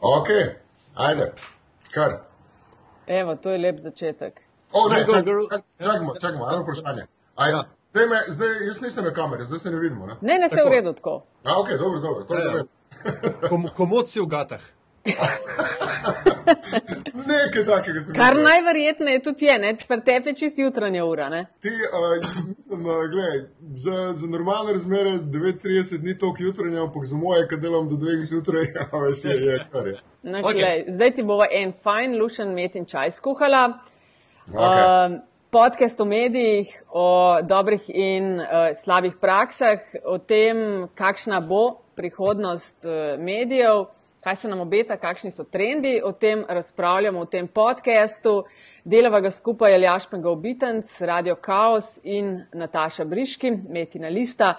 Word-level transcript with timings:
Ok, 0.00 0.28
ajde, 0.96 1.32
kar. 1.90 2.18
Evo, 3.08 3.36
to 3.36 3.50
je 3.50 3.58
lep 3.58 3.78
začetek. 3.78 4.40
O, 4.72 4.88
ne, 4.88 5.04
Go, 5.04 5.12
čak- 5.12 5.24
girl. 5.24 5.44
čak- 5.46 5.64
čakajmo, 5.78 6.14
čakajmo, 6.14 6.48
eno 6.48 6.62
vprašanje. 6.62 7.06
Aj, 7.36 7.50
Ja. 7.50 7.62
zdaj, 7.86 8.06
me, 8.06 8.18
zdaj, 8.28 8.48
jaz 8.66 8.80
nisem 8.80 9.04
na 9.04 9.12
kameri, 9.12 9.44
zdaj 9.44 9.58
se 9.58 9.70
ne 9.70 9.78
vidimo. 9.78 10.06
Ne? 10.06 10.14
Ne, 10.20 10.38
ne, 10.38 10.48
se 10.48 10.62
v 10.62 10.68
redu 10.68 10.92
tako. 10.92 11.22
A, 11.44 11.60
ok, 11.60 11.68
dobro, 11.70 12.00
dobro, 12.00 12.24
to 12.24 12.34
je 12.34 12.40
Ja, 12.40 12.46
ja. 12.46 12.52
dobro. 12.52 12.68
Kom, 13.48 13.68
komod 13.70 14.08
si 14.08 14.20
v 14.20 14.26
gatah. 14.26 14.60
Nekaj 17.28 17.64
takega 17.66 18.00
sem 18.00 18.14
Kar 18.14 18.36
najverjetneje 18.36 19.22
tudi 19.22 19.44
je, 19.46 19.58
ne, 19.58 19.76
pri 19.88 20.00
tebi 20.04 20.30
je 20.30 20.34
čist 20.42 20.58
jutranja 20.58 21.04
ura. 21.04 21.28
Ne? 21.28 21.46
Ti, 21.60 21.68
uh, 21.68 21.74
mislim, 22.56 22.86
uh, 22.86 23.04
gledaj, 23.10 23.38
za, 23.74 24.12
za 24.14 24.26
normalne 24.26 24.72
razmere 24.72 25.10
9:30 25.10 26.04
ni 26.04 26.18
toliko 26.18 26.42
jutranja, 26.42 26.82
ampak 26.82 27.04
za 27.04 27.16
moje, 27.16 27.48
ki 27.48 27.56
delam 27.56 27.88
do 27.88 27.96
2 27.96 28.24
zjutraj, 28.24 28.64
ja, 28.76 28.88
veš, 28.98 29.24
je, 29.24 29.36
je 29.44 29.58
kar 29.72 29.86
je. 29.86 30.00
No, 30.22 30.38
okay. 30.38 30.84
Zdaj 30.88 31.14
ti 31.14 31.22
bova 31.22 31.46
en 31.52 31.72
fajn, 31.72 32.18
lušen 32.18 32.54
met 32.54 32.76
in 32.76 32.86
čaj 32.86 33.10
skuhala. 33.10 33.80
Okay. 34.48 35.06
Um, 35.06 35.20
podcast 35.50 36.00
o 36.00 36.04
medijih, 36.04 36.82
o 36.88 37.38
dobrih 37.42 37.82
in 37.88 38.40
uh, 38.40 38.46
slabih 38.74 39.16
praksah, 39.20 39.80
o 40.04 40.18
tem, 40.18 40.88
kakšna 40.94 41.40
bo 41.40 41.78
prihodnost 41.96 42.84
uh, 42.84 43.20
medijev, 43.20 43.86
kaj 44.28 44.36
se 44.36 44.48
nam 44.48 44.60
obeta, 44.60 44.96
kakšni 44.96 45.30
so 45.30 45.44
trendi. 45.44 46.00
O 46.04 46.12
tem 46.12 46.44
razpravljamo 46.48 47.20
v 47.20 47.26
tem 47.32 47.46
podkastu. 47.48 48.44
Delava 48.84 49.20
ga 49.24 49.30
skupaj 49.30 49.74
Aljaš 49.74 50.06
Pengal 50.10 50.36
Bitenc, 50.36 51.00
Radio 51.00 51.36
Chaos 51.44 52.00
in 52.04 52.44
Nataša 52.52 53.04
Briški, 53.04 53.50
Metina 53.68 54.08
Lista. 54.08 54.54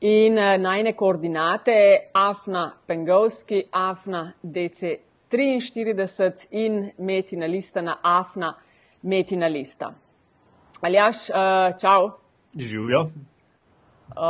In 0.00 0.38
eh, 0.38 0.58
najne 0.58 0.92
koordinate 0.92 1.96
Afna 2.14 2.72
Pengovski, 2.86 3.64
Afna 3.72 4.32
DC43 4.42 6.46
in 6.50 6.90
Metina 6.98 7.46
Lista 7.46 7.82
na 7.82 7.96
Afna 8.02 8.54
Metina 9.02 9.46
Lista. 9.46 9.94
Aljaš, 10.80 11.30
uh, 11.30 11.36
čau. 11.80 12.10
Živijo. 12.54 13.00
Uh, 13.00 13.08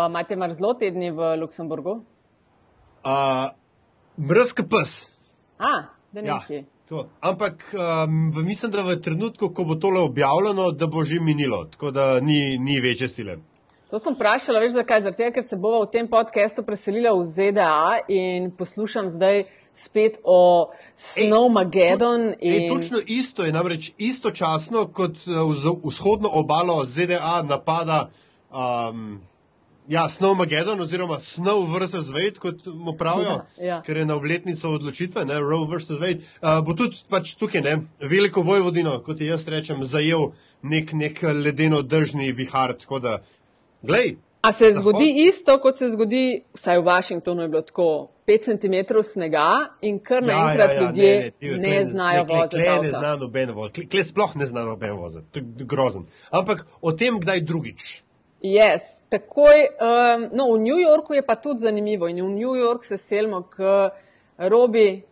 imate 0.08 0.36
mrzlo 0.36 0.74
tedni 0.74 1.10
v 1.10 1.36
Luksemburgu? 1.36 1.90
Uh, 3.04 3.61
Mrzka 4.18 4.62
pes. 4.62 5.08
A, 5.58 5.86
da 6.12 6.20
Ja, 6.20 6.38
neki. 6.48 6.64
to. 6.88 7.08
Ampak 7.20 7.74
um, 7.74 8.44
mislim, 8.44 8.72
da 8.72 8.82
v 8.82 9.00
trenutku, 9.00 9.48
ko 9.54 9.64
bo 9.64 9.74
tole 9.74 10.00
objavljeno, 10.00 10.70
da 10.70 10.86
bo 10.86 11.04
že 11.04 11.20
minilo, 11.20 11.64
tako 11.64 11.90
da 11.90 12.20
ni, 12.20 12.58
ni 12.58 12.80
večje 12.80 13.08
sile. 13.08 13.36
To 13.92 13.98
sem 13.98 14.14
vprašala, 14.14 14.60
veš 14.60 14.72
zakaj? 14.72 15.00
Zato, 15.04 15.26
ker 15.34 15.44
se 15.44 15.56
bova 15.56 15.82
v 15.84 15.90
tem 15.92 16.06
podkastu 16.08 16.62
preselila 16.64 17.10
v 17.12 17.26
ZDA 17.28 17.98
in 18.08 18.50
poslušam 18.56 19.10
zdaj 19.12 19.44
spet 19.76 20.16
o 20.24 20.70
Snowmageddon. 20.96 22.32
Toč, 22.32 22.40
ej, 22.40 22.56
in... 22.56 22.72
točno 22.72 22.98
isto 23.06 23.44
je 23.44 23.52
namreč 23.52 23.90
istočasno, 23.98 24.86
kot 24.96 25.20
uh, 25.28 25.44
vz- 25.52 25.80
vzhodno 25.84 26.30
obalo 26.32 26.84
ZDA 26.84 27.42
napada 27.44 28.08
um, 28.48 29.20
ja, 29.92 30.06
Snowmageddon 30.08 30.80
oziroma 30.80 31.18
Snow 31.20 31.66
vs. 31.68 32.08
Wade, 32.08 32.38
kot 32.38 32.64
mu 32.66 32.94
pravijo, 32.94 33.34
Ja, 33.58 33.64
ja. 33.66 33.78
ker 33.82 33.96
je 33.96 34.06
na 34.06 34.16
obletnico 34.16 34.70
odločitve, 34.70 35.24
ne, 35.24 35.36
Roe 35.40 35.66
vs. 35.68 35.90
Wade. 35.92 36.24
Uh, 36.40 36.60
bo 36.62 36.72
tudi 36.74 36.96
pač 37.06 37.34
tukaj, 37.34 37.60
ne, 37.60 37.74
veliko 38.02 38.42
vojvodino, 38.42 38.96
kot 39.00 39.20
jaz 39.20 39.44
rečem, 39.46 39.84
zajel 39.84 40.30
nek, 40.64 40.92
nek 40.94 41.20
ledeno 41.22 41.82
držni 41.84 42.32
vihar. 42.32 42.72
Tako 42.74 42.98
da, 43.00 43.18
glej, 43.82 44.16
A 44.42 44.50
se 44.50 44.72
zgodi 44.72 45.06
isto, 45.22 45.54
kot 45.58 45.76
se 45.78 45.86
zgodi, 45.88 46.22
vsaj 46.52 46.78
v 46.78 46.84
Washingtonu 46.84 47.42
je 47.42 47.48
bilo 47.48 47.60
tako, 47.62 47.84
5 48.26 48.48
cm 48.48 48.74
snega 49.04 49.44
in 49.82 50.00
kar 50.00 50.18
naenkrat 50.20 50.72
ljudje 50.80 51.10
Ja, 51.40 51.52
ne, 51.52 51.58
ne, 51.58 51.58
ne, 51.58 51.64
to 51.64 51.74
je- 51.74 51.84
znajo 51.86 52.24
kle- 52.24 52.38
voziti. 52.40 52.56
Kle 52.56 52.64
ne 52.64 52.78
avta. 52.78 52.90
zna 52.90 53.16
noben 53.16 53.50
voziti, 53.50 53.74
kle, 53.76 53.88
kle 53.90 54.04
sploh 54.04 54.34
ne 54.36 54.46
zna 54.46 54.64
noben 54.64 54.92
voziti, 54.94 55.26
to 55.32 55.38
je 55.38 55.66
grozen. 55.66 56.06
Ampak 56.32 56.66
o 56.80 56.92
tem 56.92 57.20
kdaj 57.20 57.40
drugič. 57.42 58.02
Yes, 58.42 59.04
takoj, 59.08 59.68
um, 59.78 60.28
no, 60.34 60.54
v 60.54 60.58
New 60.58 60.78
Yorku 60.78 61.14
je 61.14 61.22
pa 61.22 61.36
tudi 61.38 61.62
zanimivo 61.62 62.08
in 62.08 62.18
v 62.18 62.30
New 62.34 62.54
York 62.58 62.84
se 62.84 62.96
selimo, 62.98 63.42
k 63.42 63.90
robi 64.38 65.02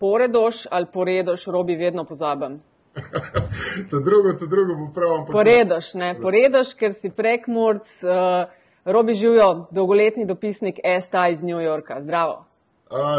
poredoš 0.00 0.66
ali 0.70 0.86
poredoš, 0.92 1.46
robi 1.46 1.76
vedno 1.76 2.04
pozabim. 2.04 2.62
To 3.90 4.00
drugo, 4.00 4.32
to 4.32 4.46
drugo 4.46 4.74
bo 4.74 4.88
prav. 4.94 5.26
Poredoš, 5.32 5.94
ne, 5.94 6.14
poredoš, 6.20 6.72
ker 6.74 6.92
si 6.92 7.10
prekmurc, 7.10 7.86
uh, 8.02 8.48
robi 8.84 9.14
živijo, 9.14 9.68
dolgoletni 9.70 10.24
dopisnik 10.26 10.80
STA 11.00 11.28
iz 11.28 11.42
New 11.42 11.60
Yorka. 11.60 12.00
Zdravo. 12.00 12.44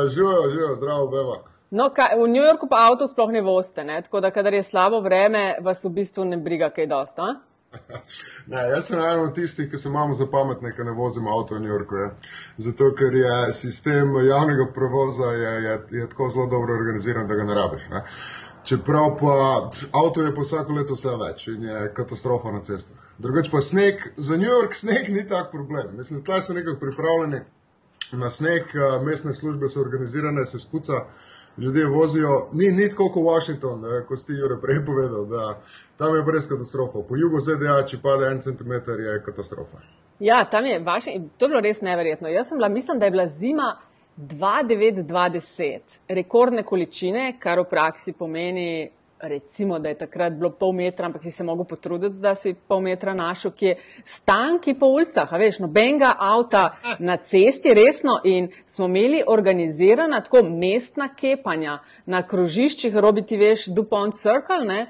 Živijo, 0.09 0.49
živijo, 0.49 0.75
zdravo, 0.75 1.07
beva. 1.07 1.37
No, 1.69 1.89
kaj, 1.93 2.17
v 2.17 2.27
New 2.27 2.43
Yorku 2.43 2.67
pa 2.67 2.87
avto 2.89 3.07
sploh 3.07 3.29
ne 3.29 3.41
voste, 3.41 3.83
ne? 3.83 4.01
tako 4.01 4.19
da, 4.19 4.31
kadar 4.31 4.53
je 4.53 4.63
slabo 4.63 4.99
vreme, 4.99 5.55
vas 5.61 5.85
v 5.85 5.89
bistvu 5.89 6.25
ne 6.25 6.37
briga 6.37 6.69
kaj 6.73 6.87
dosta. 6.87 7.35
Ne, 8.51 8.61
jaz 8.69 8.87
sem 8.87 8.99
eden 8.99 9.23
od 9.23 9.35
tistih, 9.35 9.69
ki 9.69 9.77
se 9.77 9.89
imamo 9.89 10.13
za 10.13 10.25
pametne, 10.31 10.71
ki 10.75 10.83
ne 10.83 10.91
vozimo 10.91 11.31
avto 11.37 11.55
v 11.55 11.59
New 11.59 11.69
Yorku. 11.69 11.95
Je. 11.95 12.09
Zato, 12.57 12.91
ker 12.97 13.15
je 13.15 13.53
sistem 13.53 14.15
javnega 14.27 14.65
prevoza 14.73 15.31
je, 15.31 15.53
je, 15.63 15.75
je 15.99 16.09
tako 16.09 16.29
zelo 16.29 16.47
dobro 16.47 16.73
organiziran, 16.73 17.27
da 17.27 17.35
ga 17.35 17.43
ne 17.43 17.55
rabiš. 17.55 17.89
Ne. 17.91 18.03
Čeprav 18.63 19.15
pa 19.19 19.69
avto 20.03 20.21
je 20.21 20.33
pa 20.35 20.41
vsako 20.41 20.73
leto 20.73 20.93
vse 20.93 21.13
več 21.17 21.47
in 21.47 21.63
je 21.63 21.85
katastrofa 21.95 22.51
na 22.51 22.59
cestah. 22.61 22.97
Drugač 23.17 23.49
pa 23.51 23.61
sneg, 23.61 24.03
za 24.17 24.37
New 24.37 24.49
York 24.49 24.75
sneg 24.75 25.09
ni 25.09 25.27
tak 25.27 25.51
problem. 25.51 25.95
Mislim, 25.97 26.23
tleh 26.25 26.43
so 26.43 26.53
nekako 26.53 26.79
pripravljeni 26.79 27.39
na 28.11 28.29
sneg, 28.29 28.73
mestne 29.05 29.33
službe 29.33 29.69
so 29.69 29.81
organizirane, 29.81 30.45
se 30.45 30.59
spuca, 30.59 31.05
ljudje 31.61 31.85
vozijo, 31.87 32.49
ni, 32.53 32.71
ni 32.71 32.89
tako 32.89 33.09
kot 33.13 33.23
Washington, 33.23 33.85
eh, 33.85 34.05
kot 34.07 34.19
ste 34.19 34.33
Jure 34.33 34.57
prej 34.61 34.85
povedal, 34.85 35.25
da 35.25 35.61
tam 35.97 36.15
je 36.15 36.23
brez 36.23 36.47
katastrofa. 36.49 37.03
Po 37.07 37.17
jugu 37.17 37.39
ZDA, 37.39 37.83
če 37.85 38.01
pade 38.01 38.31
en 38.31 38.41
centimeter, 38.41 38.99
je 38.99 39.21
katastrofa. 39.25 39.77
Ja, 40.19 40.43
tam 40.45 40.65
je 40.65 40.79
vaše, 40.79 41.11
to 41.37 41.45
je 41.45 41.49
bilo 41.49 41.61
res 41.63 41.81
neverjetno. 41.81 42.27
Jaz 42.27 42.47
sem 42.49 42.57
bila, 42.57 42.69
mislim, 42.69 42.99
da 42.99 43.05
je 43.05 43.11
bila 43.11 43.27
zima 43.27 43.75
29-20, 44.17 45.79
rekordne 46.07 46.63
količine, 46.63 47.33
kar 47.39 47.59
v 47.59 47.69
praksi 47.69 48.13
pomeni, 48.13 48.89
recimo, 49.19 49.79
da 49.79 49.89
je 49.89 49.97
takrat 49.97 50.33
bilo 50.33 50.49
pol 50.49 50.71
metra, 50.73 51.05
ampak 51.05 51.23
si 51.23 51.31
se 51.31 51.43
mogel 51.43 51.65
potruditi, 51.65 52.19
da 52.19 52.35
si 52.35 52.53
pol 52.53 52.81
metra 52.81 53.13
našel, 53.13 53.51
ki 53.51 53.65
je 53.65 53.75
stanki 54.03 54.73
po 54.79 54.87
ulicah, 54.95 55.33
a 55.33 55.37
veš, 55.37 55.59
nobenega 55.59 56.13
avta 56.19 56.63
na 56.99 57.17
cesti, 57.17 57.73
resno, 57.73 58.19
in 58.23 58.49
smo 58.65 58.85
imeli 58.85 59.23
organizirana 59.27 60.21
tako 60.23 60.43
mestna 60.49 61.09
kepanja 61.15 61.79
na 62.05 62.23
krožiščih, 62.27 62.95
robi 62.95 63.25
ti 63.25 63.37
veš, 63.37 63.67
Dupont 63.75 64.15
Circle, 64.15 64.65
ne? 64.65 64.81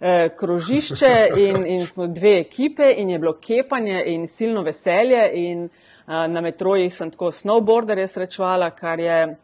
eh, 0.00 0.28
krožišče 0.36 1.28
in, 1.36 1.66
in 1.66 1.86
smo 1.86 2.06
dve 2.06 2.38
ekipe 2.38 2.92
in 2.96 3.10
je 3.10 3.18
bilo 3.18 3.32
kepanje 3.32 4.02
in 4.06 4.26
silno 4.26 4.62
veselje 4.62 5.30
in 5.32 5.64
eh, 5.64 5.70
na 6.28 6.40
metrojih 6.40 6.94
sem 6.94 7.10
tako 7.10 7.32
snowboarderje 7.32 8.06
srečevala, 8.06 8.70
kar 8.70 9.00
je, 9.00 9.36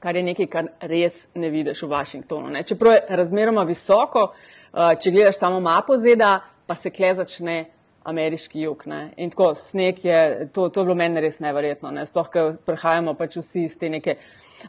kar 0.00 0.16
je 0.16 0.22
nekaj, 0.22 0.46
kar 0.46 0.70
res 0.80 1.26
ne 1.34 1.50
vidiš 1.50 1.82
v 1.84 1.90
Washingtonu. 1.92 2.50
Ne? 2.50 2.62
Čeprav 2.62 2.96
je 2.96 3.18
razmeroma 3.20 3.64
visoko, 3.68 4.30
eh, 4.32 4.94
če 5.00 5.10
gledaš 5.10 5.38
samo 5.38 5.60
mapo 5.60 5.96
ZDA, 5.96 6.38
pa 6.66 6.74
se 6.74 6.90
kle 6.90 7.14
začne 7.14 7.64
ameriški 8.04 8.60
jug. 8.60 8.86
Ne? 8.86 9.00
In 9.16 9.30
tako 9.30 9.54
sneg 9.54 10.04
je, 10.04 10.48
to, 10.52 10.68
to 10.68 10.80
je 10.80 10.88
bilo 10.88 10.96
meni 10.96 11.20
res 11.20 11.40
neverjetno. 11.40 11.92
Ne? 11.94 12.06
Sploh, 12.06 12.30
ker 12.32 12.56
prihajamo 12.66 13.14
pač 13.18 13.36
vsi 13.40 13.66
iz 13.68 13.76
te 13.78 13.90
neke 13.92 14.16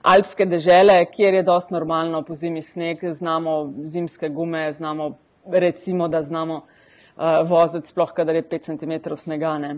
alpske 0.08 0.46
dežele, 0.46 1.00
kjer 1.12 1.40
je 1.40 1.48
dost 1.48 1.72
normalno 1.72 2.24
po 2.28 2.36
zimi 2.36 2.62
sneg, 2.62 3.04
znamo 3.04 3.74
zimske 3.84 4.30
gume, 4.30 4.68
znamo 4.74 5.14
recimo, 5.52 6.08
da 6.08 6.22
znamo 6.22 6.62
uh, 6.62 7.42
voziti, 7.48 7.88
sploh 7.88 8.12
kadar 8.14 8.36
je 8.36 8.44
5 8.44 8.68
cm 8.70 9.16
snega. 9.16 9.58
Ne? 9.58 9.76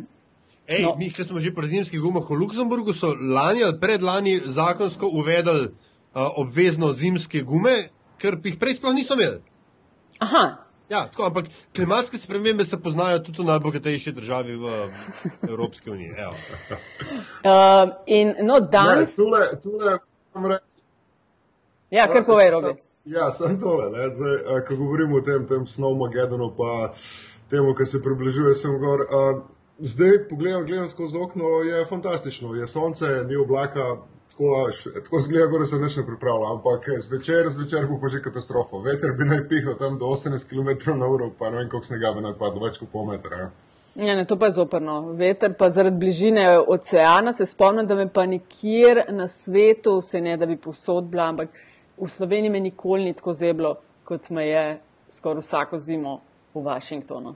Ej, 0.65 0.81
No. 0.81 0.95
mi, 0.95 1.09
ki 1.09 1.23
smo 1.23 1.39
že 1.39 1.51
pri 1.51 1.67
zimskih 1.67 1.99
gumah 1.99 2.23
v 2.23 2.33
Luksemburgu, 2.35 2.93
so 2.93 3.11
lani 3.11 3.63
ali 3.63 3.75
predlani 3.75 4.41
zakonsko 4.45 5.07
uvedli 5.07 5.65
uh, 5.65 5.71
obvezno 6.35 6.91
zimske 6.91 7.41
gume, 7.41 7.89
ker 8.15 8.39
jih 8.39 8.55
prej 8.55 8.75
sploh 8.75 8.93
niso 8.93 9.13
imeli. 9.13 9.41
Aha, 10.19 10.59
Ja, 10.89 11.07
tako, 11.07 11.23
ampak 11.23 11.45
klimatske 11.73 12.17
spremembe 12.17 12.65
se 12.65 12.77
poznajo 12.77 13.19
tudi 13.19 13.41
v 13.41 13.45
najbogatejši 13.45 14.11
državi 14.11 14.55
v 14.55 14.65
Evropski 15.43 15.89
uniji. 15.89 16.11
Evo. 16.11 16.35
uh, 17.41 17.89
in 18.05 18.35
no, 18.39 18.53
Ne, 18.55 18.67
danes. 18.67 19.15
tule, 19.15 19.39
tule, 19.57 19.97
moram 20.33 20.51
reči, 20.51 20.63
Ja, 21.89 22.07
kar 22.07 22.25
povej, 22.25 22.51
Robi. 22.51 22.73
Ja, 23.05 23.31
sem 23.31 23.59
tole. 23.59 23.89
ne, 23.89 24.09
Zdaj, 24.09 24.37
a, 24.47 24.61
ko 24.61 24.75
govorimo 24.75 25.17
o 25.17 25.21
tem, 25.21 25.45
tem 25.45 25.65
Snowmagedonu, 25.65 26.51
pa 26.51 26.91
temu, 27.47 27.73
ki 27.73 27.85
se 27.85 28.01
približuje 28.01 28.53
sem 28.53 28.77
gor. 28.77 28.99
A, 29.03 29.19
zdaj, 29.83 30.27
pogledam, 30.29 30.65
gledam 30.65 30.87
skozi 30.87 31.17
okno, 31.17 31.45
je 31.45 31.85
fantastično. 31.85 32.55
Je 32.55 32.67
sonce, 32.67 33.05
ni 33.27 33.35
oblaka, 33.35 33.97
tako, 34.31 34.69
tako 35.03 35.19
zgleda, 35.19 35.57
da 35.57 35.65
se 35.65 35.79
nič 35.79 35.97
ne 35.97 36.05
pripravlja. 36.05 36.51
Ampak 36.51 36.89
zvečer, 36.97 37.49
zvečer 37.49 37.87
bo 37.87 37.99
pa 38.01 38.07
že 38.07 38.21
katastrofa. 38.21 38.79
Veter 38.85 39.11
bi 39.17 39.27
naj 39.27 39.47
pihal 39.49 39.75
tam 39.79 39.99
do 39.99 40.05
18 40.05 40.49
km 40.49 40.97
na 40.99 41.07
uro, 41.07 41.31
pa 41.39 41.49
ne 41.49 41.57
vem, 41.57 41.69
koliko 41.69 41.85
snega 41.85 42.13
bi 42.15 42.25
naj 42.25 42.37
padlo, 42.39 42.65
več 42.65 42.79
kot 42.81 42.91
pol 42.91 43.05
metra. 43.11 43.37
Ja. 43.37 43.51
Ja, 43.95 44.15
ne, 44.15 44.25
to 44.25 44.39
pa 44.39 44.45
je 44.45 44.51
zoprno. 44.51 45.13
Veter 45.13 45.53
pa 45.53 45.69
zaradi 45.69 45.97
bližine 45.97 46.59
oceana 46.59 47.33
se 47.33 47.45
spomnim, 47.45 47.87
da 47.87 47.95
me 47.95 48.07
pa 48.09 48.25
nikjer 48.25 49.03
na 49.09 49.27
svetu, 49.27 50.01
se 50.01 50.21
ne 50.21 50.37
da 50.37 50.45
bi 50.45 50.57
posod 50.57 51.03
bila, 51.03 51.27
ampak 51.29 51.49
v 51.97 52.09
Sloveniji 52.09 52.49
me 52.49 52.59
nikoli 52.59 53.05
ni 53.05 53.13
tako 53.13 53.33
zeblo, 53.33 53.75
kot 54.03 54.29
me 54.29 54.47
je 54.47 54.63
skoraj 55.09 55.45
vsako 55.45 55.79
zimo 55.79 56.21
v 56.53 56.65
Washingtonu. 56.65 57.35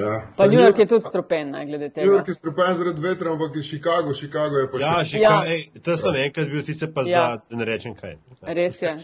Ja. 0.00 0.22
Pa 0.36 0.46
New 0.46 0.60
York 0.60 0.78
je 0.78 0.86
tudi 0.86 1.04
stropen, 1.04 1.50
ne, 1.50 1.66
glede 1.66 1.84
New 1.84 1.92
tega. 1.92 2.06
York 2.08 2.28
je 2.28 2.34
strupen 2.34 2.74
zaradi 2.74 3.02
vetra, 3.02 3.32
ampak 3.32 3.56
je 3.56 3.62
Chicago, 3.64 4.12
Chicago 4.14 4.56
je 4.56 4.70
pa 4.70 4.78
Ja, 4.78 4.98
še. 4.98 5.04
že 5.06 5.18
Ja. 5.18 5.30
ja. 5.30 5.40
kaj, 5.42 5.82
to 5.82 5.96
sem 5.96 6.14
enkrat 6.16 6.48
bil, 6.48 6.62
ti 6.62 6.74
se 6.74 6.86
pa 6.88 7.00
Ja. 7.00 7.08
ja. 7.08 7.30
za, 7.30 7.40
da 7.50 7.56
ne 7.56 7.64
rečem 7.66 7.94
kaj. 7.94 8.16
Res 8.42 8.82
je. 8.82 8.96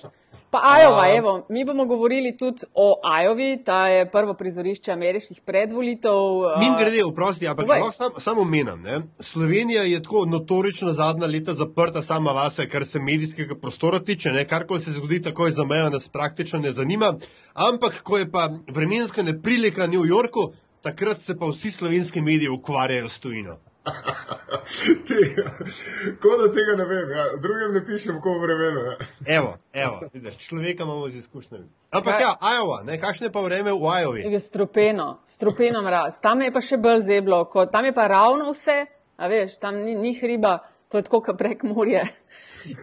Pa 0.50 0.60
Iowa, 0.78 1.08
evo, 1.10 1.46
mi 1.48 1.64
bomo 1.64 1.84
govorili 1.84 2.36
tudi 2.38 2.62
o 2.74 2.84
Iowi, 3.02 3.64
ta 3.64 3.88
je 3.88 4.04
prvo 4.06 4.34
prizorišče 4.34 4.92
ameriških 4.92 5.40
predvolitev. 5.40 6.14
a, 6.46 6.58
Min 6.58 6.76
grede, 6.78 7.04
oprosti, 7.04 7.48
ampak 7.48 7.68
lahko 7.68 7.92
sam, 7.92 8.12
samo 8.18 8.40
omenam. 8.40 8.82
Ne? 8.82 9.00
Slovenija 9.20 9.82
je 9.82 10.02
tako 10.02 10.26
notorično 10.26 10.92
zadnja 10.92 11.26
leta 11.26 11.52
zaprta 11.52 12.02
sama 12.02 12.32
vase, 12.32 12.68
kar 12.68 12.86
se 12.86 12.98
medijskega 13.00 13.54
prostora 13.56 13.98
tiče. 13.98 14.30
Ne? 14.30 14.44
Karkoli 14.44 14.80
se 14.80 14.92
zgodi 14.92 15.22
takoj 15.22 15.50
za 15.50 15.64
mejo, 15.64 15.90
nas 15.90 16.08
praktično 16.08 16.58
ne 16.58 16.72
zanima. 16.72 17.14
Ampak, 17.54 18.02
ko 18.02 18.18
je 18.18 18.30
pa 18.30 18.46
vremenska 18.68 19.22
neprilika 19.22 19.84
v 19.84 19.88
New 19.88 20.04
Yorku, 20.04 20.52
takrat 20.84 21.20
se 21.20 21.38
pa 21.38 21.46
vsi 21.48 21.70
slovenski 21.70 22.20
mediji 22.20 22.48
ukvarjajo 22.48 23.08
s 23.08 23.20
tujino. 23.20 23.56
Ti, 25.06 25.20
Kot 26.20 26.38
da 26.40 26.46
tega 26.56 26.76
ne 26.78 26.84
vem, 26.88 27.10
ja. 27.10 27.24
drugim 27.42 27.74
ne 27.74 27.82
pišem, 27.86 28.20
ko 28.20 28.32
vremenu. 28.40 28.80
Ja. 28.80 28.94
Evo, 29.36 29.50
evo, 29.72 30.00
vidiš, 30.12 30.38
človeka 30.46 30.82
imamo 30.82 31.10
z 31.10 31.16
izkušnjami. 31.16 31.66
Ampak 31.90 32.20
ja, 32.20 32.32
Iowa, 32.40 32.82
ne, 32.84 32.96
kakšne 33.00 33.28
pa 33.32 33.42
vreme 33.44 33.72
v 33.72 33.76
Iowi? 34.00 34.24
Je 34.32 34.40
strupeno, 34.40 35.18
strupeno 35.24 35.82
mraz. 35.82 36.20
Tam 36.20 36.40
je 36.42 36.52
pa 36.52 36.64
še 36.64 36.80
bolj 36.80 37.04
zeblo, 37.10 37.44
kot 37.52 37.72
tam 37.72 37.84
je 37.84 37.92
pa 37.92 38.08
ravno 38.08 38.52
vse, 38.54 38.78
a 39.16 39.28
veš, 39.28 39.58
tam 39.60 39.76
ni, 39.84 39.94
ni 39.94 40.14
hriba, 40.16 40.58
to 40.88 40.98
je 40.98 41.06
tako, 41.06 41.20
kot 41.28 41.38
prek 41.38 41.62
morje 41.68 42.06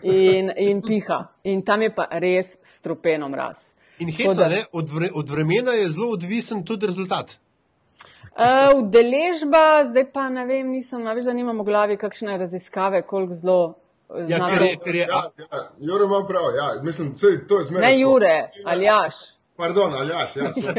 in, 0.04 0.54
in 0.58 0.86
piha. 0.86 1.24
In 1.50 1.66
tam 1.66 1.82
je 1.82 1.90
pa 1.96 2.06
res 2.14 2.60
strupeno 2.62 3.30
mraz. 3.30 3.72
In 4.00 4.14
heca, 4.14 4.38
da- 4.46 4.54
ne, 4.54 4.64
od, 4.72 4.90
vre, 4.90 5.10
od 5.14 5.30
vremena 5.30 5.74
je 5.78 5.90
zelo 5.90 6.14
odvisen 6.14 6.62
tudi 6.66 6.88
rezultat. 6.94 7.40
Uh, 8.32 8.72
udeležba, 8.80 9.86
zdaj 9.86 10.12
pa 10.12 10.30
ne 10.30 10.46
vem, 10.46 10.72
nisem, 10.72 11.08
a 11.08 11.14
veš, 11.14 11.26
da 11.26 11.34
nimam 11.34 11.60
v 11.60 11.64
glavi 11.64 11.98
kakšne 11.98 12.38
raziskave, 12.38 13.02
koliko 13.02 13.34
zelo. 13.34 13.74
eh, 14.10 14.26
Ja, 14.28 14.38
zna 14.38 14.48
ker 14.50 14.62
je, 14.62 14.78
ker 14.78 14.96
je, 14.96 15.06
Ja, 15.10 15.22
ja, 15.38 15.60
Jure 15.80 16.06
ima 16.06 16.24
prav, 16.28 16.44
ja. 16.56 16.82
mislim, 16.84 17.16
sej, 17.16 17.48
to 17.48 17.60
je 17.60 17.64
zmeraj. 17.66 17.90
Ne. 17.90 18.00
Jure, 18.00 18.36
Aljaš. 18.66 19.16
Pardon, 19.56 19.94
Aljaš, 19.94 20.36
ja, 20.36 20.54
so. 20.54 20.72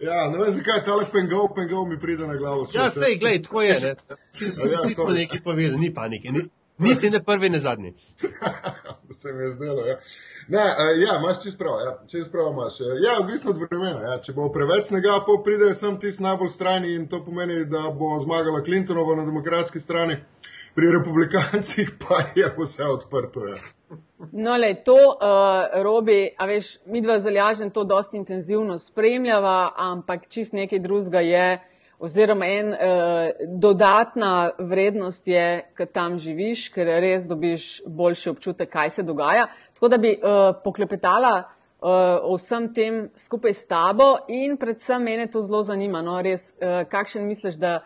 ja, 0.00 0.30
ne 0.30 0.38
vem 0.38 0.50
zakaj, 0.50 0.84
tale 0.84 1.04
pengov, 1.12 1.54
pengov 1.54 1.86
mi 1.86 2.00
pride 2.00 2.26
na 2.26 2.34
glavo. 2.34 2.64
Ja, 2.64 2.88
skozi. 2.88 3.00
sej, 3.00 3.18
glej, 3.18 3.42
tako 3.42 3.62
je. 3.62 3.74
Ne? 3.82 3.94
Vsi, 4.32 4.44
Ja, 4.72 4.80
vsi 4.84 4.94
smo 4.94 5.10
neki 5.10 5.40
povezani, 5.40 5.80
ni 5.80 5.94
panike. 5.94 6.32
Ni, 6.32 6.40
nisi 6.78 7.10
ne 7.10 7.20
prvi, 7.24 7.48
ne 7.48 7.60
zadnji. 7.60 7.94
se 9.20 9.32
mi 9.32 9.44
je 9.44 9.52
zdelo. 9.52 9.86
Ja, 9.86 9.96
ne, 10.48 10.58
uh, 10.58 11.02
ja 11.08 11.18
imaš 11.18 11.42
čist 11.42 11.58
prav, 11.58 11.80
ja, 11.86 11.98
čist 12.10 12.32
prav 12.32 12.52
imaš. 12.52 12.80
Eh, 12.80 12.84
Ja, 12.84 13.20
odvisno 13.20 13.50
od 13.50 13.58
vremena. 13.58 14.00
Ja. 14.02 14.18
Če 14.20 14.32
bo 14.32 14.48
preveč 14.52 14.90
snega, 14.90 15.20
pa 15.26 15.38
pride 15.44 15.74
sem 15.74 16.00
tisti 16.00 16.22
najbolj 16.22 16.48
strani 16.48 16.94
in 16.94 17.08
to 17.08 17.24
pomeni, 17.24 17.64
da 17.64 17.90
bo 17.90 18.20
zmagala 18.20 18.62
Clintonova 18.64 19.16
na 19.16 19.24
demokratski 19.24 19.80
strani. 19.80 20.16
Pri 20.74 20.90
republikancih 20.94 21.90
pa 21.98 22.22
je 22.34 22.46
vse 22.58 22.84
odprto. 22.84 23.46
Ja. 23.48 23.56
No, 24.32 24.56
le 24.56 24.74
to, 24.84 24.94
uh, 24.94 25.82
Robi, 25.82 26.28
a 26.38 26.46
veš, 26.46 26.76
mi 26.86 27.00
dva 27.00 27.20
zalažen 27.20 27.70
to 27.70 27.84
dosti 27.84 28.16
intenzivno 28.16 28.78
spremljava, 28.78 29.72
ampak 29.76 30.28
čist 30.28 30.52
nekaj 30.52 30.78
drugega 30.78 31.20
je, 31.20 31.58
oziroma 31.98 32.46
en 32.46 32.68
uh, 32.68 32.76
dodatna 33.46 34.50
vrednost 34.58 35.26
je, 35.28 35.46
ker 35.74 35.86
tam 35.90 36.18
živiš, 36.18 36.68
ker 36.74 36.86
res 37.02 37.26
dobiš 37.28 37.68
boljši 37.86 38.30
občutek, 38.30 38.70
kaj 38.70 38.90
se 38.90 39.02
dogaja. 39.02 39.48
Tako 39.74 39.88
da 39.88 39.98
bi 39.98 40.14
uh, 40.14 40.52
poklepetala 40.64 41.34
uh, 41.42 41.90
o 42.22 42.36
vsem 42.38 42.70
tem 42.74 43.00
skupaj 43.16 43.54
s 43.54 43.66
tabo 43.66 44.14
in 44.28 44.56
predvsem 44.56 45.02
mene 45.02 45.26
to 45.26 45.42
zelo 45.42 45.62
zanima, 45.66 46.02
no, 46.02 46.20
res, 46.22 46.52
uh, 46.62 46.84
kakšen 46.90 47.26
misliš, 47.26 47.58
da 47.58 47.80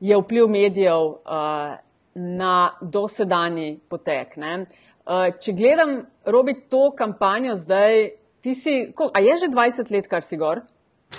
je 0.00 0.18
vpliv 0.18 0.50
medijev 0.50 1.14
uh, 1.14 1.78
na 2.14 2.56
dosedanji 2.82 3.78
potek. 3.88 4.36
Ne? 4.36 4.66
Uh, 5.06 5.30
če 5.38 5.54
gledam, 5.54 6.00
robi 6.26 6.58
to 6.70 6.88
kampanjo 6.96 7.54
zdaj, 7.56 8.08
ti 8.42 8.54
si, 8.54 8.80
a 8.92 9.20
je 9.22 9.36
že 9.46 9.48
20 9.48 9.94
let, 9.94 10.10
kar 10.10 10.26
si 10.26 10.36
gor? 10.36 10.66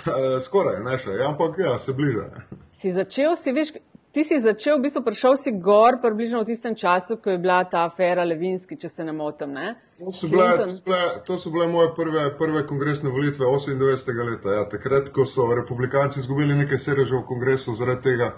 Uh, 0.06 0.36
skoraj, 0.42 0.80
ne 0.84 0.98
še, 0.98 1.16
ampak 1.26 1.58
ja, 1.58 1.78
se 1.78 1.94
bliža. 1.96 2.28
Si 2.74 2.92
začel, 2.92 3.36
si 3.36 3.52
viš, 3.52 3.72
ti 4.16 4.24
si 4.24 4.38
začel, 4.40 4.78
v 4.78 4.86
bistvu 4.86 5.02
prišel 5.04 5.34
si 5.36 5.50
gor 5.60 5.98
približno 6.00 6.40
v 6.40 6.48
tistem 6.48 6.72
času, 6.72 7.18
ko 7.20 7.34
je 7.34 7.38
bila 7.38 7.58
ta 7.68 7.82
afera 7.84 8.24
Levinski, 8.24 8.78
če 8.80 8.88
se 8.88 9.04
ne 9.04 9.12
motim. 9.12 9.52
Ne? 9.52 9.74
To 9.98 10.08
so, 10.08 10.30
bile, 10.32 10.46
to, 10.56 10.68
so 10.72 10.84
bile, 10.86 11.00
to 11.28 11.36
so 11.36 11.52
bile 11.52 11.66
moje 11.68 11.90
prve, 11.98 12.22
prve 12.38 12.62
kongresne 12.64 13.12
volitve 13.12 13.44
98. 13.44 14.22
leta. 14.30 14.54
Ja, 14.56 14.64
takrat, 14.72 15.12
ko 15.12 15.28
so 15.28 15.50
republikanci 15.52 16.22
izgubili 16.24 16.56
nekaj 16.56 16.80
sedežev 16.80 17.20
v 17.20 17.26
kongresu 17.28 17.76
zaradi 17.76 18.08
tega, 18.08 18.30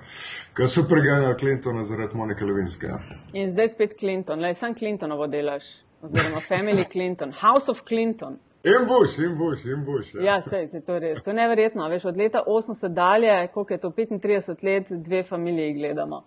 ker 0.58 0.66
so 0.66 0.82
preganjali 0.90 1.38
Clintona 1.38 1.86
zaradi 1.86 2.18
Monike 2.18 2.48
Levinske. 2.48 2.90
Ja. 2.90 2.98
In 3.38 3.46
zdaj 3.54 3.76
spet 3.76 3.94
Clinton, 4.00 4.42
le 4.42 4.50
sam 4.58 4.74
Clintonovo 4.74 5.30
delaš, 5.30 5.70
oziroma 6.02 6.42
Family 6.42 6.90
Clinton, 6.90 7.30
House 7.38 7.70
of 7.70 7.86
Clinton. 7.86 8.40
In 8.68 8.86
Bush, 8.86 9.18
in 9.18 9.36
Bush, 9.38 9.64
in 9.64 9.84
Bush. 9.84 10.14
Ja. 10.14 10.22
Ja, 10.22 10.40
sej, 10.42 10.68
sej, 10.68 10.82
to 10.84 10.96
je 10.96 11.00
res. 11.00 11.22
To 11.24 11.30
je 11.30 11.36
neverjetno. 11.38 11.88
Veš, 11.88 12.04
od 12.10 12.16
leta 12.16 12.42
80 12.46 12.94
dalje, 12.94 13.36
koliko 13.54 13.74
je 13.74 13.80
to 13.80 13.90
35 13.90 14.64
let, 14.64 14.92
dve 15.04 15.22
familiji 15.22 15.74
gledamo. 15.74 16.24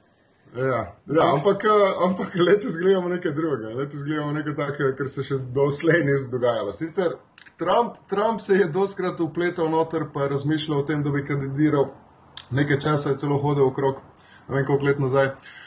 Ja, 0.56 0.96
ja, 1.08 1.28
ampak, 1.34 1.64
eh, 1.64 1.94
ampak 2.08 2.36
letos 2.36 2.78
gledamo 2.82 3.10
nekaj 3.10 3.32
drugega. 3.32 3.76
Letos 3.76 4.04
gledamo 4.04 4.32
nekaj 4.32 4.56
takega, 4.56 4.96
kar 4.96 5.10
se 5.10 5.24
še 5.24 5.38
doslej 5.56 6.04
ni 6.08 6.18
dogajalo. 6.32 6.74
Sicer 6.74 7.16
Trump, 7.58 8.02
Trump 8.10 8.42
se 8.42 8.58
je 8.58 8.68
doskrat 8.68 9.20
upletal 9.20 9.70
noter, 9.70 10.10
pa 10.14 10.24
je 10.24 10.34
razmišljal 10.36 10.80
o 10.80 10.84
tem, 10.84 11.04
da 11.04 11.12
bi 11.12 11.26
kandidiral. 11.26 11.92
Nekaj 12.52 12.80
časa 12.80 13.14
je 13.14 13.22
celo 13.22 13.38
hodil 13.38 13.70
okrog, 13.70 14.02
ne 14.50 14.56
vem 14.56 14.66
koliko 14.66 14.86
let 14.86 15.00
nazaj, 15.00 15.28
uh, 15.28 15.61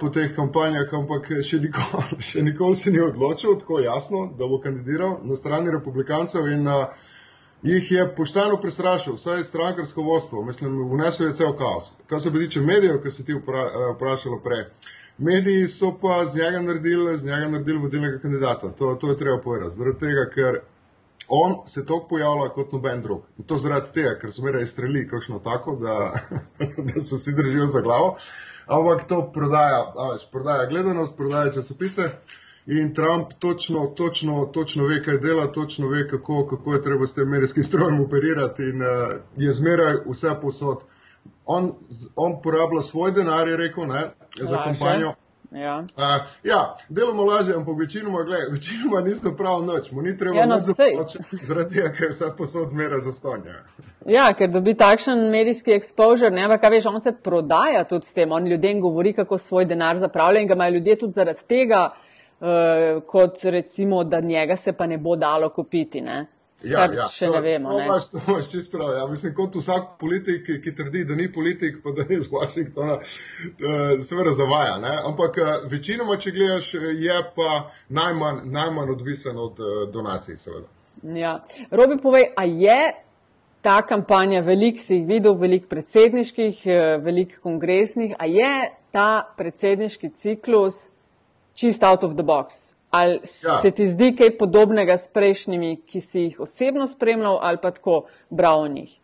po 0.00 0.08
teh 0.14 0.30
kampanjah, 0.36 0.92
ampak 0.94 1.30
še 1.42 1.58
nikoli, 1.58 2.18
še 2.30 2.42
nikoli 2.46 2.78
se 2.78 2.90
ni 2.94 3.00
odločil 3.02 3.58
tako 3.58 3.80
jasno, 3.82 4.28
da 4.38 4.46
bo 4.46 4.60
kandidiral 4.62 5.18
na 5.26 5.36
strani 5.36 5.72
republikancev 5.74 6.46
in 6.52 6.68
uh, 6.68 6.86
jih 7.62 7.90
je 7.92 8.06
pošteno 8.14 8.60
prestrašil, 8.62 9.16
vsaj 9.18 9.42
strankarsko 9.44 10.02
vodstvo, 10.02 10.44
mislim, 10.44 10.78
vnesel 10.92 11.26
je 11.26 11.32
cel 11.32 11.56
kaos. 11.56 11.92
Kar 12.06 12.20
se 12.20 12.32
tiče 12.32 12.60
medijev, 12.60 13.02
ki 13.02 13.10
si 13.10 13.26
ti 13.26 13.34
vpra, 13.34 13.66
vprašala 13.96 14.38
prej. 14.44 14.64
Mediji 15.18 15.66
so 15.68 15.90
pa 16.00 16.24
z 16.24 16.38
njega 16.38 16.60
naredili, 16.62 17.16
z 17.18 17.26
njega 17.26 17.48
naredili 17.48 17.78
vodilnega 17.78 18.18
kandidata. 18.18 18.70
To, 18.70 18.94
to 18.94 19.10
je 19.10 19.16
treba 19.16 19.40
povedati. 19.42 19.74
Zaradi 19.74 19.98
tega, 19.98 20.28
ker 20.30 20.60
on 21.28 21.56
se 21.66 21.86
toliko 21.86 22.08
pojavlja 22.08 22.48
kot 22.48 22.72
noben 22.72 23.02
drug. 23.02 23.22
In 23.38 23.44
to 23.44 23.56
zaradi 23.56 23.92
tega, 23.92 24.14
ker 24.20 24.32
so 24.32 24.42
meraj 24.42 24.66
streli 24.66 25.06
kakšno 25.08 25.38
tako, 25.44 25.76
da, 25.76 26.12
da 26.88 27.00
se 27.00 27.16
vsi 27.16 27.34
držijo 27.36 27.66
za 27.66 27.80
glavo. 27.80 28.16
Ampak 28.66 29.08
to 29.08 29.30
prodaja, 29.32 29.80
veš, 30.12 30.30
prodaja 30.30 30.66
gledanost, 30.66 31.16
prodaja 31.16 31.52
časopise. 31.52 32.10
In 32.66 32.94
Trump 32.94 33.32
točno, 33.38 33.86
točno, 33.86 34.44
točno 34.52 34.86
ve, 34.86 35.02
kaj 35.04 35.18
dela, 35.18 35.46
točno 35.52 35.88
ve, 35.88 36.08
kako, 36.08 36.46
kako 36.46 36.72
je 36.72 36.82
treba 36.82 37.06
s 37.06 37.14
tem 37.14 37.28
medijskim 37.28 37.64
strojem 37.64 38.00
operirati, 38.00 38.62
in 38.62 38.82
uh, 38.82 38.88
je 39.36 39.52
zmeraj 39.52 39.94
vse 40.06 40.34
posod. 40.42 40.84
On, 41.46 41.72
on 42.16 42.42
porablja 42.42 42.82
svoj 42.82 43.12
denar, 43.12 43.48
je 43.48 43.56
rekel, 43.56 43.86
ne, 43.86 44.10
za 44.40 44.62
kampanjo. 44.64 45.14
Ja. 45.50 45.78
Uh, 45.78 46.28
ja, 46.44 46.74
deloma 46.88 47.22
lažje, 47.22 47.54
ampak 47.56 47.78
večinoma, 47.80 48.22
gledaj, 48.22 48.46
večinoma 48.52 49.00
niso 49.00 49.32
prav 49.36 49.62
noč, 49.64 49.90
mu 49.92 50.02
ni 50.02 50.16
treba 50.18 50.36
Ja, 50.36 50.46
no, 50.46 50.58
započeti, 50.60 51.36
zaradi 51.42 51.74
tega, 51.74 51.92
ker 51.92 52.12
vse 52.12 52.28
posod 52.38 52.68
zmeraj 52.68 53.00
zastonja. 53.00 53.62
ja, 54.06 54.26
ker 54.36 54.50
dobi 54.52 54.74
takšen 54.74 55.30
medijski 55.30 55.72
exposure, 55.72 56.30
ne, 56.30 56.44
ampak 56.44 56.64
a 56.64 56.68
veš, 56.68 56.86
on 56.86 57.00
se 57.00 57.12
prodaja 57.12 57.84
tudi 57.88 58.06
s 58.06 58.14
tem, 58.14 58.32
on 58.32 58.46
ljudem 58.46 58.80
govori, 58.80 59.12
kako 59.12 59.38
svoj 59.38 59.64
denar 59.64 59.98
zapravlja 59.98 60.40
in 60.40 60.48
ga 60.48 60.54
imajo 60.54 60.74
ljudje 60.74 60.98
tudi 60.98 61.12
zaradi 61.12 61.46
tega, 61.48 61.84
uh, 62.40 63.02
kot 63.06 63.44
recimo, 63.44 64.04
da 64.04 64.20
njega 64.20 64.56
se 64.56 64.72
pa 64.72 64.86
ne 64.86 64.98
bo 64.98 65.16
dalo 65.16 65.48
kupiti. 65.48 66.00
Ne. 66.00 66.26
Kar 66.62 66.90
še 67.12 67.26
to- 67.26 67.32
ne 67.32 67.40
vemo. 67.40 67.70
To 67.70 67.78
Ne. 67.78 67.84
imaš, 67.86 68.06
to 68.10 68.18
imaš 68.28 68.48
čist 68.50 68.72
prav. 68.72 68.90
Ja. 68.92 69.06
Mislim, 69.06 69.34
kot 69.34 69.54
vsak 69.54 69.82
politik, 70.00 70.46
ki, 70.46 70.56
ki 70.62 70.74
trdi, 70.74 71.04
da 71.04 71.14
ni 71.14 71.32
politik, 71.32 71.76
pa 71.84 71.90
da 71.90 72.02
ni 72.08 72.16
iz 72.16 72.26
Washingtona, 72.28 72.96
eh, 72.98 74.02
seveda 74.02 74.30
zavaja. 74.32 74.78
Ne? 74.78 74.98
Ampak 75.06 75.38
eh, 75.38 75.44
večinoma, 75.70 76.16
če 76.16 76.30
gledaš, 76.30 76.72
je 76.74 77.18
pa 77.36 77.68
najmanj, 77.88 78.40
najmanj 78.44 78.90
odvisen 78.90 79.38
od 79.38 79.60
eh, 79.60 79.86
donacij, 79.92 80.36
seveda. 80.36 80.66
Ja. 81.02 81.44
Robi, 81.70 81.98
povej, 82.02 82.32
a 82.36 82.44
je 82.44 82.92
ta 83.62 83.82
kampanja, 83.82 84.40
veliko 84.40 84.78
si 84.78 84.94
jih 84.96 85.06
videl, 85.06 85.34
veliko 85.34 85.68
predsedniških, 85.68 86.62
veliko 87.02 87.38
kongresnih, 87.42 88.16
a 88.18 88.26
je 88.26 88.50
ta 88.90 89.22
predsedniški 89.36 90.10
ciklus 90.16 90.88
čist 91.54 91.82
out 91.82 92.02
of 92.04 92.14
the 92.14 92.22
box? 92.24 92.74
Ali 92.90 93.20
ja. 93.44 93.58
Se 93.62 93.70
ti 93.70 93.86
zdi 93.86 94.14
kaj 94.16 94.38
podobnega 94.38 94.96
s 94.96 95.10
prejšnjimi, 95.12 95.82
ki 95.86 96.00
si 96.00 96.20
jih 96.20 96.40
osebno 96.40 96.86
spremljal 96.86 97.38
ali 97.42 97.60
pa 97.62 97.70
tako 97.70 98.06
bral 98.30 98.60
o 98.60 98.68
njih? 98.68 98.98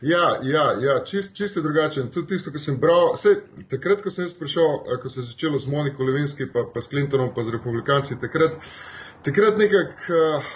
Ja, 0.00 0.36
ja, 0.42 0.64
ja 0.82 1.04
čist, 1.04 1.36
čisto 1.36 1.60
drugačen. 1.62 2.08
Tudi 2.10 2.34
tisto, 2.34 2.50
kar 2.50 2.60
sem 2.60 2.78
bral, 2.80 3.12
vse, 3.14 3.36
takrat, 3.70 4.00
ko 4.02 4.10
sem 4.10 4.24
jaz 4.24 4.34
prišel, 4.34 4.80
ko 5.02 5.08
se 5.08 5.20
je 5.20 5.26
začelo 5.28 5.58
z 5.58 5.70
Moniko 5.70 6.02
Levinski, 6.02 6.48
pa, 6.52 6.64
pa 6.74 6.80
s 6.80 6.90
Clintonom, 6.90 7.30
pa 7.34 7.44
z 7.44 7.54
republikanci, 7.54 8.18
takrat, 8.20 8.56
takrat 9.22 9.58
nekako 9.58 10.18
uh, 10.18 10.48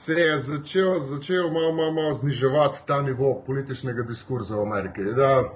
se 0.00 0.14
je 0.14 0.38
začel, 0.38 0.98
začel 0.98 1.50
malo, 1.50 1.72
malo, 1.72 1.92
malo 1.92 2.12
zniževati 2.12 2.86
ta 2.86 3.02
nivo 3.02 3.34
političnega 3.46 4.02
diskurza 4.02 4.56
v 4.56 4.62
Ameriki. 4.62 5.04
Da, 5.16 5.50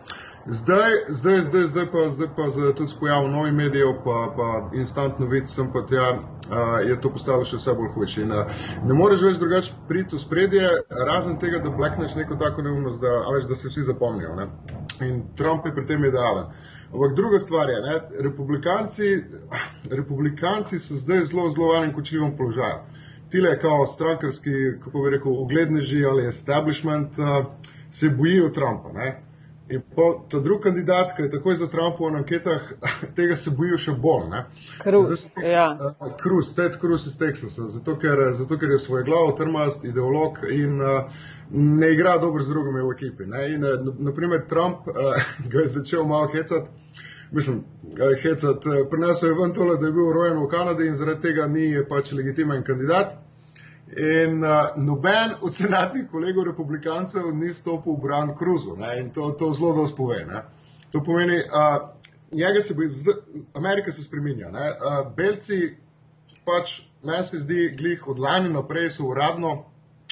Zdaj, 0.47 0.93
zdaj, 1.09 1.43
zdaj, 1.43 1.63
zdaj 1.63 1.87
pa, 1.93 2.09
zdaj 2.09 2.29
pa 2.37 2.49
z, 2.51 2.75
tudi 2.77 2.89
s 2.89 2.99
pojavom 3.01 3.31
novih 3.33 3.53
medijev, 3.53 3.95
pa, 4.05 4.35
pa 4.37 4.71
instant 4.77 5.19
novic, 5.19 5.49
sem 5.49 5.73
pa 5.73 5.87
tja, 5.87 6.11
uh, 6.13 6.89
je 6.89 7.01
to 7.01 7.09
postalo 7.09 7.47
še 7.49 7.57
vse 7.57 7.73
bolj 7.79 7.89
hujše. 7.95 8.27
Uh, 8.29 8.61
ne 8.85 8.97
moreš 8.99 9.25
več 9.25 9.41
drugače 9.41 9.73
priti 9.89 10.19
v 10.19 10.21
spredje, 10.21 10.69
razen 11.09 11.41
tega, 11.41 11.63
da 11.65 11.73
blekneš 11.73 12.19
neko 12.21 12.37
tako 12.37 12.67
neumnost, 12.67 13.01
da, 13.01 13.23
veš, 13.33 13.49
da 13.49 13.57
se 13.57 13.73
vsi 13.73 13.87
zapomnijo. 13.89 14.37
Ne? 14.37 14.51
In 15.09 15.23
Trump 15.37 15.65
je 15.65 15.73
pri 15.73 15.87
tem 15.89 16.05
idealen. 16.05 16.53
Ampak 16.93 17.17
druga 17.17 17.41
stvar 17.41 17.73
je, 17.73 17.81
ne? 17.81 17.99
republikanci, 18.29 19.11
republikanci 19.97 20.79
so 20.79 21.01
zdaj 21.01 21.25
zelo, 21.33 21.49
zelo 21.51 21.73
v 21.73 21.81
enem 21.81 21.97
kočljivem 21.97 22.37
položaju. 22.37 22.85
Tile, 23.33 23.57
kao 23.59 23.87
strankarski, 23.89 24.77
kako 24.85 25.07
bi 25.07 25.17
rekel, 25.17 25.33
ugledneži 25.33 26.05
ali 26.05 26.29
establishment, 26.29 27.17
uh, 27.19 27.47
se 27.91 28.13
bojijo 28.13 28.53
Trumpa. 28.53 28.93
Ne? 28.93 29.24
In 29.75 29.83
ta 30.29 30.39
drugi 30.39 30.63
kandidat, 30.63 31.17
ki 31.17 31.23
je 31.23 31.31
takoj 31.31 31.57
za 31.57 31.67
Trumpa 31.67 32.05
v 32.05 32.17
anketah, 32.17 32.73
tega 33.17 33.37
se 33.37 33.51
bojijo 33.51 33.79
še 33.79 33.95
bolj. 33.99 34.37
Cruz, 34.83 35.13
ja. 35.43 35.67
Cruz, 36.23 36.53
Ted 36.55 36.79
Cruz 36.81 37.07
iz 37.11 37.19
Teksasa, 37.19 37.67
zato 37.73 37.97
ker, 37.99 38.23
zato 38.33 38.59
ker 38.59 38.71
je 38.71 38.79
svoj 38.79 39.03
glav, 39.09 39.33
trmast, 39.39 39.85
ideolog 39.85 40.39
in 40.51 40.79
uh, 40.79 41.23
ne 41.51 41.91
igra 41.93 42.19
dobro 42.23 42.43
z 42.43 42.55
drugimi 42.55 42.85
v 42.85 42.95
ekipi. 42.95 43.27
Ne? 43.27 43.49
In, 43.57 43.67
uh, 43.67 43.91
naprimer, 43.99 44.47
Trump 44.49 44.87
uh, 44.89 45.19
ga 45.51 45.67
je 45.67 45.75
začel 45.79 46.07
malo 46.07 46.31
hecati. 46.35 46.71
Mislim, 47.35 47.65
hecati, 48.23 48.85
prinesel 48.91 49.33
je 49.33 49.37
ven 49.41 49.53
tole, 49.55 49.79
da 49.81 49.89
je 49.89 49.93
bil 49.93 50.13
rojen 50.15 50.39
v 50.39 50.49
Kanadi 50.49 50.87
in 50.87 50.95
zaradi 50.95 51.31
tega 51.31 51.49
ni 51.51 51.67
pač 51.89 52.13
legitimen 52.15 52.63
kandidat. 52.63 53.17
In 53.87 54.45
uh, 54.45 54.51
noben 54.77 55.35
od 55.41 55.55
senatnih 55.55 56.07
kolegov 56.11 56.45
republikancev 56.45 57.23
ni 57.35 57.53
stopil 57.55 57.93
v 57.93 58.01
bran 58.03 58.37
Kruzu. 58.37 58.77
In 59.01 59.11
to, 59.13 59.31
to 59.39 59.53
zelo 59.53 59.73
dobro 59.73 59.97
pove. 59.97 60.25
Ne? 60.25 60.43
To 60.91 61.03
pomeni, 61.05 61.37
uh, 61.37 62.63
se 62.63 62.75
bo 62.75 62.83
zdaj, 62.87 63.15
Amerika 63.55 63.93
se 63.93 64.03
spremenja. 64.03 64.49
Uh, 64.49 65.13
Belci, 65.17 65.77
pač 66.45 66.81
meni 67.05 67.25
se 67.25 67.41
zdi, 67.41 67.75
glih 67.77 68.09
od 68.09 68.19
lani 68.19 68.49
naprej 68.49 68.91
so 68.91 69.05
uradno 69.05 69.65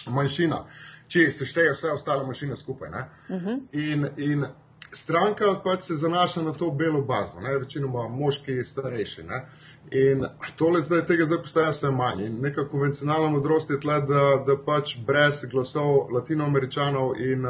manjšina, 0.07 0.64
če 1.09 1.31
se 1.33 1.47
šteje 1.47 1.73
vse 1.73 1.93
ostale 1.93 2.26
manjšine 2.26 2.57
skupaj. 2.57 2.88
Uh 2.88 3.37
mhm. 3.37 3.49
-huh. 3.49 3.61
in, 3.73 4.07
in 4.17 4.45
stranka 4.93 5.45
pač 5.64 5.81
se 5.81 5.97
zanaša 5.97 6.43
na 6.43 6.52
to 6.52 6.71
belo 6.71 7.02
bazo, 7.02 7.41
ne? 7.41 7.59
večinoma 7.59 8.09
moški, 8.09 8.64
starejši. 8.64 9.23
Ne? 9.23 9.47
In 9.92 10.25
tole 10.56 10.80
zdaj, 10.80 11.02
tega 11.06 11.25
zdaj 11.28 11.38
postaja 11.44 11.70
vse 11.70 11.90
manj. 11.92 12.25
In 12.26 12.40
neka 12.40 12.64
konvencionalna 12.68 13.28
modrost 13.30 13.70
je 13.70 13.80
tle, 13.80 14.00
da, 14.08 14.22
da 14.46 14.56
pač 14.56 14.96
brez 15.06 15.44
glasov 15.52 16.12
latinoameričanov 16.14 17.18
in 17.20 17.44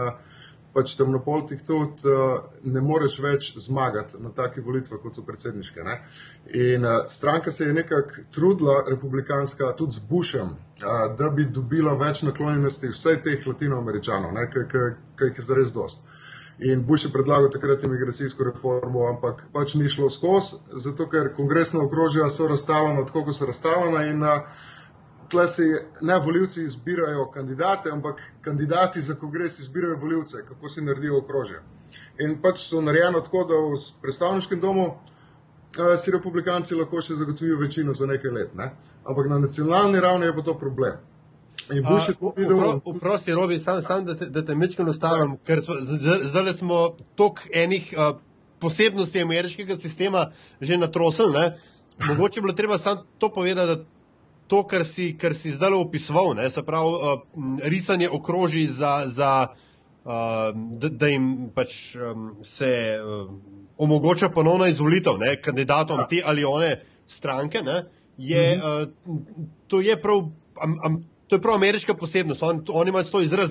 pač 0.73 0.95
temnopoltih 0.97 1.61
tudi 1.63 2.15
ne 2.65 2.81
moreš 2.81 3.19
več 3.23 3.51
zmagati 3.61 4.19
na 4.25 4.33
takih 4.35 4.65
volitvah, 4.67 5.01
kot 5.03 5.15
so 5.19 5.25
predsedniške. 5.29 5.85
Ne? 5.87 5.99
In 6.65 6.87
stranka 7.09 7.53
se 7.53 7.69
je 7.69 7.77
nekako 7.77 8.25
trudila, 8.35 8.79
republikanska, 8.89 9.73
tudi 9.79 10.01
z 10.01 10.07
Bushem, 10.09 10.57
da 11.19 11.29
bi 11.31 11.45
dobila 11.45 11.95
več 12.01 12.25
naklonjenosti 12.27 12.91
vseh 12.95 13.23
teh 13.23 13.47
latinoameričanov, 13.47 14.35
ki 14.51 15.29
jih 15.29 15.39
je 15.39 15.47
zares 15.47 15.77
dosti. 15.77 16.19
In 16.59 16.85
Bush 16.87 17.05
je 17.05 17.13
predlagal 17.13 17.51
takrat 17.51 17.85
imigracijsko 17.85 18.45
reformo, 18.45 19.07
ampak 19.09 19.47
pač 19.53 19.75
ni 19.75 19.89
šlo 19.89 20.11
skozi, 20.11 20.61
zato 20.73 21.09
ker 21.09 21.33
kongresna 21.35 21.81
okrožja 21.85 22.29
so 22.31 22.49
razstavljena 22.49 23.07
tako, 23.07 23.25
kot 23.25 23.35
so 23.35 23.47
razstavljena. 23.47 24.05
In 24.11 24.23
tle 25.33 25.47
si 25.49 25.65
ne 26.03 26.19
voljivci 26.19 26.63
izbirajo 26.63 27.31
kandidate, 27.31 27.91
ampak 27.91 28.21
kandidati 28.41 29.01
za 29.01 29.15
kongres 29.15 29.59
izbirajo 29.59 29.97
voljivce, 30.01 30.45
kako 30.49 30.69
si 30.69 30.85
naredijo 30.85 31.19
okrožje. 31.19 31.63
In 32.21 32.37
pač 32.43 32.69
so 32.69 32.81
narejeno 32.81 33.21
tako, 33.21 33.45
da 33.49 33.55
v 33.55 33.81
predstavniškem 34.03 34.61
domu 34.61 34.91
si 35.99 36.13
republikanci 36.13 36.77
lahko 36.77 37.01
še 37.01 37.17
zagotovijo 37.17 37.57
večino 37.59 37.95
za 37.97 38.07
nekaj 38.07 38.31
let. 38.31 38.55
Ne? 38.55 38.69
Ampak 39.09 39.29
na 39.29 39.39
nacionalni 39.39 40.01
ravni 40.01 40.29
je 40.29 40.37
pa 40.37 40.43
to 40.43 40.59
problem. 40.59 41.01
In 41.73 41.85
bo 41.87 41.99
še 42.03 42.15
to 42.19 42.33
videl. 42.37 42.81
Vprosti, 42.85 43.35
Robi, 43.37 43.59
sam, 43.63 43.81
sam 43.83 44.05
da 44.09 44.17
te, 44.19 44.29
da 44.33 44.43
te 44.45 44.57
mečkam 44.59 44.89
ustavim, 44.91 45.37
ker 45.47 45.63
so, 45.65 45.77
zdaj 45.79 46.53
smo 46.59 46.83
tok 47.19 47.45
enih 47.55 47.93
uh, 47.95 48.15
posebnosti 48.63 49.23
ameriškega 49.23 49.77
sistema 49.81 50.31
že 50.61 50.79
natrosili. 50.81 51.51
Mogoče 52.09 52.41
bi 52.41 52.47
bilo 52.47 52.57
treba 52.57 52.79
samo 52.79 53.05
to 53.19 53.31
povedati, 53.33 53.69
da 53.69 53.85
to, 54.47 54.63
kar 54.69 54.85
si, 54.85 55.13
kar 55.19 55.35
si 55.35 55.53
zdaj 55.55 55.77
opisoval, 55.79 56.35
ne, 56.37 56.51
se 56.51 56.63
pravi, 56.63 56.93
uh, 56.93 57.21
risanje 57.63 58.11
okroži 58.11 58.67
za, 58.67 59.03
za 59.07 59.33
uh, 59.49 60.11
da, 60.55 60.89
da 60.89 61.09
jim 61.09 61.51
pač 61.55 61.97
um, 61.97 62.35
se 62.43 62.73
uh, 62.99 63.31
omogoča 63.79 64.29
ponovno 64.29 64.67
izvolitev 64.67 65.19
ne, 65.19 65.37
kandidatom 65.41 66.05
te 66.11 66.23
ali 66.25 66.45
one 66.45 66.75
stranke, 67.07 67.63
ne, 67.63 67.85
je, 68.19 68.45
uh, 68.59 69.17
to 69.67 69.81
je 69.81 69.97
prav. 70.01 70.29
Am, 70.63 70.77
am, 70.85 71.01
To 71.33 71.37
je 71.37 71.43
prav 71.43 71.55
ameriška 71.55 71.95
posebnost, 71.95 72.43
On, 72.43 72.65
oni 72.69 72.89
imajo 72.89 73.05
to 73.05 73.21
izraz 73.21 73.51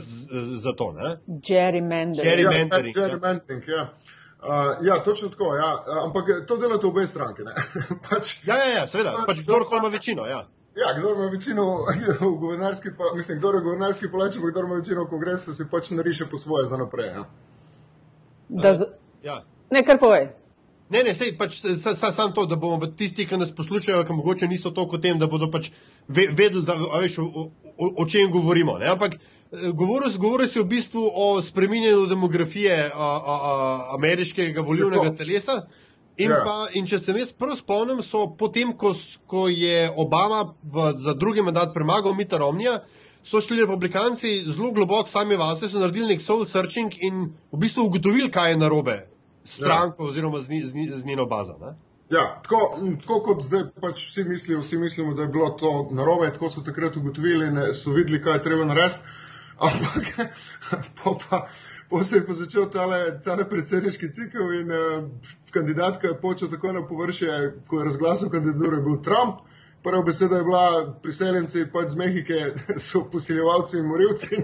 za 0.62 0.74
to. 0.74 0.94
Gerrymandering. 1.28 2.24
Gerrymandering. 2.24 2.98
Ja, 2.98 3.08
gerrymandering 3.08 3.64
ja. 3.68 3.82
Uh, 4.42 4.86
ja, 4.86 5.04
točno 5.04 5.30
tako. 5.30 5.56
Ja. 5.56 5.84
Ampak 6.06 6.26
to 6.48 6.58
delate 6.58 6.88
obe 6.88 7.08
stranke. 7.08 7.44
pač, 8.10 8.36
ja, 8.46 8.58
ja, 8.58 8.68
ja, 8.76 8.88
seveda. 8.88 9.14
Pač 9.28 9.42
kdorkoli 9.42 9.80
ima 9.80 9.88
večino. 9.88 10.26
Ja. 10.26 10.48
Ja, 10.76 10.94
kdo 11.00 11.16
ima 11.16 11.26
večino 11.34 11.66
v 12.22 12.38
guvernarski, 12.40 12.90
mislim, 13.16 13.40
kdo 13.40 13.52
je 13.52 13.62
guvernarski 13.62 14.12
palač, 14.12 14.38
pa 14.38 14.52
kdo 14.52 14.60
ima 14.60 14.76
večino 14.76 15.04
v 15.04 15.10
kongresu, 15.10 15.54
si 15.54 15.66
pač 15.72 15.90
nariše 15.90 16.30
po 16.32 16.38
svoje 16.38 16.68
za 16.68 16.78
naprej. 16.78 17.08
Ja. 17.08 17.26
Da, 18.50 18.76
z... 18.76 18.86
ja. 19.24 19.42
Ne, 19.72 19.82
kar 19.86 19.98
povej. 19.98 20.30
Ne, 20.92 21.06
ne, 21.08 21.14
sej 21.16 21.38
pač 21.40 21.62
samo 21.64 21.96
sa, 21.96 22.12
sa 22.12 22.26
to, 22.36 22.44
da 22.52 22.58
bomo 22.60 22.88
tisti, 23.00 23.24
ki 23.24 23.38
nas 23.40 23.54
poslušajo, 23.56 24.04
ki 24.04 24.16
mogoče 24.18 24.48
niso 24.52 24.74
toliko 24.76 24.98
o 24.98 25.00
tem, 25.00 25.20
da 25.20 25.30
bodo 25.32 25.48
pač 25.52 25.70
vedeli, 26.12 26.66
da, 26.68 26.76
veš, 27.00 27.16
o, 27.24 27.46
o, 27.78 28.04
o 28.04 28.06
čem 28.06 28.32
govorimo. 28.32 28.78
Ne? 28.78 28.90
Ampak 28.90 29.16
eh, 29.16 29.72
govoril, 29.74 30.12
govoril 30.18 30.48
si 30.48 30.60
v 30.60 30.66
bistvu 30.66 31.04
o 31.14 31.42
spreminjanju 31.42 32.08
demografije 32.08 32.92
a, 32.94 32.98
a, 32.98 33.36
a, 33.36 33.54
ameriškega 33.96 34.62
volivnega 34.62 35.16
telesa. 35.16 35.66
In, 36.18 36.30
ja. 36.30 36.42
pa, 36.46 36.56
in 36.76 36.86
če 36.86 37.00
se 37.00 37.14
jaz 37.16 37.32
prav 37.34 37.56
spomnim, 37.58 38.02
so 38.04 38.28
potem, 38.38 38.74
ko, 38.78 38.92
ko 39.26 39.48
je 39.50 39.88
Obama 39.96 40.44
v, 40.62 40.92
za 41.00 41.16
drugi 41.18 41.42
mandat 41.42 41.72
premagal 41.74 42.14
Mita 42.14 42.38
Romnija, 42.38 42.82
so 43.24 43.42
šli 43.42 43.62
republikanci 43.62 44.44
zelo 44.46 44.72
globoko 44.76 45.10
sami 45.10 45.38
vase, 45.40 45.70
so 45.70 45.80
naredili 45.80 46.14
nek 46.14 46.22
soul 46.22 46.44
searching 46.46 46.94
in 47.00 47.30
v 47.52 47.62
bistvu 47.64 47.86
ugotovili, 47.88 48.32
kaj 48.32 48.54
je 48.54 48.60
narobe 48.60 48.98
s 49.44 49.58
stranko 49.62 50.04
ja. 50.04 50.10
oziroma 50.10 50.42
z, 50.42 50.62
z, 50.66 51.00
z 51.00 51.06
njeno 51.06 51.26
bazo. 51.26 51.58
Ne? 51.62 51.74
Ja, 52.12 52.42
tako, 52.44 52.80
tako 53.02 53.20
kot 53.24 53.44
zdaj 53.44 53.62
pač 53.82 54.02
vsi 54.10 54.24
mislijo, 54.28 54.60
vsi 54.60 54.78
mislimo, 54.78 55.14
da 55.14 55.22
je 55.22 55.28
bilo 55.28 55.50
to 55.50 55.88
narobe, 55.92 56.34
tako 56.34 56.50
so 56.50 56.62
takrat 56.62 56.98
ugotovili 56.98 57.48
in 57.48 57.60
so 57.74 57.94
videli, 57.96 58.20
kaj 58.24 58.34
je 58.34 58.42
treba 58.44 58.66
narediti. 58.66 59.00
Ampak 59.68 60.34
po 61.04 61.18
pa, 61.30 61.48
po 61.90 62.04
se 62.04 62.18
je 62.18 62.26
pa 62.28 62.34
začel 62.34 62.66
tale, 62.70 63.22
tale 63.24 63.46
predsedniški 63.50 64.12
cikl 64.14 64.52
in 64.58 64.72
uh, 64.72 65.08
kandidatka 65.52 66.08
je 66.08 66.20
počel 66.22 66.50
tako 66.50 66.74
na 66.74 66.84
površje, 66.88 67.40
ko 67.70 67.80
je 67.80 67.86
razglasil 67.86 68.30
kandidaturo, 68.30 68.76
je 68.78 68.84
bil 68.90 69.02
Trump. 69.02 69.40
Prva 69.84 70.02
beseda 70.04 70.38
je 70.38 70.44
bila, 70.44 70.94
priseljenci 71.04 71.66
pač 71.74 71.96
z 71.96 71.96
Mehike 71.98 72.44
so 72.90 73.06
posiljevalci 73.12 73.78
in 73.78 73.86
morilci. 73.86 74.36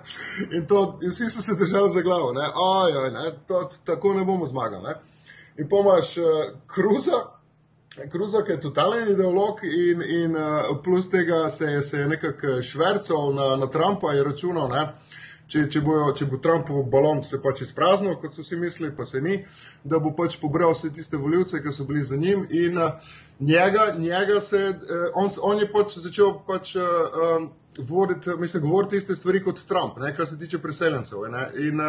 in, 0.56 0.66
to, 0.66 0.98
in 1.02 1.10
vsi 1.10 1.30
so 1.30 1.42
se 1.42 1.54
držali 1.54 1.90
za 1.90 2.02
glavo, 2.02 2.32
ne, 2.32 2.48
ojoj, 2.54 3.10
ne, 3.10 3.30
to, 3.46 3.68
tako 3.86 4.14
ne 4.14 4.24
bomo 4.24 4.46
zmagali. 4.46 4.96
In 5.62 5.68
pomaš 5.68 6.16
uh, 6.18 6.24
Kruza, 6.66 7.18
Kruza, 8.10 8.42
ki 8.42 8.52
je 8.52 8.60
totalen 8.60 9.12
ideolog, 9.12 9.60
in, 9.62 10.02
in 10.02 10.34
uh, 10.36 10.72
plus 10.82 11.10
tega 11.10 11.50
se, 11.50 11.82
se 11.82 11.98
je 11.98 12.08
nekako 12.08 12.62
švrcal 12.62 13.34
na, 13.34 13.56
na 13.56 13.68
Trumpa 13.70 14.10
in 14.16 14.24
računal, 14.26 14.66
ne, 14.72 14.88
če, 15.46 15.68
če, 15.70 15.84
bojo, 15.86 16.08
če 16.18 16.26
bo 16.26 16.40
Trumpov 16.42 16.82
balon 16.90 17.22
se 17.22 17.38
pač 17.44 17.62
izpraznil, 17.62 18.16
kot 18.18 18.34
so 18.34 18.42
si 18.42 18.58
mislili, 18.58 18.90
pa 18.96 19.06
se 19.06 19.22
ni, 19.22 19.38
da 19.84 20.02
bo 20.02 20.10
pač 20.18 20.34
pobral 20.42 20.74
vse 20.74 20.90
tiste 20.96 21.20
voljivce, 21.20 21.62
ki 21.62 21.74
so 21.74 21.86
bili 21.86 22.02
za 22.10 22.18
njim. 22.18 22.42
In 22.50 22.82
uh, 22.82 23.14
njega, 23.38 23.92
njega 23.98 24.40
se, 24.42 24.64
uh, 24.72 25.08
on, 25.22 25.30
on 25.46 25.62
je 25.62 25.70
pač 25.70 25.98
začel 26.02 26.40
pač. 26.48 26.74
Uh, 26.74 27.20
um, 27.36 27.50
voditi, 27.78 28.30
mislim, 28.38 28.62
govoriti 28.62 28.96
iste 28.96 29.14
stvari 29.14 29.42
kot 29.44 29.60
Trump, 29.68 29.96
ne, 29.98 30.14
kar 30.16 30.26
se 30.26 30.38
tiče 30.38 30.58
priseljencev. 30.58 31.18
Ne. 31.30 31.68
In 31.68 31.80
uh, 31.80 31.86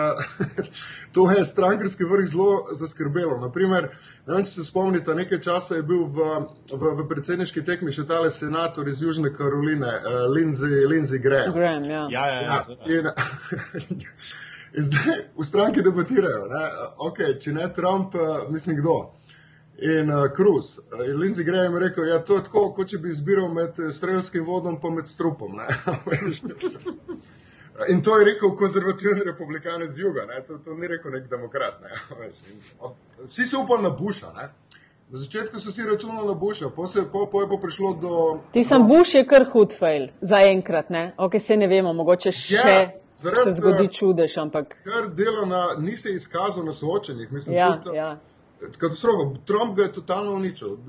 to 1.13 1.31
je 1.31 1.45
strankarski 1.45 2.03
vrh 2.03 2.25
zelo 2.25 2.67
zaskrbelo. 2.71 3.37
Naprimer, 3.37 3.89
ne 4.27 4.33
vem, 4.33 4.43
če 4.43 4.51
se 4.51 4.63
spomnite, 4.63 5.15
nekaj 5.15 5.39
časa 5.39 5.75
je 5.75 5.83
bil 5.83 6.05
v, 6.05 6.29
v, 6.71 6.93
v 7.01 7.07
predsedniški 7.09 7.65
tekmi 7.65 7.91
še 7.91 8.07
tale 8.07 8.31
senator 8.31 8.87
iz 8.87 9.01
Južne 9.03 9.33
Karoline, 9.35 9.91
uh, 9.91 10.23
Lindsey, 10.31 10.85
Lindsey 10.87 11.19
Graham. 11.23 11.53
Graham 11.53 11.89
ja. 11.89 12.07
Ja, 12.11 12.25
ja, 12.27 12.41
ja. 12.41 12.65
Ja, 12.85 12.97
in, 12.97 13.99
In 14.73 14.83
zdaj 14.83 15.19
v 15.37 15.45
stranki 15.45 15.83
debatirajo, 15.85 16.47
ne, 16.49 16.61
okay, 17.05 17.35
če 17.37 17.51
ne 17.53 17.67
Trump, 17.73 18.15
uh, 18.17 18.47
mislim 18.49 18.79
kdo. 18.79 18.95
In 19.83 20.09
uh, 20.09 20.31
Cruz, 20.35 20.79
uh, 20.79 21.07
in 21.07 21.17
Lindsey 21.19 21.43
Graham 21.43 21.73
je 21.73 21.79
rekel, 21.79 22.03
da 22.03 22.09
ja, 22.09 22.15
je 22.15 22.25
to 22.25 22.39
tako, 22.39 22.69
kot 22.75 22.87
če 22.87 23.01
bi 23.03 23.09
izbiral 23.11 23.49
med 23.51 23.79
strelskim 23.91 24.45
vodom 24.47 24.77
in 24.79 24.93
med 24.95 25.07
strupom. 25.07 25.59
in 27.91 28.03
to 28.03 28.19
je 28.19 28.25
rekel 28.25 28.55
konzervativni 28.55 29.25
republikanec 29.25 29.91
z 29.91 29.99
juga, 29.99 30.23
to, 30.47 30.61
to 30.63 30.77
ni 30.79 30.87
rekel 30.87 31.11
nek 31.11 31.27
demokrat. 31.29 31.81
Ne, 31.83 32.29
Vsi 33.27 33.47
so 33.47 33.65
upali 33.65 33.83
na 33.83 33.89
Busha. 33.89 34.31
Ne. 34.37 34.47
Na 35.09 35.19
začetku 35.19 35.59
so 35.59 35.71
si 35.71 35.83
računali 35.83 36.27
na 36.27 36.35
potem 36.75 37.05
po, 37.11 37.25
po 37.25 37.41
je 37.41 37.49
pa 37.49 37.57
prišlo 37.61 37.93
do. 37.93 38.39
Ti 38.51 38.63
sem 38.63 38.81
do... 38.81 38.87
Bush 38.87 39.15
je 39.15 39.27
kar 39.27 39.45
hud 39.51 39.73
fail, 39.79 40.07
zaenkrat, 40.21 40.89
ne? 40.89 41.13
ok, 41.17 41.39
se 41.39 41.57
ne 41.57 41.67
vemo, 41.67 41.93
mogoče 41.93 42.31
še. 42.31 42.55
Yeah. 42.55 42.91
Zaradi, 43.15 43.43
se 43.43 43.61
zgodi 43.61 43.87
čudež, 43.93 44.37
ampak. 44.37 44.77
Ker 44.83 45.11
delo 45.13 45.45
na, 45.45 45.67
ni 45.77 45.97
se 45.97 46.15
izkazal 46.15 46.65
na 46.65 46.73
soočenjih. 46.73 47.31
Mislim, 47.31 47.55
ja, 47.55 47.79
tudi, 47.83 47.97
ja. 47.97 48.17
Katastrofa. 48.71 49.39
Trump 49.45 49.77
ga 49.77 49.83
je 49.83 49.93
totalno 49.93 50.33
uničil. 50.33 50.73
Uh, 50.73 50.79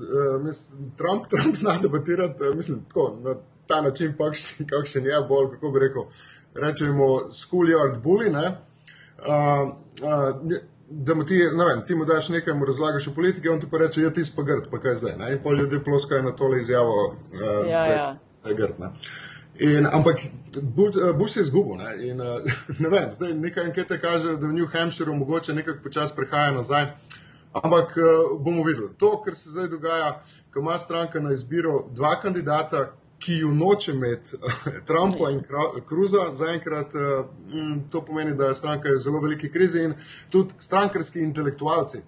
Trump, 0.97 1.27
Trump 1.31 1.55
zna 1.55 1.79
debatirati, 1.81 2.43
uh, 2.43 2.55
mislim, 2.55 2.85
tako, 2.87 3.17
na 3.23 3.35
ta 3.67 3.81
način, 3.81 4.13
kako 4.69 4.85
še 4.85 5.01
nije 5.01 5.21
bolj, 5.29 5.49
kako 5.51 5.71
bi 5.71 5.79
rekel, 5.79 6.03
rečemo, 6.55 7.27
schoolyard 7.31 8.01
bully. 8.03 8.29
Uh, 8.29 8.45
uh, 10.03 10.55
da 10.89 11.13
mu 11.13 11.25
ti, 11.25 11.37
ne 11.53 11.65
vem, 11.65 11.85
ti 11.87 11.95
mu 11.95 12.05
daš 12.05 12.29
nekaj, 12.29 12.53
mu 12.53 12.65
razlagaš 12.65 13.07
o 13.07 13.13
politiki, 13.13 13.49
on 13.49 13.59
ti 13.59 13.67
pa 13.71 13.77
reče, 13.77 14.01
ja, 14.01 14.13
ti 14.13 14.23
pa 14.35 14.43
grd, 14.43 14.67
pa 14.71 14.79
kaj 14.79 14.95
zdaj. 14.95 15.15
Ne? 15.17 15.31
In 15.33 15.39
pol 15.43 15.57
ljudi 15.57 15.83
ploskajo 15.83 16.21
na 16.21 16.35
tole 16.35 16.61
izjavo, 16.61 17.15
uh, 17.15 17.69
ja, 17.69 17.85
da, 17.87 17.93
ja. 17.93 18.15
da 18.43 18.49
je 18.49 18.55
grd. 18.55 18.79
Ne? 18.79 18.91
In, 19.59 19.87
ampak 19.91 20.19
Bush 21.17 21.33
se 21.33 21.39
je 21.39 21.41
izgubil. 21.41 21.77
Ne? 21.77 22.07
In, 22.07 22.21
uh, 22.21 22.27
ne 22.83 22.89
vem, 22.89 23.11
zdaj 23.11 23.33
nekaj 23.33 23.63
ankete 23.63 23.99
kaže, 24.01 24.37
da 24.37 24.47
v 24.47 24.53
New 24.53 24.67
Hampshireu 24.73 25.15
mogoče 25.15 25.53
nekako 25.53 25.83
počasi 25.83 26.13
prehaja 26.15 26.51
nazaj. 26.51 26.83
Uh, 26.83 27.24
Ampak 27.63 27.95
uh, 27.97 28.39
bomo 28.39 28.63
videli. 28.63 28.89
To, 28.97 29.21
kar 29.23 29.35
se 29.35 29.49
zdaj 29.49 29.67
dogaja, 29.67 30.21
ko 30.53 30.59
ima 30.59 30.77
stranka 30.77 31.19
na 31.19 31.31
izbiro 31.33 31.85
dva 31.91 32.19
kandidata, 32.19 32.91
ki 33.19 33.33
ju 33.33 33.53
noče 33.53 33.91
imeti, 33.91 34.37
Trumpa 34.87 35.29
in 35.31 35.43
Kruza, 35.87 36.33
zaenkrat 36.33 36.91
uh, 36.95 37.25
to 37.91 38.01
pomeni, 38.01 38.35
da 38.35 38.45
je 38.51 38.55
stranka 38.55 38.89
v 38.89 38.99
zelo 38.99 39.21
veliki 39.21 39.51
krizi 39.51 39.83
in 39.83 39.93
tudi 40.29 40.53
strankarski 40.57 41.19
intelektualci. 41.19 42.03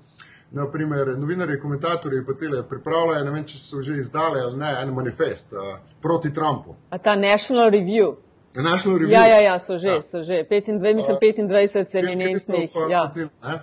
Naprimer, 0.51 1.07
novinari, 1.17 1.59
komentatorji 1.59 2.25
pa 2.25 2.33
tele 2.33 2.61
pripravljajo, 2.69 3.23
ne 3.23 3.31
vem, 3.31 3.43
če 3.47 3.57
so 3.59 3.81
že 3.83 3.97
izdali 3.99 4.39
ali 4.39 4.57
ne, 4.57 4.75
en 4.81 4.93
manifest 4.95 5.53
uh, 5.53 5.79
proti 6.01 6.33
Trumpu. 6.33 6.75
A 6.89 6.97
ta 6.97 7.15
National 7.15 7.71
Review. 7.71 8.15
National 8.55 8.99
Review. 8.99 9.11
Ja, 9.11 9.25
ja, 9.27 9.39
ja, 9.39 9.59
so 9.59 9.77
že, 9.77 9.89
ja. 9.89 10.01
so 10.01 10.21
že. 10.21 10.43
25, 10.49 10.95
mislim, 10.95 11.17
25 11.17 11.99
eminentnih. 11.99 12.71
Ja. 12.89 13.11
Eh, 13.43 13.59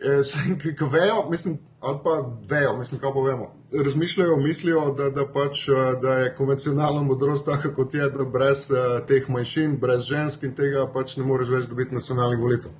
ki 0.78 0.84
vejo, 0.92 1.30
mislim, 1.30 1.58
ali 1.80 1.98
pa 2.04 2.10
vejo, 2.48 2.76
mislim, 2.78 3.00
kako 3.00 3.12
povemo. 3.12 3.54
Razmišljajo, 3.84 4.36
mislijo, 4.36 4.90
da, 4.90 5.10
da, 5.10 5.26
pač, 5.32 5.68
eh, 5.68 5.72
da 6.02 6.12
je 6.12 6.34
konvencionalna 6.34 7.02
modrost 7.02 7.46
taka, 7.46 7.74
kot 7.74 7.94
je, 7.94 8.10
da 8.10 8.24
brez 8.24 8.70
uh, 8.70 9.06
teh 9.06 9.28
manjšin, 9.28 9.78
brez 9.80 10.02
žensk 10.02 10.42
in 10.42 10.54
tega 10.54 10.86
pač 10.92 11.16
ne 11.16 11.24
moreš 11.24 11.48
več 11.48 11.66
dobiti 11.66 11.94
nacionalnih 11.94 12.38
volitev. 12.40 12.70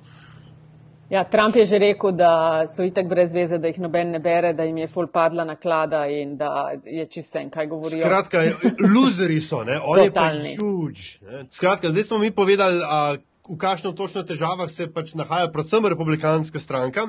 Ja, 1.09 1.23
Trump 1.23 1.55
je 1.55 1.65
že 1.65 1.77
rekel, 1.79 2.11
da 2.11 2.65
so 2.67 2.83
itak 2.83 3.07
brez 3.07 3.33
veze, 3.33 3.57
da 3.57 3.67
jih 3.67 3.79
noben 3.79 4.11
ne 4.11 4.19
bere, 4.19 4.51
da 4.53 4.63
jim 4.67 4.77
je 4.77 4.87
full 4.91 5.07
padla 5.07 5.45
naklada 5.47 6.03
in 6.11 6.35
da 6.37 6.73
je 6.83 7.05
čisten, 7.05 7.49
kaj 7.49 7.67
govorijo. 7.67 8.01
Skratka, 8.03 8.43
loseri 8.95 9.39
so, 9.41 9.63
ne? 9.63 9.79
oni 9.83 10.11
pa 10.11 10.31
huge. 10.59 11.45
Skratka, 11.51 11.89
zdaj 11.89 12.03
smo 12.03 12.17
mi 12.17 12.31
povedali, 12.31 12.83
uh, 12.83 13.21
v 13.49 13.57
kakšno 13.57 13.91
točno 13.91 14.23
težavah 14.23 14.69
se 14.71 14.89
pač 14.93 15.13
nahaja 15.13 15.51
predvsem 15.51 15.85
republikanska 15.85 16.59
stranka. 16.59 17.07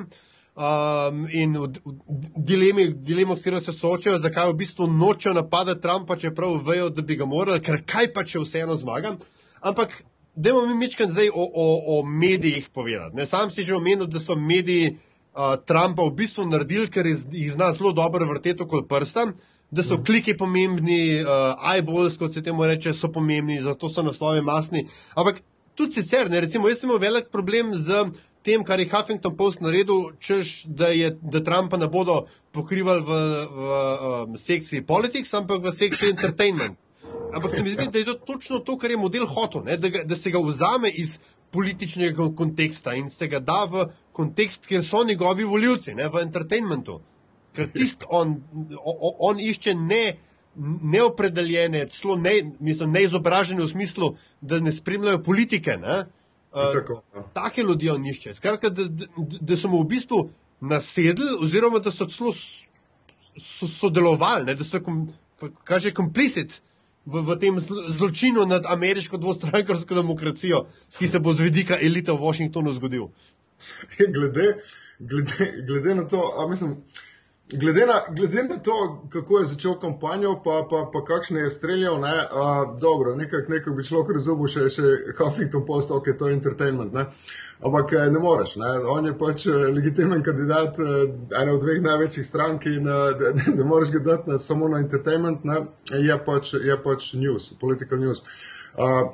Um, 0.59 1.27
in 1.31 1.53
v, 1.55 1.67
v 1.85 2.43
dilemi, 2.43 2.89
dilemo, 2.91 3.37
s 3.37 3.45
katero 3.45 3.61
se 3.63 3.71
soočajo, 3.71 4.17
zakaj 4.19 4.49
v 4.49 4.57
bistvu 4.59 4.87
nočejo 4.91 5.33
napadati 5.37 5.81
Trumpa, 5.81 6.17
čeprav 6.19 6.57
vejo, 6.65 6.89
da 6.89 7.01
bi 7.01 7.15
ga 7.15 7.27
morali, 7.29 7.61
ker 7.63 7.79
kaj 7.87 8.09
pa 8.13 8.25
če 8.27 8.41
vseeno 8.43 8.75
zmaga. 8.75 9.13
Ampak, 9.61 10.01
dajmo 10.35 10.65
mi 10.67 10.75
mičkati 10.75 11.11
zdaj 11.11 11.29
o, 11.29 11.45
o, 11.47 11.67
o 11.99 12.03
medijih 12.03 12.67
povedati. 12.75 13.15
Ne, 13.15 13.25
sam 13.25 13.53
si 13.55 13.63
že 13.63 13.77
omenil, 13.77 14.09
da 14.11 14.19
so 14.19 14.35
mediji 14.35 14.97
uh, 14.97 15.55
Trumpa 15.63 16.03
v 16.03 16.17
bistvu 16.17 16.49
naredili, 16.49 16.89
ker 16.91 17.07
jih 17.07 17.53
zna 17.53 17.71
zelo 17.77 17.93
dobro 17.95 18.27
vrteti 18.27 18.63
okoli 18.63 18.83
prsta, 18.89 19.29
da 19.71 19.83
so 19.85 19.95
mm. 19.95 20.03
kliki 20.05 20.35
pomembni, 20.37 21.21
uh, 21.21 21.55
eyeballs, 21.71 22.17
kot 22.19 22.33
se 22.33 22.43
temu 22.43 22.67
reče, 22.67 22.93
so 22.93 23.07
pomembni, 23.13 23.61
zato 23.61 23.87
so 23.89 24.03
naslovi 24.03 24.41
masni. 24.41 24.87
Ampak 25.15 25.39
tudi 25.79 26.01
sicer, 26.01 26.27
ne, 26.29 26.43
recimo, 26.43 26.67
jaz 26.69 26.81
sem 26.81 26.89
imel 26.89 26.99
velik 27.01 27.31
problem 27.31 27.71
z 27.73 28.09
tem, 28.43 28.63
kar 28.67 28.79
je 28.79 28.89
Huffington 28.91 29.35
Post 29.37 29.63
naredil, 29.63 30.11
češ, 30.19 30.63
da, 30.65 30.91
je, 30.95 31.11
da 31.21 31.41
Trumpa 31.43 31.79
ne 31.79 31.87
bodo 31.91 32.25
pokrivali 32.55 33.03
v, 33.05 33.17
v, 33.55 33.79
um, 34.27 34.37
sekciji 34.39 34.85
politics, 34.87 35.33
ampak 35.37 35.63
v 35.63 35.73
sekciji 35.75 36.13
entertainment. 36.15 36.79
Ampak 37.35 37.55
se 37.55 37.63
mi 37.63 37.73
zdi, 37.73 37.89
da 37.91 37.99
je 37.99 38.07
to 38.09 38.15
točno 38.25 38.59
to, 38.65 38.77
kar 38.77 38.91
je 38.91 38.97
model 38.97 39.27
hotel, 39.29 39.63
ne, 39.67 39.77
da, 39.77 39.91
ga, 39.91 40.03
da 40.07 40.15
se 40.15 40.31
ga 40.31 40.41
vzame 40.43 40.89
iz 40.89 41.17
političnega 41.51 42.29
konteksta 42.37 42.93
in 42.97 43.09
se 43.09 43.27
ga 43.27 43.39
da 43.39 43.63
v 43.69 43.85
kontekst, 44.13 44.67
kjer 44.69 44.83
so 44.85 45.03
njegovi 45.03 45.43
voljivci, 45.43 45.95
ne, 45.97 46.09
v 46.09 46.23
entertainmentu. 46.23 46.99
Ker 47.55 47.69
tist 47.73 48.05
on, 48.09 48.35
on, 48.83 49.13
on 49.31 49.39
išče 49.41 49.73
ne 49.75 50.03
neopredeljene, 50.55 51.87
celo 51.93 52.15
ne, 52.15 52.33
neizobražene 52.59 53.63
v 53.63 53.69
smislu, 53.69 54.15
da 54.41 54.59
ne 54.59 54.71
spremljajo 54.71 55.23
politike. 55.23 55.77
Ne? 55.77 56.03
Uh, 56.51 57.23
take 57.33 57.63
ljudi 57.63 57.89
on 57.89 58.01
nišče. 58.01 58.33
Skratka, 58.33 58.69
da, 58.69 58.87
da, 58.89 59.05
da 59.41 59.57
so 59.57 59.69
mu 59.69 59.83
v 59.83 59.91
bistvu 59.93 60.23
nasedli, 60.61 61.37
oziroma 61.39 61.79
da 61.79 61.91
so 61.91 62.07
celo 62.09 62.33
so 63.39 63.67
sodelovali, 63.67 64.45
ne? 64.45 64.55
da 64.55 64.63
so, 64.63 64.81
kaže, 65.63 65.93
komplicit 65.93 66.61
v, 67.05 67.21
v 67.23 67.37
tem 67.39 67.59
zločinu 67.89 68.45
nad 68.45 68.65
ameriško 68.65 69.17
dvostrankarsko 69.17 69.95
demokracijo, 69.95 70.65
ki 70.97 71.07
se 71.07 71.19
bo 71.19 71.33
z 71.33 71.47
vidika 71.47 71.77
elite 71.81 72.11
v 72.11 72.19
Washingtonu 72.19 72.73
zgodil. 72.75 73.09
glede, 74.15 74.55
glede, 74.99 75.51
glede 75.67 75.95
na 75.95 76.07
to, 76.07 76.19
a 76.37 76.47
mislim. 76.47 76.77
Glede 77.51 77.85
na, 77.85 78.15
glede 78.15 78.43
na 78.43 78.57
to, 78.57 79.05
kako 79.09 79.39
je 79.39 79.45
začel 79.45 79.79
kampanjo, 79.79 80.35
pa, 80.43 80.67
pa, 80.69 80.89
pa 80.93 81.05
kakšne 81.05 81.39
je 81.39 81.49
streljal, 81.49 81.99
ne, 81.99 82.13
a, 82.31 82.75
dobro, 82.81 83.15
nekako 83.15 83.51
nekaj 83.51 83.73
bi 83.73 83.83
šlo 83.83 84.03
razumel, 84.13 84.47
še, 84.47 84.67
še 84.69 84.91
Huffington 85.17 85.65
Post, 85.65 85.91
ok, 85.91 86.11
to 86.19 86.29
je 86.29 86.37
entertainment, 86.37 86.93
ne. 86.93 87.07
Ampak 87.65 87.93
eh, 87.93 88.05
ne 88.13 88.19
moreš, 88.19 88.53
ne. 88.61 88.69
On 88.93 89.05
je 89.05 89.15
pač 89.17 89.47
eh, 89.49 89.65
legitimen 89.73 90.21
kandidat 90.23 90.77
eh, 90.79 90.93
ene 91.41 91.57
od 91.57 91.65
dveh 91.65 91.81
največjih 91.87 92.27
strank 92.27 92.69
in 92.69 92.85
ne, 92.85 93.33
ne 93.57 93.65
moreš 93.65 93.95
ga 93.97 94.03
dati 94.11 94.37
samo 94.39 94.69
na 94.69 94.83
entertainment, 94.85 95.43
ne. 95.43 95.63
Je 95.89 96.21
pač, 96.25 96.53
je 96.53 96.77
pač 96.85 97.11
news, 97.17 97.49
political 97.59 97.97
news. 97.97 98.23
A, 98.77 99.09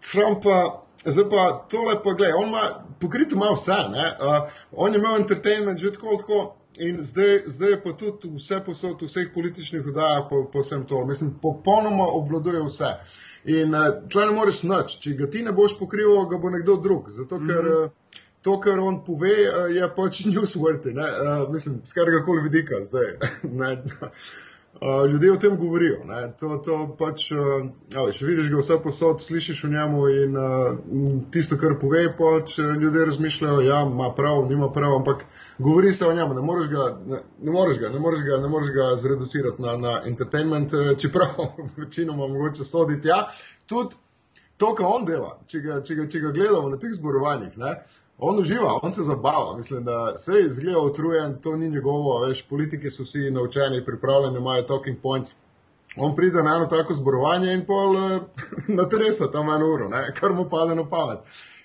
Trumpa, 0.00 0.58
zdaj 1.04 1.28
pa 1.28 1.46
tole 1.68 2.00
pa 2.00 2.16
gledaj, 2.16 2.40
on 2.40 2.48
ima, 2.48 2.66
pokrito 3.00 3.36
ima 3.36 3.52
vse, 3.52 3.80
ne. 3.92 4.10
A, 4.16 4.44
on 4.72 4.96
je 4.96 5.04
imel 5.04 5.20
entertainment 5.20 5.78
že 5.78 5.92
tako, 5.92 6.16
tako. 6.24 6.44
In 6.78 6.98
zdaj, 7.04 7.42
zdaj 7.46 7.70
je 7.70 7.82
pa 7.82 7.92
tudi 7.92 8.28
vse 8.34 8.58
posod, 8.66 9.02
v 9.02 9.06
vseh 9.06 9.28
političnih 9.34 9.86
oddajah, 9.86 10.24
po, 10.30 10.44
po 10.52 10.62
vsem 10.62 10.82
to. 10.86 11.04
Mislim, 11.06 11.36
popolnoma 11.42 12.06
obvladuje 12.18 12.62
vse. 12.66 12.90
In 13.44 13.74
uh, 13.74 13.92
tle 14.10 14.26
ne 14.26 14.34
moreš 14.34 14.62
noč, 14.66 14.96
če 15.04 15.14
ga 15.20 15.28
ti 15.30 15.42
ne 15.46 15.52
boš 15.52 15.76
pokrival, 15.78 16.24
ga 16.30 16.40
bo 16.42 16.50
nekdo 16.50 16.76
drug. 16.82 17.10
Zato, 17.10 17.38
ker 17.38 17.62
mm 17.62 17.68
-hmm. 17.68 17.84
uh, 17.84 18.24
to, 18.42 18.56
kar 18.60 18.80
on 18.80 19.04
pove, 19.04 19.36
uh, 19.50 19.68
je 19.76 19.90
pač 19.96 20.24
newsworthy, 20.32 20.96
uh, 20.96 21.52
mislim, 21.52 21.80
z 21.84 21.92
katerega 21.92 22.24
koli 22.24 22.42
vidika 22.48 22.82
zdaj. 22.82 23.14
Uh, 24.74 25.10
ljudje 25.10 25.32
o 25.32 25.36
tem 25.36 25.56
govorijo. 25.56 25.98
To, 26.40 26.56
to 26.64 26.96
pač, 26.98 27.30
uh, 27.32 28.10
še 28.12 28.26
vidiš 28.26 28.48
ga 28.50 28.58
vse 28.58 28.78
posod, 28.82 29.22
slišiš 29.22 29.64
o 29.64 29.68
njemu 29.68 30.08
in 30.08 30.36
uh, 30.36 30.78
tisto, 31.30 31.56
kar 31.56 31.78
pove, 31.78 32.16
pač 32.18 32.58
ljudje 32.58 33.04
razmišljajo, 33.04 33.60
ja, 33.60 33.82
ima 33.82 34.10
prav, 34.14 34.48
nima 34.50 34.72
prav, 34.72 34.96
ampak 34.96 35.22
govori 35.58 35.92
se 35.92 36.06
o 36.06 36.14
njemu, 36.14 36.34
ne 36.34 36.42
moreš 36.42 36.68
ga, 36.68 36.98
ne, 37.06 37.18
ne 37.42 37.52
moreš 37.52 37.78
ga, 37.78 37.88
ne 37.88 37.98
moreš 37.98 38.20
ga, 38.20 38.36
ne 38.36 38.48
moreš 38.48 38.68
ga 38.74 38.96
zreducirati 38.96 39.62
na, 39.62 39.76
na 39.76 40.00
entertainment, 40.06 40.72
eh, 40.72 40.94
čeprav 40.98 41.28
večinoma 41.76 42.26
mogoče 42.26 42.64
soditi. 42.64 43.08
Ja, 43.08 43.28
tudi 43.66 43.96
to, 44.56 44.74
kar 44.74 44.86
on 44.88 45.04
dela, 45.04 45.38
če 45.46 45.60
ga, 45.60 45.80
če 45.82 45.94
ga, 45.94 46.08
če 46.08 46.20
ga 46.20 46.32
gledamo 46.34 46.68
na 46.68 46.78
teh 46.80 46.92
zborovanjih, 46.94 47.56
ne, 47.58 47.76
on 48.18 48.38
uživa, 48.38 48.78
on 48.82 48.92
se 48.92 49.02
zabava, 49.02 49.56
mislim, 49.56 49.84
da 49.84 50.16
se 50.16 50.40
izgleda 50.40 50.78
utrujen, 50.78 51.38
to 51.42 51.56
ni 51.56 51.68
njegovo, 51.68 52.20
veš, 52.26 52.44
politiki 52.48 52.90
so 52.90 53.02
vsi 53.02 53.30
naučeni, 53.30 53.84
pripravljeni, 53.84 54.38
imajo 54.38 54.62
talking 54.62 55.00
points. 55.02 55.34
On 55.96 56.14
pride 56.14 56.42
na 56.42 56.56
eno 56.56 56.66
tako 56.66 56.94
zborovanje 56.94 57.52
in 57.54 57.66
pol 57.66 57.96
uh, 57.96 58.22
natresa 58.78 59.30
tam 59.30 59.48
eno 59.48 59.66
uro, 59.74 59.88
ne, 59.88 60.06
kar 60.14 60.32
mu 60.32 60.46
pade 60.50 60.74
na 60.74 60.88
pamet. 60.88 61.18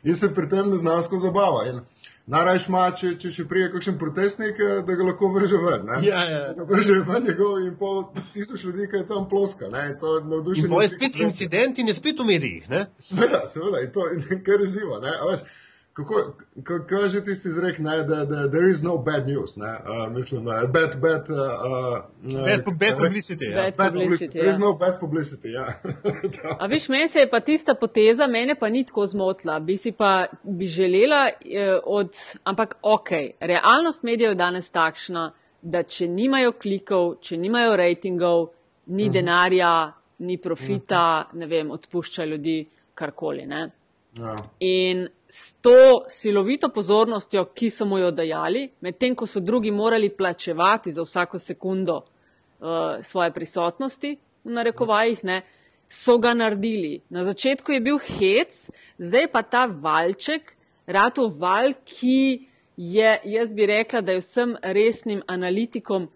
In 0.04 0.16
se 0.16 0.34
pri 0.34 0.50
tem 0.50 0.70
neznansko 0.70 1.18
zabava. 1.18 1.64
In, 1.70 1.82
Najraje 2.30 2.60
ima, 2.68 2.82
če, 2.94 3.10
če 3.18 3.32
še 3.34 3.44
prije 3.50 3.72
kakšen 3.74 3.96
protestnik, 3.98 4.60
eh, 4.62 4.82
da 4.86 4.96
ga 4.98 5.06
lahko 5.08 5.32
vrže 5.34 5.58
ven. 5.64 5.88
Ja, 6.06 6.20
ja. 6.30 6.42
Vrže 6.72 7.00
ven 7.08 7.26
njegov 7.26 7.58
in 7.64 7.72
pol 7.80 8.04
tisoč 8.36 8.68
ljudi, 8.68 8.86
ki 8.92 9.02
je 9.02 9.08
tam 9.10 9.26
ploska. 9.30 9.70
Ne? 9.74 9.88
To 10.02 10.18
je 10.18 10.26
navdušenje. 10.30 10.70
To 10.70 10.82
je 10.84 10.92
spet 10.92 11.18
incident 11.26 11.82
in 11.82 11.90
je 11.90 11.96
spet 11.98 12.22
v 12.22 12.28
medijih. 12.30 12.70
Ne? 12.70 12.84
Seveda, 13.02 13.42
seveda, 13.50 13.82
in 13.82 13.90
to 13.96 14.06
je 14.08 14.38
kar 14.46 14.62
izziva. 14.62 15.02
Kako, 15.94 16.34
kako 16.64 16.96
je 16.96 17.10
že 17.10 17.24
tisti 17.24 17.48
izrek, 17.48 17.80
ne, 17.80 18.04
da, 18.04 18.26
da 18.26 18.50
there 18.50 18.70
is 18.72 18.84
no 18.84 18.98
bad 18.98 19.28
news, 19.28 19.56
ne, 19.56 19.68
uh, 19.68 20.14
mislim, 20.14 20.48
uh, 20.48 20.54
bad, 20.54 21.02
bad, 21.02 21.26
uh, 21.30 21.38
uh, 21.38 22.46
bad, 22.46 22.78
bad 22.78 22.98
publicity. 22.98 23.44
Ja. 23.44 23.56
Bad 23.56 23.78
Bad 23.78 23.94
publicity, 23.94 24.06
publicity. 24.06 24.32
There 24.32 24.52
is 24.52 24.60
ja. 24.60 24.66
no 24.66 24.74
bad 24.74 25.00
publicity, 25.00 25.52
ja. 25.52 25.68
A 26.62 26.66
viš, 26.66 26.90
meni 26.90 27.08
se 27.08 27.20
je 27.20 27.30
pa 27.30 27.40
tista 27.40 27.76
poteza, 27.76 28.28
mene 28.28 28.56
pa 28.56 28.70
ni 28.70 28.86
tako 28.86 29.08
zmotila. 29.08 29.60
Bi 29.60 29.78
si 29.78 29.92
pa 29.92 30.26
bi 30.44 30.68
želela 30.68 31.28
eh, 31.28 31.80
od, 31.84 32.12
ampak 32.44 32.76
ok, 32.82 33.10
realnost 33.40 34.04
medijev 34.04 34.32
je 34.32 34.36
danes 34.36 34.72
takšna, 34.72 35.34
da 35.62 35.84
če 35.84 36.08
nimajo 36.08 36.52
klikov, 36.52 37.16
če 37.22 37.38
nimajo 37.38 37.76
rejtingov, 37.76 38.48
ni 38.86 39.10
-huh. 39.10 39.14
denarja, 39.14 39.94
ni 40.20 40.38
profita, 40.38 41.26
-huh. 41.32 41.40
ne 41.40 41.46
vem, 41.46 41.72
odpušča 41.72 42.26
ljudi 42.26 42.68
karkoli. 42.94 43.46
Ne? 43.46 43.72
ja. 44.18 44.36
In 44.60 45.08
s 45.30 45.54
to 45.62 46.06
silovito 46.10 46.70
pozornostjo, 46.70 47.46
ki 47.54 47.70
so 47.70 47.86
mu 47.86 48.00
jo 48.02 48.10
dajali, 48.12 48.66
medtem 48.82 49.16
ko 49.16 49.28
so 49.30 49.40
drugi 49.40 49.72
morali 49.72 50.10
plačevati 50.10 50.92
za 50.92 51.04
vsako 51.06 51.40
sekundo 51.40 51.96
uh, 51.98 52.98
svoje 53.02 53.32
prisotnosti, 53.34 54.18
v 54.44 54.52
narekovajih, 54.52 55.24
ne, 55.24 55.42
so 55.90 56.18
ga 56.18 56.34
naredili. 56.34 57.02
Na 57.10 57.24
začetku 57.24 57.72
je 57.72 57.82
bil 57.82 58.00
hec, 58.00 58.70
zdaj 58.98 59.28
pa 59.32 59.44
ta 59.44 59.66
valček, 59.66 60.56
ratov 60.88 61.38
val, 61.38 61.76
ki 61.86 62.48
je, 62.78 63.12
jaz 63.24 63.54
bi 63.54 63.68
rekla, 63.70 64.02
da 64.02 64.16
je 64.18 64.24
vsem 64.24 64.56
resnim 64.64 65.22
analitikom 65.28 66.08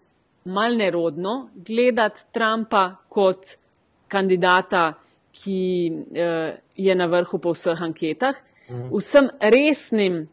mal 0.44 0.74
nerodno 0.76 1.50
gledati 1.54 2.26
Trumpa 2.32 2.96
kot 3.08 3.54
kandidata, 4.08 4.94
ki 5.34 5.60
uh, 5.90 6.58
je 6.74 6.94
na 6.94 7.06
vrhu 7.06 7.38
po 7.38 7.54
vseh 7.54 7.78
anketah. 7.82 8.34
Vsem 8.68 9.28
resnim 9.40 10.28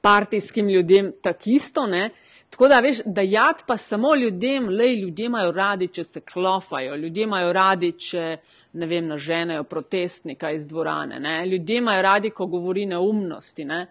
partijskim 0.00 0.68
ljudem 0.68 1.12
takisto, 1.22 1.86
ne. 1.86 2.10
Tako 2.50 2.68
da, 2.68 2.80
veš, 2.80 3.00
da 3.04 3.20
jad 3.20 3.62
pa 3.66 3.76
samo 3.76 4.14
ljudem, 4.14 4.68
lej, 4.68 4.94
ljudje 4.94 5.26
imajo 5.26 5.52
radi, 5.52 5.88
če 5.88 6.04
se 6.04 6.20
klofajo, 6.20 6.96
ljudje 6.96 7.22
imajo 7.22 7.52
radi, 7.52 7.92
če, 7.92 8.36
ne 8.72 8.86
vem, 8.86 9.06
naženejo 9.06 9.64
protestnika 9.64 10.50
iz 10.50 10.68
dvorane, 10.68 11.20
ne. 11.20 11.46
Ljudje 11.46 11.76
imajo 11.76 12.02
radi, 12.02 12.30
ko 12.30 12.46
govori 12.46 12.86
neumnosti, 12.86 13.64
ne. 13.64 13.86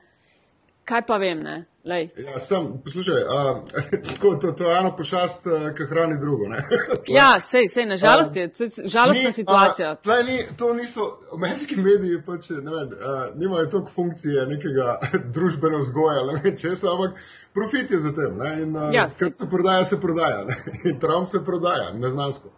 Kaj 0.87 1.01
pa 1.07 1.17
vem, 1.17 1.43
ne, 1.43 1.57
lej. 1.87 2.09
Ja, 2.25 2.39
sem, 2.39 2.67
poslušaj, 2.83 3.21
a, 3.29 3.63
tako, 4.09 4.35
to, 4.35 4.51
to 4.51 4.69
je 4.69 4.77
ena 4.79 4.91
pošast, 4.95 5.47
ki 5.77 5.87
hrani 5.89 6.19
drugo. 6.21 6.47
Ne? 6.47 6.63
Ja, 7.17 7.39
sej, 7.39 7.69
sej, 7.71 7.85
nažalost 7.85 8.35
je, 8.35 8.47
to 8.51 8.63
je 8.63 8.69
žalostna 8.91 9.31
Ni, 9.31 9.33
situacija. 9.33 9.95
Tlej 10.03 10.23
ni, 10.23 10.37
to 10.57 10.73
niso, 10.73 11.07
ameriški 11.37 11.79
mediji 11.81 12.19
pač, 12.25 12.49
ne 12.49 12.71
vem, 12.71 12.91
a, 13.01 13.15
nimajo 13.35 13.65
toliko 13.65 13.91
funkcije 13.91 14.45
nekega 14.47 14.99
družbene 15.35 15.77
vzgoja, 15.77 16.25
ne 16.27 16.39
vem 16.43 16.57
česa, 16.57 16.91
ampak 16.91 17.19
profit 17.53 17.91
je 17.91 17.99
za 17.99 18.13
tem. 18.15 18.37
Ne? 18.37 18.53
In 18.61 18.77
a, 18.77 18.89
Ja, 18.93 19.07
kar 19.19 19.31
se 19.37 19.49
prodaja, 19.49 19.83
se 19.85 20.01
prodaja. 20.01 20.43
Ne? 20.43 20.55
In 20.91 20.99
Trump 20.99 21.27
se 21.27 21.43
prodaja, 21.45 21.93
neznansko. 21.93 22.51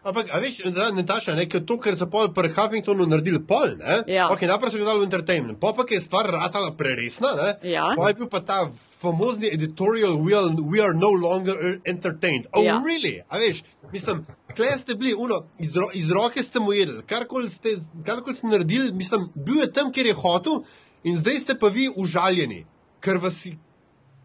Ampak, 0.00 0.28
a 0.30 0.38
veš, 0.38 0.60
da, 0.70 0.90
Nataša, 0.90 1.34
ne, 1.34 1.46
ker 1.46 1.64
to, 1.66 1.74
ker 1.76 1.96
so 1.96 2.06
pol 2.06 2.28
pri 2.30 2.48
Huffingtonu 2.48 3.02
naredili 3.04 3.40
pol, 3.42 3.74
ne? 3.76 3.96
Ja. 4.06 4.28
Ok, 4.30 4.42
najprej 4.42 4.70
so 4.70 4.78
ga 4.78 4.84
dali 4.84 5.00
v 5.00 5.04
entertainment, 5.04 5.58
pa 5.58 5.72
pa 5.72 5.82
je 5.84 5.98
stvar 6.00 6.28
ratala 6.28 6.70
preresna, 6.72 7.32
ne? 7.34 7.48
Ja. 7.64 7.88
Pa 7.96 8.08
je 8.08 8.14
bil 8.14 8.28
pa 8.28 8.40
ta 8.40 8.58
famozni 8.94 9.48
editorial, 9.48 10.16
we 10.16 10.32
are, 10.32 10.48
we 10.64 10.78
are 10.78 10.94
no 10.94 11.10
longer 11.10 11.58
entertained. 11.84 12.46
Oh, 12.52 12.62
Ja. 12.62 12.78
really? 12.80 13.20
A 13.26 13.38
veš, 13.38 13.62
mislim, 13.92 14.22
kle 14.54 14.70
ste 14.78 14.94
bili, 14.94 15.14
uno, 15.14 15.40
iz, 15.58 15.74
ro, 15.76 15.90
iz 15.92 16.10
roke 16.10 16.42
ste 16.42 16.60
mu 16.60 16.72
jedli, 16.72 17.02
karkoli 17.04 17.50
ste, 17.50 17.76
karkoli 18.02 18.36
ste 18.36 18.46
naredili, 18.46 18.92
mislim, 18.94 19.28
bil 19.36 19.56
je 19.56 19.72
tam, 19.72 19.92
kjer 19.92 20.06
je 20.06 20.14
hotel 20.14 20.62
in 21.04 21.16
zdaj 21.16 21.38
ste 21.38 21.54
pa 21.54 21.68
vi 21.68 21.90
užaljeni, 21.90 22.62
ker 23.00 23.18
vas, 23.18 23.46
je- 23.46 23.58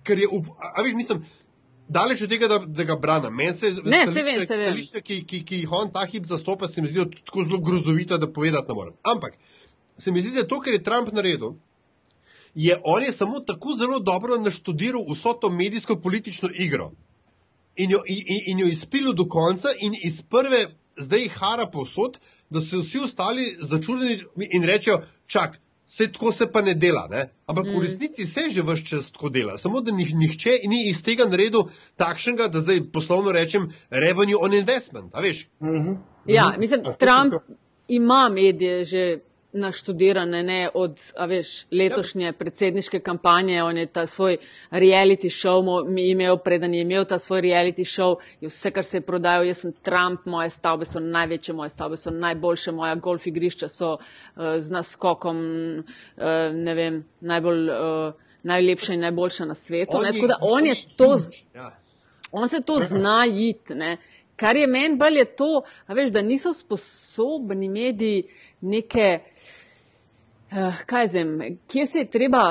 ker 0.04 0.20
je, 0.20 0.30
a 0.70 0.82
veš, 0.82 0.94
mislim, 0.94 1.26
Daleč 1.94 2.22
od 2.22 2.30
tega, 2.30 2.48
da, 2.48 2.58
da 2.60 2.84
ga 2.84 2.96
branim. 2.98 3.36
Meni 3.36 3.54
se 3.54 3.72
Ne, 3.86 4.04
saj 4.08 4.24
vem, 4.24 4.46
saj 4.46 4.58
vem. 4.58 4.68
stališča, 4.68 5.02
ki, 5.02 5.20
ki, 5.24 5.44
ki 5.46 5.60
jih 5.62 5.72
on 5.72 5.92
ta 5.92 6.06
hip 6.06 6.26
zastopa, 6.26 6.68
se 6.68 6.82
mi 6.82 6.88
zdijo 6.88 7.06
tako 7.20 7.44
zelo 7.44 7.60
grozovita, 7.60 8.18
da 8.18 8.30
povedati 8.30 8.68
ne 8.68 8.74
morem. 8.74 8.94
Ampak 9.04 9.38
se 9.98 10.12
mi 10.12 10.22
zdi, 10.22 10.32
da 10.32 10.48
to, 10.48 10.60
kar 10.60 10.74
je 10.74 10.84
Trump 10.84 11.12
naredil, 11.14 11.54
je 12.56 12.78
on 12.84 13.04
je 13.04 13.12
samo 13.12 13.40
tako 13.40 13.76
zelo 13.76 14.00
dobro 14.00 14.38
naštudiral 14.38 15.06
vso 15.10 15.34
to 15.34 15.50
medijsko-politično 15.50 16.50
igro 16.56 16.92
in 17.76 17.92
jo, 17.92 18.04
in, 18.08 18.24
in- 18.46 18.60
jo 18.60 18.68
izpilil 18.68 19.14
do 19.14 19.26
konca, 19.28 19.70
in 19.80 19.96
iz 20.02 20.22
prve 20.24 20.66
zdaj 20.98 21.28
hara 21.38 21.66
povsod, 21.66 22.20
da 22.50 22.62
so 22.62 22.84
vsi 22.84 23.00
ostali 23.00 23.48
začudeni 23.60 24.20
in 24.52 24.64
rečejo: 24.64 25.00
čak. 25.28 25.60
Se 25.94 26.08
tako 26.12 26.32
se 26.32 26.48
pa 26.52 26.62
ne 26.62 26.74
dela, 26.74 27.08
ne? 27.12 27.28
ampak 27.46 27.66
mm. 27.66 27.76
v 27.78 27.82
resnici 27.82 28.26
se 28.26 28.48
že 28.50 28.62
vse 28.62 28.86
čas 28.86 29.12
tako 29.12 29.30
dela. 29.30 29.58
Samo 29.58 29.82
da 29.82 29.92
nih, 29.94 30.16
nihče 30.16 30.56
ni 30.66 30.90
iz 30.90 31.04
tega 31.06 31.28
naredil 31.30 31.68
takšnega, 32.02 32.48
da 32.48 32.64
zdaj 32.66 32.80
poslovno 32.94 33.32
rečem, 33.32 33.68
revenue 33.90 34.40
on 34.42 34.54
investment. 34.58 35.14
A 35.14 35.22
veš? 35.22 35.46
Ja, 36.26 36.56
mislim, 36.58 36.82
A, 36.82 36.84
to 36.84 36.94
Trump 36.98 37.34
je 37.34 37.40
to. 37.40 37.60
ima 37.88 38.30
medije 38.30 38.84
že 38.84 39.20
naštudirane, 39.54 40.44
ne 40.44 40.70
od 40.74 41.00
veš, 41.28 41.66
letošnje 41.72 42.34
predsedniške 42.34 43.00
kampanje. 43.00 43.64
On 43.64 43.78
je 43.78 43.86
ta 43.86 44.06
svoj 44.08 44.38
reality 44.72 45.30
show 45.30 45.64
imel, 46.00 46.38
preden 46.38 46.74
je 46.74 46.82
imel 46.82 47.06
ta 47.06 47.20
svoj 47.20 47.42
reality 47.42 47.86
show, 47.86 48.16
je 48.42 48.50
vse, 48.50 48.72
kar 48.72 48.84
se 48.84 48.98
je 48.98 49.02
prodajal. 49.02 49.46
Jaz 49.46 49.58
sem 49.58 49.74
Trump, 49.82 50.26
moje 50.26 50.50
stavbe 50.50 50.86
so 50.86 51.00
največje, 51.00 51.54
moje 51.54 51.70
stavbe 51.70 51.98
so 51.98 52.12
najboljše, 52.12 52.72
moja 52.72 52.96
golf 52.96 53.28
igrišča 53.28 53.70
so 53.70 53.94
uh, 53.94 54.44
z 54.58 54.72
naskokom, 54.72 55.38
uh, 56.18 56.24
ne 56.54 56.74
vem, 56.74 57.04
najbolj. 57.22 57.70
Uh, 57.70 58.14
Najlepša 58.44 58.94
in 58.94 59.00
najboljša 59.00 59.46
na 59.46 59.56
svetu. 59.56 60.02
Ne? 60.04 60.12
Tako 60.14 60.28
da 60.28 60.36
on 60.42 60.66
je 60.66 60.76
to, 60.98 61.18
Ja. 61.56 61.72
on 62.32 62.48
se 62.50 62.60
to 62.62 62.80
zna 62.80 63.26
iti. 63.26 63.74
Ne? 63.74 63.98
Kar 64.44 64.58
je 64.60 64.68
meni 64.68 64.98
bolj 65.00 65.22
je 65.22 65.26
to, 65.40 65.62
veš, 65.88 66.10
da 66.12 66.22
niso 66.22 66.52
sposobni 66.54 67.70
mediji 67.72 68.26
neke, 68.62 69.20
uh, 70.52 70.82
kaj 70.86 71.08
zvem, 71.14 71.38
kje 71.72 71.86
se 71.88 72.04
je 72.04 72.10
treba 72.12 72.44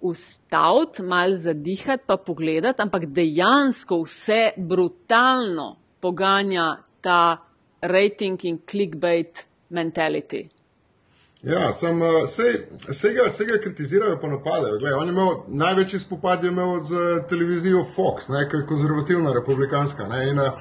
ustaviti, 0.00 1.02
mal 1.02 1.36
zadihati, 1.36 2.04
pa 2.06 2.16
pogledati, 2.16 2.82
ampak 2.82 3.04
dejansko 3.12 4.00
vse 4.06 4.54
brutalno 4.56 5.74
poganja 6.00 6.78
ta 7.00 7.36
rating 7.80 8.40
in 8.44 8.58
clickbait 8.70 9.44
mentality. 9.68 10.46
Ja, 11.44 11.72
sem, 11.72 12.02
uh, 12.02 12.26
sej, 12.26 12.54
sej, 12.90 13.12
ga, 13.14 13.30
sej 13.30 13.46
ga 13.46 13.58
kritizirajo, 13.62 14.16
pa 14.20 14.28
napadajo. 14.28 14.78
Glej, 14.78 14.92
je 14.92 15.08
imel 15.08 15.30
največji 15.48 15.98
spopad 15.98 16.44
je 16.44 16.50
imel 16.50 16.78
z 16.80 16.94
televizijo 17.28 17.82
Fox, 17.84 18.26
ki 18.50 18.56
je 18.56 18.66
konzervativna 18.66 19.32
republikanska. 19.32 20.06
Ne, 20.08 20.28
in, 20.30 20.40
uh, 20.44 20.52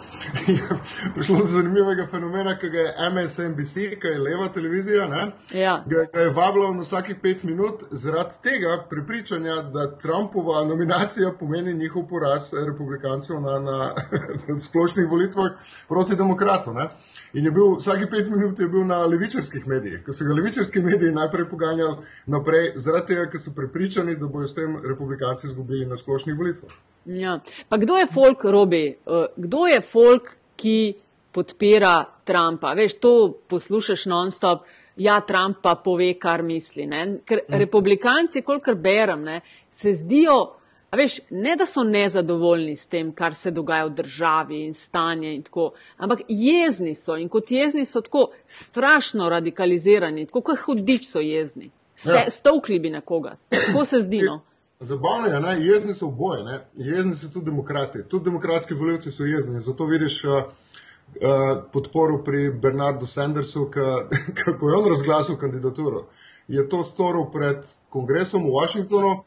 prišlo 1.15 1.37
do 1.37 1.45
zanimivega 1.45 2.07
fenomena, 2.11 2.57
ki 2.59 2.69
ga 2.69 2.79
je 2.79 2.95
MSNBC, 3.11 3.73
ki 4.01 4.07
je 4.07 4.19
leva 4.19 4.47
televizija, 4.47 5.07
ne, 5.07 5.31
Ja. 5.53 5.83
ga, 5.87 6.03
ga 6.13 6.19
je 6.19 6.29
vabila 6.29 6.73
na 6.73 6.81
vsakih 6.81 7.15
pet 7.21 7.43
minut 7.43 7.83
zaradi 7.91 8.35
tega 8.43 8.83
prepričanja, 8.89 9.61
da 9.61 9.87
Trumpova 9.97 10.65
nominacija 10.65 11.31
pomeni 11.39 11.73
njihov 11.73 12.07
poraz 12.07 12.53
republikancev 12.65 13.41
na, 13.41 13.59
na, 13.59 13.77
na 14.47 14.59
splošnih 14.59 15.07
volitvah 15.09 15.51
proti 15.87 16.15
demokratu. 16.15 16.73
Ne. 16.73 16.89
In 17.33 17.45
je 17.45 17.51
bil 17.51 17.75
vsake 17.77 18.09
pet 18.11 18.29
minut 18.29 18.59
je 18.59 18.67
bil 18.67 18.85
na 18.85 18.97
levičarskih 19.05 19.67
medijih, 19.67 20.03
ko 20.05 20.13
so 20.13 20.25
ga 20.25 20.33
levičarski 20.33 20.72
mediji 20.81 21.11
najprej 21.11 21.49
poganjali 21.49 21.97
naprej, 22.25 22.71
zaradi 22.75 23.13
tega, 23.13 23.27
ker 23.29 23.39
so 23.39 23.53
prepričani, 23.55 24.15
da 24.15 24.27
bodo 24.27 24.47
s 24.47 24.55
tem 24.55 24.77
republikanci 24.87 25.47
izgubili 25.47 25.85
na 25.85 25.95
splošnih 25.95 26.37
volitvah. 26.37 26.73
Ja. 27.05 27.39
Pa 27.69 27.77
kdo 27.77 27.97
je 27.97 28.07
folk, 28.07 28.43
Robi? 28.43 28.95
Uh, 29.05 29.25
Kdo 29.35 29.67
je 29.67 29.81
folk, 29.81 30.35
ki 30.55 30.93
podpira 31.31 32.05
Trumpa? 32.23 32.73
Veš, 32.73 32.97
to 32.99 33.13
poslušaš 33.47 34.05
non-stop. 34.05 34.65
Ja, 34.95 35.19
Trump 35.21 35.57
pa 35.61 35.75
pove, 35.75 36.13
kar 36.21 36.43
misli. 36.43 36.85
Ne? 36.85 37.19
Ker 37.25 37.41
republikanci, 37.49 38.41
kolikor 38.41 38.75
berem, 38.75 39.23
ne, 39.23 39.39
se 39.69 39.93
zdijo, 39.93 40.53
a 40.93 40.95
veš, 40.95 41.19
ne 41.29 41.55
da 41.55 41.65
so 41.65 41.83
nezadovoljni 41.83 42.75
s 42.75 42.87
tem, 42.87 43.11
kar 43.11 43.33
se 43.35 43.51
dogaja 43.51 43.85
v 43.85 43.95
državi 43.97 44.59
in 44.65 44.73
stanje 44.73 45.31
in 45.33 45.41
tako, 45.43 45.71
ampak 45.97 46.19
jezni 46.27 46.93
so 46.95 47.15
in 47.17 47.29
kot 47.29 47.51
jezni 47.51 47.85
so 47.85 48.01
tako 48.01 48.27
strašno 48.45 49.29
radikalizirani, 49.29 50.27
tako 50.29 50.41
kot 50.41 50.59
hudič 50.65 51.07
so 51.09 51.19
jezni. 51.19 51.71
Ste, 51.95 52.11
Ja. 52.11 52.29
Stovkli 52.29 52.79
bi 52.79 52.89
nekoga. 52.89 53.35
Tako 53.49 53.85
se 53.85 53.99
zdi. 54.01 54.21
No. 54.21 54.41
Zabavno 54.79 55.27
je, 55.27 55.41
ne? 55.41 55.55
jezni 55.65 55.93
so 55.93 56.07
oboje, 56.07 56.43
ne? 56.43 56.59
jezni 56.75 57.13
so 57.13 57.31
tudi 57.33 57.45
demokrati. 57.45 58.03
Tudi 58.09 58.25
demokratski 58.25 58.73
voljivci 58.73 59.11
so 59.11 59.23
jezni. 59.23 59.59
Zato 59.59 59.85
vidiš 59.85 60.23
uh, 60.23 60.31
uh, 60.31 61.63
podporo 61.73 62.23
pri 62.23 62.51
Bernardu 62.51 63.05
Sandersu, 63.05 63.69
kako 64.45 64.69
je 64.69 64.75
on 64.75 64.89
razglasil 64.89 65.37
kandidaturo. 65.37 66.07
Je 66.47 66.69
to 66.69 66.83
storil 66.83 67.31
pred 67.33 67.65
kongresom 67.89 68.43
v 68.43 68.53
Washingtonu, 68.61 69.23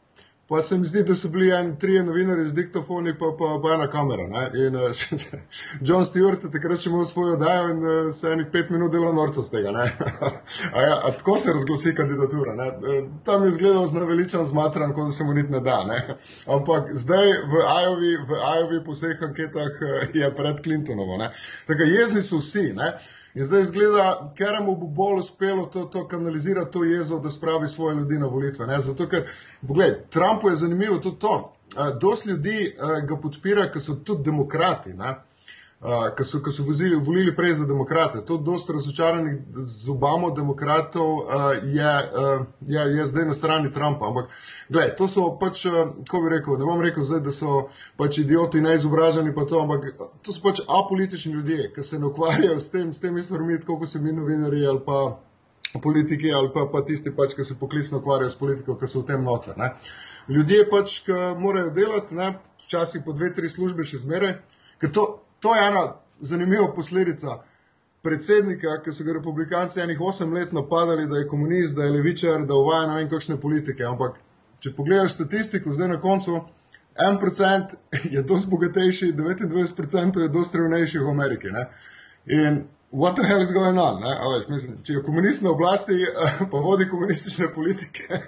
Pa 0.49 0.61
se 0.61 0.77
mi 0.77 0.85
zdi, 0.85 1.03
da 1.03 1.15
so 1.15 1.27
bili 1.29 1.49
eni 1.51 1.79
trije 1.79 2.03
novinari 2.03 2.47
z 2.47 2.53
diktofoni, 2.53 3.13
pa, 3.19 3.25
pa, 3.39 3.73
ena 3.73 3.87
kamera. 3.91 4.27
Ne? 4.27 4.51
In 4.67 4.75
uh, 4.81 4.81
John 5.81 6.05
Stewart 6.05 6.43
je 6.43 6.51
takrat 6.51 6.79
še 6.79 6.87
imel 6.89 7.03
svojo 7.05 7.33
oddajo 7.35 7.73
in 7.73 7.83
uh, 7.83 8.13
se 8.15 8.31
enih 8.31 8.47
pet 8.51 8.71
minut 8.71 8.91
delo 8.91 9.11
norca 9.13 9.43
z 9.43 9.51
tega. 9.51 9.73
a, 10.75 10.81
ja, 10.81 10.95
a 11.03 11.11
tako 11.19 11.35
se 11.37 11.53
razglasi 11.53 11.95
kandidatura. 11.95 12.55
Ne? 12.55 12.69
Tam 13.27 13.43
je 13.43 13.49
izgledal 13.49 13.85
znaveličan 13.91 14.45
zmatran, 14.45 14.95
kot 14.95 15.11
da 15.11 15.17
se 15.17 15.27
mu 15.27 15.35
niti 15.35 15.51
ne 15.51 15.59
da. 15.59 15.81
Ne? 15.83 15.99
Ampak 16.47 16.95
zdaj 16.95 17.27
v 17.51 17.67
Ajovi, 17.75 18.15
v 18.31 18.41
Ajovi 18.53 18.83
po 18.83 18.95
vseh 18.95 19.27
anketah 19.27 19.85
je 20.13 20.33
pred 20.35 20.63
Clintonovo. 20.63 21.19
Tako 21.67 21.91
jezni 21.91 22.23
so 22.23 22.39
vsi. 22.39 22.69
Ne? 22.77 22.93
In 23.33 23.45
zdaj 23.45 23.61
izgleda, 23.61 24.31
ker 24.37 24.59
mu 24.65 24.75
bo 24.75 24.87
bolj 24.87 25.19
uspelo 25.19 25.65
to, 25.65 25.83
to 25.85 26.07
kanalizirati, 26.07 26.71
to 26.71 26.83
jezo, 26.83 27.19
da 27.19 27.29
spravi 27.29 27.67
svoje 27.67 27.95
ljudi 27.95 28.19
na 28.19 28.27
volitve. 28.27 28.67
Ne? 28.67 28.79
Zato, 28.79 29.07
ker, 29.07 29.27
pogled, 29.67 30.09
Trumpu 30.09 30.49
je 30.49 30.55
zanimivo 30.55 30.97
tudi 30.97 31.19
to. 31.19 31.53
Dosti 32.01 32.29
ljudi 32.29 32.75
ga 33.07 33.17
podpira, 33.21 33.71
ker 33.71 33.81
so 33.81 33.95
tudi 33.95 34.23
demokrati. 34.23 34.93
Ne? 34.93 35.15
Uh, 35.81 36.15
ki 36.17 36.23
so, 36.23 36.39
so 36.51 36.63
vozili, 36.63 36.95
volili 36.95 37.35
prej 37.35 37.53
za 37.53 37.65
demokrate. 37.65 38.21
To 38.25 38.37
dosta 38.37 38.73
razočaranih 38.73 39.37
z 39.55 39.89
Obamo 39.89 40.31
demokratov 40.31 41.13
uh, 41.13 41.23
je, 41.63 41.93
uh, 42.13 42.45
je, 42.61 42.97
je 42.97 43.05
zdaj 43.05 43.25
na 43.25 43.33
strani 43.33 43.71
Trumpa. 43.71 44.07
Ampak, 44.07 44.25
gledaj, 44.69 44.95
to 44.95 45.07
so 45.07 45.29
pač, 45.39 45.65
uh, 45.65 45.93
ko 46.09 46.21
bi 46.21 46.33
rekel, 46.35 46.57
ne 46.57 46.65
bom 46.65 46.81
rekel 46.81 47.03
zdaj, 47.03 47.21
da 47.27 47.31
so 47.31 47.67
pač 47.97 48.17
idioti 48.17 48.61
neizobraženi, 48.61 49.35
pa 49.35 49.45
to, 49.45 49.61
ampak 49.61 49.93
to 50.21 50.33
so 50.33 50.41
pač 50.43 50.63
apolitični 50.67 51.33
ljudje, 51.33 51.71
ki 51.75 51.83
se 51.83 51.99
ne 51.99 52.09
ukvarjajo 52.09 52.59
s 52.59 52.73
tem, 52.73 52.93
s 52.93 53.03
temi 53.03 53.23
stvarmi, 53.23 53.61
kot 53.65 53.87
so 53.87 54.01
mi 54.01 54.11
novinari 54.11 54.65
ali 54.67 54.81
pa 54.85 55.19
politiki 55.83 56.33
ali 56.33 56.49
pa, 56.53 56.65
pa 56.71 56.81
tisti, 56.81 57.13
pač, 57.15 57.35
ki 57.35 57.45
se 57.45 57.59
poklicno 57.59 58.01
ukvarjajo 58.01 58.29
s 58.29 58.39
politiko, 58.39 58.75
ki 58.79 58.87
so 58.87 59.03
v 59.03 59.11
tem 59.11 59.23
noter. 59.23 59.57
Ne. 59.57 59.71
Ljudje 60.27 60.65
pač, 60.71 60.99
ki 61.05 61.17
morajo 61.39 61.69
delati, 61.75 62.15
ne, 62.15 62.33
včasih 62.65 63.03
po 63.05 63.13
dve, 63.13 63.29
tri 63.35 63.49
službe 63.49 63.85
še 63.87 64.01
zmeraj, 64.01 64.33
ker 64.81 64.91
to, 64.91 65.05
to 65.39 65.55
je 65.55 65.67
ena 65.67 65.83
zanimiva 66.19 66.73
posledica 66.75 67.41
predsednika, 68.03 68.77
ki 68.83 68.93
so 68.93 69.03
ga 69.03 69.17
republikanci 69.17 69.81
enih 69.81 70.01
osem 70.01 70.33
let 70.33 70.53
napadali, 70.53 71.07
da 71.07 71.17
je 71.17 71.27
komunist, 71.27 71.75
da 71.75 71.83
je 71.83 71.91
levičar, 71.91 72.45
da 72.45 72.55
uvaja 72.55 72.87
ne 72.87 72.95
vem 72.95 73.09
kakšne 73.09 73.39
politike. 73.41 73.83
Ampak, 73.83 74.19
če 74.63 74.73
pogledaš 74.77 75.17
statistiko, 75.17 75.73
zdaj 75.73 75.95
na 75.95 75.99
koncu. 76.01 76.39
1% 76.97 77.75
je 78.09 78.23
dosti 78.23 78.49
bogatejši, 78.49 79.11
29% 79.13 80.21
je 80.21 80.29
dosti 80.33 80.57
revnejši 80.57 80.99
v 80.99 81.09
Ameriki. 81.09 81.51
Ne? 81.53 81.67
In 82.25 82.63
what 82.91 83.15
the 83.15 83.27
hell 83.27 83.41
is 83.41 83.53
going 83.53 83.77
on? 83.79 84.01
Veš, 84.01 84.47
mislim, 84.49 84.79
če 84.83 84.93
je 84.93 85.03
komunist 85.03 85.43
na 85.43 85.51
oblasti, 85.51 85.99
pa 86.51 86.63
vodi 86.63 86.89
komunistične 86.89 87.51
politike, 87.53 88.21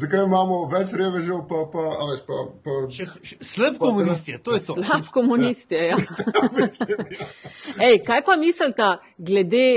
zakaj 0.00 0.24
imamo 0.24 0.62
več 0.72 0.92
revežev, 0.98 1.42
pa, 1.48 1.62
pa, 1.72 1.84
veš, 2.10 2.24
pa, 2.28 2.40
pa 2.64 2.78
še, 2.92 3.06
še, 3.22 3.38
slab 3.44 3.78
komunist 3.80 4.28
je, 4.28 4.40
to 4.42 4.56
je 4.56 4.64
to. 4.66 4.76
Slab 4.80 5.10
komunist 5.14 5.72
je, 5.72 5.84
ja. 5.92 5.96
ja. 7.20 7.28
Ej, 7.88 8.00
kaj 8.06 8.24
pa 8.26 8.36
mislite 8.40 8.90
glede, 9.18 9.68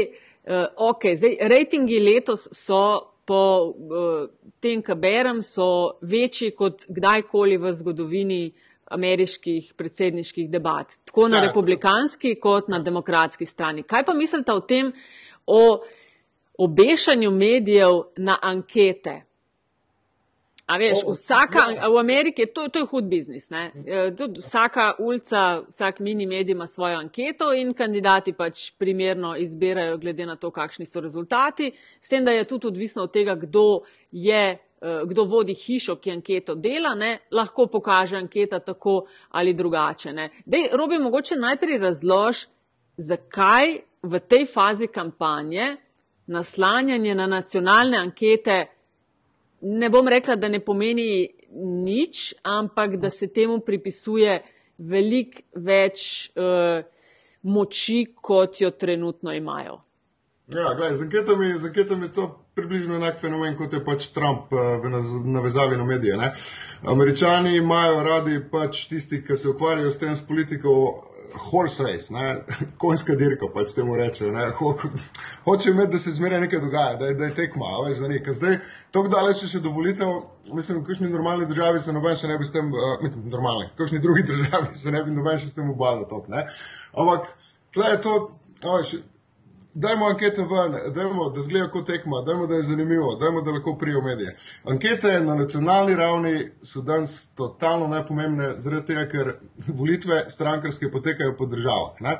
uh, 0.47 0.65
ok, 0.89 1.11
zdaj, 1.19 1.37
rejtingi 1.51 2.01
letos 2.03 2.47
so 2.55 2.81
po 3.29 3.43
uh, 3.69 4.25
tem, 4.59 4.81
kar 4.81 4.97
berem, 4.97 5.43
so 5.45 5.99
večji 6.01 6.51
kot 6.57 6.87
kdajkoli 6.89 7.59
v 7.61 7.73
zgodovini 7.77 8.41
ameriških 8.89 9.73
predsedniških 9.77 10.49
debat, 10.49 10.97
tako 11.05 11.27
na 11.29 11.37
ja, 11.37 11.47
republikanski 11.47 12.33
kot 12.41 12.71
na 12.73 12.79
demokratski 12.81 13.45
strani. 13.45 13.85
Kaj 13.85 14.05
pa 14.07 14.17
mislite 14.17 14.53
o 14.53 14.65
tem, 14.65 14.89
o 15.45 15.61
obešanju 16.57 17.31
medijev 17.31 18.01
na 18.17 18.39
ankete? 18.41 19.28
A 20.69 20.77
veš, 20.77 21.01
vsaka, 21.07 21.61
v 21.89 21.97
Ameriki 21.97 22.45
to, 22.45 22.67
to 22.69 22.79
je 22.79 22.85
hud 22.85 23.07
biznis. 23.09 23.49
E, 23.51 24.11
tudi 24.17 24.37
vsaka 24.39 24.93
ulica, 24.99 25.63
vsak 25.69 25.99
mini 25.99 26.27
medij 26.29 26.53
ima 26.53 26.67
svojo 26.67 26.99
anketo 26.99 27.53
in 27.53 27.73
kandidati 27.73 28.33
pač 28.33 28.71
primerno 28.77 29.33
izbirajo 29.37 29.97
glede 29.97 30.25
na 30.25 30.35
to, 30.35 30.51
kakšni 30.51 30.85
so 30.85 31.01
rezultati. 31.01 31.71
S 32.01 32.09
tem, 32.09 32.25
da 32.25 32.31
je 32.31 32.45
tudi 32.45 32.67
odvisno 32.67 33.03
od 33.03 33.13
tega, 33.13 33.35
kdo 33.35 33.81
je. 34.11 34.57
E, 34.81 35.01
kdo 35.05 35.23
vodi 35.23 35.53
hišo, 35.53 35.95
ki 35.95 36.11
anketo 36.11 36.55
dela, 36.55 36.93
ne, 36.95 37.17
lahko 37.31 37.65
pokaže 37.67 38.15
anketa 38.17 38.59
tako 38.59 39.07
ali 39.29 39.53
drugače. 39.53 40.13
Dej, 40.45 40.69
Robi, 40.73 40.99
mogoče 41.01 41.35
najprej 41.35 41.81
razlož, 41.81 42.45
zakaj 42.97 43.79
v 44.03 44.19
tej 44.19 44.45
fazi 44.45 44.87
kampanje 44.87 45.77
naslanjanje 46.27 47.15
na 47.15 47.27
nacionalne 47.27 47.97
ankete 47.97 48.65
ne 49.61 49.89
bom 49.89 50.07
rekla, 50.07 50.35
da 50.35 50.49
ne 50.49 50.59
pomeni 50.59 51.27
nič, 51.85 52.33
ampak 52.43 52.97
da 52.97 53.09
se 53.09 53.27
temu 53.27 53.59
pripisuje 53.65 54.39
veliko 54.77 55.43
več 55.55 56.31
uh, 56.35 56.83
moči, 57.43 58.05
kot 58.15 58.61
jo 58.61 58.71
trenutno 58.71 59.33
imajo. 59.33 59.81
Ja, 60.49 60.73
gledaj, 60.73 60.95
z 60.95 61.05
anketami, 61.05 61.51
z 61.59 61.65
anketami 61.69 62.07
je 62.07 62.13
to 62.13 62.27
približno 62.55 62.95
enak 62.95 63.19
fenomen, 63.21 63.53
kot 63.57 63.73
je 63.73 63.83
pač 63.85 64.07
Trump 64.15 64.53
uh, 64.53 64.79
v 64.81 64.89
navezavi 65.29 65.77
na 65.77 65.85
medije. 65.85 66.17
Ne? 66.17 66.31
Američani 66.89 67.57
imajo 67.57 68.03
radi 68.03 68.39
pač 68.51 68.87
tisti, 68.89 69.21
ki 69.25 69.37
se 69.37 69.49
ukvarjajo 69.49 69.91
s 69.91 69.99
tem 69.99 70.15
s 70.15 70.25
politiko, 70.27 70.71
horse 71.35 71.83
race, 71.83 72.13
ne? 72.13 72.35
konjska 72.81 73.15
dirka, 73.15 73.47
pač 73.53 73.73
temu 73.73 73.95
rečejo. 73.95 74.31
Ho, 74.59 74.73
hočejo 75.45 75.73
imeti, 75.73 75.91
da 75.91 75.99
se 75.99 76.11
zmeraj 76.11 76.39
nekaj 76.45 76.59
dogaja, 76.59 76.95
da 76.95 77.13
da 77.13 77.25
je 77.25 77.35
tekma, 77.35 77.65
veš, 77.85 77.97
za 77.97 78.07
nekaj. 78.07 78.33
Zdaj, 78.33 78.57
tako 78.91 79.13
daleč, 79.13 79.43
če 79.43 79.51
še 79.53 79.61
dovolite, 79.65 80.07
mislim, 80.53 80.81
v 80.81 80.87
kakšni 80.87 81.11
normalni 81.11 81.47
državi 81.49 81.79
se 81.79 81.93
noben 81.93 82.17
še 82.17 82.31
ne 82.31 82.37
bi 82.37 82.47
s 82.47 82.55
tem, 82.55 82.73
uh, 82.73 82.97
mislim, 83.03 83.29
normalni, 83.33 83.69
v 83.73 83.81
kakšni 83.83 84.01
drugi 84.03 84.25
državi 84.31 84.73
se 84.73 84.91
ne 84.95 85.03
bi 85.03 85.15
noben 85.15 85.39
še 85.39 85.51
s 85.51 85.59
tem 85.59 85.69
ubadal. 85.69 86.07
Ampak, 86.93 87.31
tle 87.75 87.93
je 87.93 88.01
to, 88.05 88.17
veš, 88.65 88.97
dajmo 89.73 90.05
ankete 90.05 90.41
ven, 90.41 90.93
dajmo, 90.93 91.29
da 91.29 91.41
zgleda 91.41 91.69
kot 91.71 91.85
tekma, 91.85 92.21
dajmo, 92.21 92.47
da 92.47 92.55
je 92.55 92.63
zanimivo, 92.63 93.15
dajmo, 93.15 93.41
da 93.41 93.51
lahko 93.51 93.75
prijo 93.77 94.01
medije. 94.01 94.37
Ankete 94.63 95.19
na 95.19 95.35
nacionalni 95.35 95.95
ravni 95.95 96.49
so 96.61 96.81
danes 96.81 97.33
totalno 97.35 97.87
najpomembne, 97.87 98.53
zaradi 98.57 98.85
tega, 98.85 99.05
ker 99.09 99.33
volitve 99.67 100.23
strankarske 100.29 100.91
potekajo 100.91 101.35
po 101.37 101.45
državah. 101.45 102.01
Ne? 102.01 102.17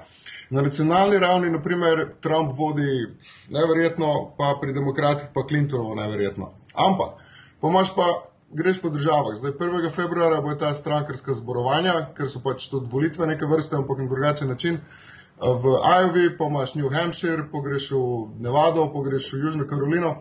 Na 0.50 0.62
nacionalni 0.62 1.20
ravni, 1.20 1.50
naprimer, 1.50 2.06
Trump 2.22 2.52
vodi 2.58 3.08
neverjetno, 3.50 4.34
pa 4.38 4.58
pri 4.62 4.74
demokratih 4.74 5.28
pa 5.34 5.44
Clintonovo 5.48 5.96
neverjetno. 5.96 6.54
Ampak, 6.76 7.24
pomaž 7.62 7.96
pa. 7.96 8.10
Greš 8.52 8.80
po 8.82 8.90
državah. 8.90 9.36
Zdaj, 9.38 9.52
1. 9.52 9.92
februarja 9.94 10.40
bo 10.42 10.56
ta 10.58 10.72
strankarska 10.74 11.36
zborovanja, 11.38 11.94
ker 12.18 12.26
so 12.26 12.40
pač 12.42 12.64
tudi 12.72 12.90
volitve 12.90 13.28
neke 13.30 13.46
vrste, 13.46 13.76
ampak 13.78 14.02
na 14.02 14.08
drugačen 14.10 14.50
način. 14.50 14.80
V 15.40 15.64
Iowi, 15.80 16.38
pa 16.38 16.46
imaš 16.46 16.76
New 16.76 16.90
Hampshire, 16.92 17.48
pogreš 17.52 17.92
v 17.92 18.28
Nevado, 18.40 18.92
pogreš 18.92 19.34
v 19.34 19.48
Južno 19.48 19.68
Karolino. 19.68 20.18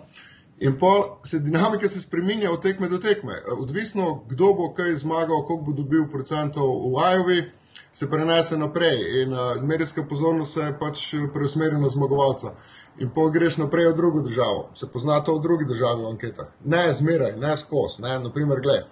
In 0.61 0.79
pa 0.79 1.19
se 1.25 1.39
dinamika 1.39 1.89
se 1.89 2.01
spremenja 2.01 2.53
od 2.53 2.63
tekme 2.63 2.89
do 2.89 2.99
tekme. 2.99 3.35
Odvisno, 3.59 4.25
kdo 4.29 4.55
bo 4.55 4.75
kaj 4.75 4.95
zmagal, 4.95 5.43
koliko 5.47 5.65
bo 5.65 5.73
dobil 5.73 6.07
procentov 6.11 6.67
v 6.67 7.03
Iowi, 7.15 7.51
se 7.93 8.11
prenese 8.11 8.59
naprej. 8.59 9.23
In 9.23 9.33
uh, 9.33 9.63
medijska 9.63 10.03
pozornost 10.09 10.55
se 10.55 10.75
pač 10.81 11.15
preusmeri 11.33 11.79
na 11.79 11.89
zmagovalca. 11.89 12.55
In 12.99 13.11
pa 13.15 13.27
greš 13.31 13.59
naprej 13.59 13.91
v 13.93 13.97
drugo 13.97 14.23
državo. 14.23 14.71
Se 14.75 14.87
pozna 14.87 15.21
to 15.21 15.39
v 15.39 15.43
drugi 15.43 15.65
državi 15.65 16.03
v 16.03 16.11
anketah. 16.15 16.47
Ne 16.65 16.95
zmeraj, 16.95 17.37
ne 17.37 17.57
skos. 17.57 17.99
Naprimer, 17.99 18.61
gledaj, 18.61 18.87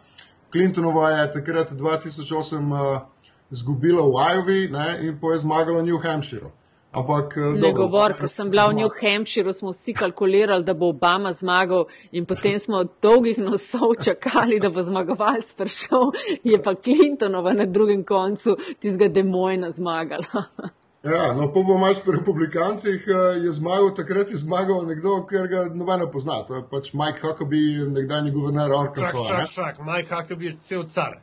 Clintonova 0.51 1.11
je 1.11 1.33
takrat 1.33 1.73
2008. 1.73 2.73
Uh, 2.73 3.16
izgubila 3.51 4.03
v 4.03 4.15
Iowi 4.35 4.69
ne, 4.71 4.87
in 5.09 5.19
pa 5.21 5.33
je 5.33 5.39
zmagala 5.39 5.83
v 5.83 5.87
New 5.87 5.99
Hampshireu. 5.99 6.51
Ampak, 6.97 7.37
eh, 7.37 7.61
ne 7.61 7.73
govor, 7.73 8.15
ko 8.17 8.29
sem 8.29 8.51
bila 8.51 8.69
v 8.69 8.75
New 8.81 8.89
Hampshireu, 8.89 9.53
smo 9.53 9.73
vsi 9.73 9.93
kalkulirali, 9.93 10.65
da 10.65 10.75
bo 10.75 10.89
Obama 10.89 11.33
zmagal 11.33 11.85
in 12.13 12.25
potem 12.25 12.59
smo 12.59 12.77
od 12.77 12.93
dolgih 13.03 13.39
nosov 13.39 13.95
čakali, 14.07 14.61
da 14.61 14.71
bo 14.71 14.83
zmagovalc 14.83 15.53
prišel, 15.53 16.13
je 16.45 16.63
pa 16.63 16.75
Clintonova 16.75 17.53
na 17.53 17.67
drugem 17.67 18.05
koncu 18.05 18.57
tistega 18.81 19.09
demojna 19.09 19.71
zmagala. 19.71 20.45
Ja, 21.07 21.33
no, 21.33 21.53
pa 21.55 21.61
bo 21.63 21.77
imaš 21.77 22.01
pri 22.03 22.17
republikancih, 22.19 23.05
eh, 23.09 23.39
je 23.45 23.53
zmagal, 23.53 23.93
takrat 23.95 24.31
je 24.31 24.37
zmagal 24.37 24.87
nekdo, 24.87 25.21
ker 25.31 25.47
ga 25.47 25.61
noben 25.75 26.01
ne 26.03 26.09
pozna. 26.11 26.41
To 26.49 26.57
je 26.57 26.63
pač 26.71 26.91
Mike 26.99 27.23
Huckabee, 27.23 27.87
nekdanji 27.95 28.33
guverner 28.35 28.73
Arkansas. 28.75 29.29
Čak, 29.29 29.47
čak, 29.47 29.53
čak, 29.55 29.79
Mike 29.87 30.11
Huckabee 30.11 30.51
je 30.51 30.57
cel 30.67 30.83
car. 30.91 31.21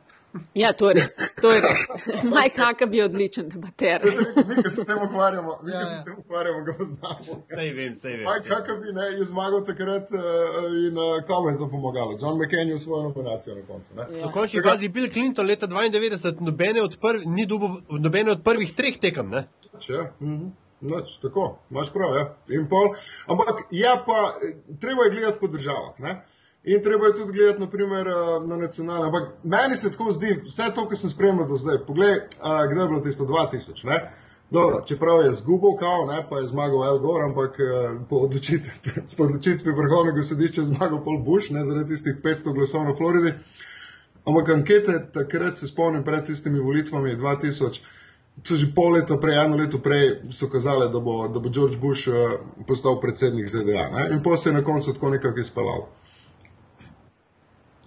Ja, 0.54 0.72
to 0.72 0.88
je 0.88 0.94
res. 0.94 1.34
To 1.42 1.50
je 1.52 1.60
res. 1.62 1.82
Mike 2.24 2.58
Huckabee 2.58 2.98
je 2.98 3.04
odličen 3.04 3.48
debater. 3.48 4.02
Mi, 4.48 4.62
ki 4.62 4.70
se 4.70 4.80
s 4.80 4.86
tem 4.86 5.02
ukvarjamo, 5.02 5.58
mi, 5.62 5.72
ki 5.72 5.86
se 5.86 5.94
s 5.94 5.98
Ja, 5.98 6.04
tem 6.08 6.16
ukvarjamo, 6.18 6.64
ga 6.66 6.74
poznamo. 6.78 7.36
Sej 7.50 7.70
vem, 7.76 7.94
sej 7.96 8.16
vem. 8.16 8.24
Mike 8.26 8.50
Huckabee 8.50 8.96
ne, 8.96 9.06
je 9.18 9.28
zmagal 9.30 9.62
takrat 9.66 10.10
uh, 10.14 10.66
in 10.80 10.98
uh, 10.98 11.20
komu 11.28 11.52
je 11.52 11.58
to 11.62 11.70
pomagalo? 11.70 12.18
John 12.20 12.38
McCain 12.40 12.68
je 12.68 12.78
svojo 12.78 13.08
nominacijo 13.08 13.54
na 13.54 13.62
koncu. 13.68 13.96
Ne? 13.96 14.08
Ja. 14.18 14.32
Končni 14.34 14.62
fazi 14.66 14.88
Bill 14.88 15.12
Clinton 15.12 15.46
leta 15.46 15.66
92 15.66 16.40
nobene 16.40 16.82
od, 16.82 16.98
prv, 17.00 17.22
ni 17.26 17.46
dobil 17.46 17.80
nobene 17.88 18.34
od 18.34 18.44
prvih 18.44 18.74
treh 18.74 18.98
tekem. 19.00 19.30
Ne? 19.30 19.46
Če, 19.78 20.06
mhm. 20.20 20.52
Noč, 20.84 21.18
tako, 21.22 21.58
imaš 21.70 21.92
prav. 21.92 22.14
Ja. 22.16 22.24
In 22.52 22.66
Pol, 22.68 22.92
ampak 23.26 23.62
ja, 23.70 23.96
pa, 24.06 24.34
eh, 24.44 24.56
treba 24.80 25.06
je 25.06 25.10
gledati 25.10 25.38
po 25.40 25.48
državah. 25.48 25.94
Ne? 25.98 26.24
In 26.64 26.82
treba 26.82 27.06
je 27.06 27.14
tudi 27.14 27.32
gledati, 27.32 27.60
naprimer, 27.60 28.06
na 28.46 28.56
nacionalne. 28.56 29.06
Ampak 29.06 29.22
meni 29.42 29.76
se 29.76 29.90
tako 29.92 30.12
zdi, 30.12 30.36
vse 30.46 30.70
to, 30.74 30.86
kar 30.88 30.96
sem 30.98 31.10
spremljal 31.10 31.48
do 31.48 31.56
zdaj, 31.56 31.82
poglej, 31.86 32.14
uh, 32.14 32.64
kdaj 32.70 32.84
je 32.84 32.88
bilo 32.88 33.00
tisto 33.00 33.24
2000. 33.24 33.84
Ne? 33.86 33.98
Dobro, 34.50 34.80
čeprav 34.86 35.22
je 35.26 35.32
zgubil 35.32 35.76
kao, 35.78 36.06
ne, 36.06 36.22
pa 36.30 36.38
je 36.38 36.46
zmagal 36.46 36.84
El 36.84 36.98
Gore, 36.98 37.24
ampak 37.24 37.60
uh, 37.60 38.00
po 38.08 38.16
odločitvi, 38.16 38.92
po 39.16 39.24
odločitvi 39.24 39.72
vrhovnega 39.72 40.22
sodišča 40.22 40.60
je 40.60 40.66
zmagal 40.66 41.04
Paul 41.04 41.18
Bush, 41.24 41.50
ne 41.50 41.64
zaradi 41.64 41.88
tistih 41.92 42.16
500 42.24 42.54
glasov 42.54 42.84
na 42.88 42.94
Floridi. 42.94 43.34
Ampak 44.24 44.48
ankete 44.48 45.02
takrat 45.12 45.56
se 45.56 45.68
spomnim 45.68 46.04
pred 46.04 46.24
tistimi 46.24 46.58
volitvami 46.60 47.16
2000 47.16 47.80
so 48.42 48.56
že 48.56 48.72
pol 48.74 48.92
leta 48.92 49.16
prej, 49.16 49.44
eno 49.44 49.56
leto 49.56 49.78
prej, 49.78 50.24
so 50.30 50.48
kazali, 50.50 50.88
da 50.92 51.00
bo, 51.00 51.28
da 51.28 51.40
bo 51.40 51.48
George 51.48 51.76
Bush 51.78 52.08
uh, 52.08 52.40
postal 52.66 53.00
predsednik 53.00 53.48
ZDA. 53.48 53.88
Ne? 53.92 54.08
In 54.16 54.22
potem 54.22 54.38
se 54.38 54.48
je 54.48 54.54
na 54.54 54.64
koncu 54.64 54.92
tako 54.92 55.10
nekako 55.10 55.40
izpeljal. 55.40 55.86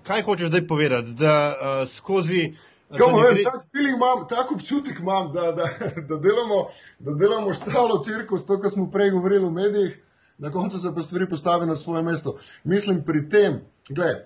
Kaj 0.07 0.21
hočeš 0.23 0.47
zdaj 0.47 0.67
povedati? 0.67 1.13
Da 1.13 1.35
uh, 1.51 1.89
skozi. 1.89 2.53
Kako 2.97 3.19
vem, 3.19 3.43
tak 3.43 3.61
feeling 3.71 3.95
imam, 3.95 4.27
tak 4.29 4.51
občutek 4.51 4.99
imam, 4.99 5.31
da, 5.33 5.51
da, 5.51 5.65
da 6.09 6.15
delamo, 6.15 6.67
da 6.99 7.13
delamo 7.13 7.53
štalo 7.53 7.99
cirkus, 8.03 8.45
to, 8.45 8.55
kar 8.61 8.71
smo 8.71 8.91
prej 8.91 9.11
govorili 9.11 9.45
v 9.45 9.51
medijih, 9.51 9.97
na 10.37 10.51
koncu 10.51 10.79
se 10.79 10.93
pa 10.95 11.03
stvari 11.03 11.27
postavi 11.29 11.65
na 11.65 11.75
svoje 11.75 12.03
mesto. 12.03 12.37
Mislim 12.63 13.03
pri 13.03 13.29
tem, 13.29 13.59
gledaj, 13.89 14.21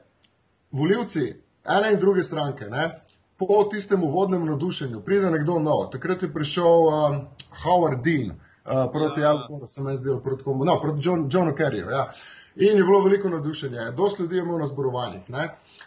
voljivci 0.72 1.34
ene 1.78 1.94
in 1.94 2.00
druge 2.00 2.24
stranke, 2.24 2.66
ne, 2.70 3.02
po 3.38 3.64
tistem 3.72 4.04
uvodnem 4.04 4.46
navdušenju 4.46 5.02
pride 5.02 5.32
nekdo 5.32 5.60
nov. 5.60 5.90
Takrat 5.92 6.24
je 6.24 6.34
prišel 6.34 6.86
um, 6.86 7.18
Howard 7.64 8.04
Dean 8.04 8.30
uh, 8.30 8.92
proti 8.94 9.22
ja. 9.22 9.32
Alkoholu, 9.32 9.68
se 9.68 9.82
mi 9.82 9.92
je 9.92 9.98
zdelo, 9.98 10.20
proti 10.20 10.44
komu, 10.44 10.66
no, 10.66 10.78
proti 10.82 11.00
John, 11.02 11.30
Johnu 11.32 11.56
Kerryju. 11.58 11.90
Ja. 11.90 12.12
In 12.56 12.78
je 12.78 12.84
bilo 12.84 13.00
veliko 13.04 13.30
navdušenja, 13.30 13.92
dosti 13.92 14.22
ljudi 14.22 14.36
je 14.36 14.42
imel 14.42 14.58
na 14.60 14.66
zborovanjih. 14.66 15.22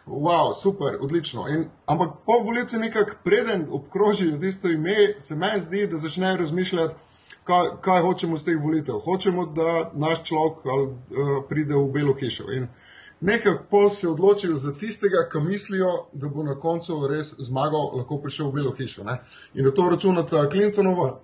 Wow, 0.06 0.52
super, 0.62 0.96
odlično. 1.00 1.48
In, 1.48 1.64
ampak 1.86 2.10
po 2.26 2.32
volitvi 2.44 2.78
nekako 2.78 3.10
preden 3.24 3.66
obkrožijo 3.70 4.38
tisto 4.38 4.68
ime, 4.68 5.20
se 5.20 5.36
meni 5.36 5.60
zdi, 5.60 5.86
da 5.86 5.96
začnejo 5.96 6.36
razmišljati, 6.36 6.94
kaj, 7.44 7.68
kaj 7.80 8.00
hočemo 8.02 8.38
z 8.38 8.44
teh 8.44 8.62
volitev. 8.62 8.98
Hočemo, 9.04 9.46
da 9.46 9.90
naš 9.94 10.22
človek 10.24 10.64
uh, 10.64 10.72
pride 11.48 11.74
v 11.74 11.90
Belo 11.92 12.14
hišo. 12.14 12.52
In, 12.52 12.68
nekako 13.20 13.90
se 13.90 14.08
odločijo 14.08 14.56
za 14.56 14.72
tistega, 14.72 15.28
ki 15.32 15.40
mislijo, 15.40 16.06
da 16.12 16.28
bo 16.28 16.42
na 16.42 16.56
koncu 16.60 17.06
res 17.08 17.34
zmagal, 17.38 17.92
lahko 17.96 18.18
prišel 18.22 18.48
v 18.48 18.52
Belo 18.52 18.72
hišo. 18.72 19.04
Ne? 19.04 19.20
In 19.54 19.64
na 19.64 19.70
to 19.70 19.90
računata 19.90 20.48
Clintonova, 20.50 21.20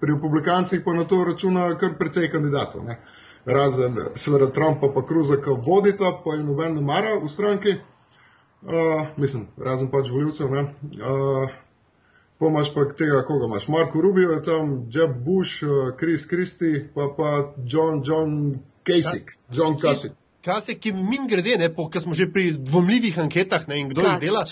pri 0.00 0.12
republikancih 0.12 0.82
pa 0.84 0.92
na 0.92 1.04
to 1.04 1.24
računa 1.24 1.78
kar 1.78 1.98
precej 1.98 2.30
kandidatov. 2.30 2.84
Ne? 2.84 3.00
Razen 3.46 3.98
seveda 4.14 4.50
Trumpa, 4.52 4.90
pa 4.94 5.04
Kruza, 5.06 5.36
ki 5.42 5.54
vodita, 5.66 6.10
pa 6.24 6.34
je 6.34 6.42
noben 6.44 6.74
ne 6.74 6.82
mara 6.82 7.14
v 7.22 7.30
stranki, 7.30 7.76
uh, 8.66 9.06
mislim, 9.16 9.46
razen 9.58 9.90
pač 9.90 10.10
voljivcev. 10.10 10.50
Uh, 10.50 11.54
Pomaž 12.36 12.68
pa 12.74 12.82
tega, 12.92 13.22
koga 13.24 13.46
imaš. 13.46 13.68
Marko 13.72 14.02
Rubio 14.04 14.34
je 14.34 14.42
tam, 14.44 14.72
Jeb 14.92 15.14
Bush, 15.24 15.64
Chris 15.96 16.26
Christie, 16.28 16.84
pa 16.94 17.08
pa 17.16 17.54
John, 17.64 18.02
John 18.04 18.58
Kasich, 18.84 19.38
John 19.48 19.78
Kasich 19.80 20.12
včasih, 20.46 20.78
ki 20.78 20.92
min 20.92 21.26
grede, 21.28 21.58
ne, 21.58 21.72
po, 21.74 21.90
smo 22.00 22.14
že 22.14 22.30
pri 22.32 22.52
dvomljivih 22.52 23.18
anketah 23.18 23.68
ne, 23.68 23.80
in 23.80 23.90
kdo 23.90 24.06
jih 24.06 24.20
dela. 24.20 24.44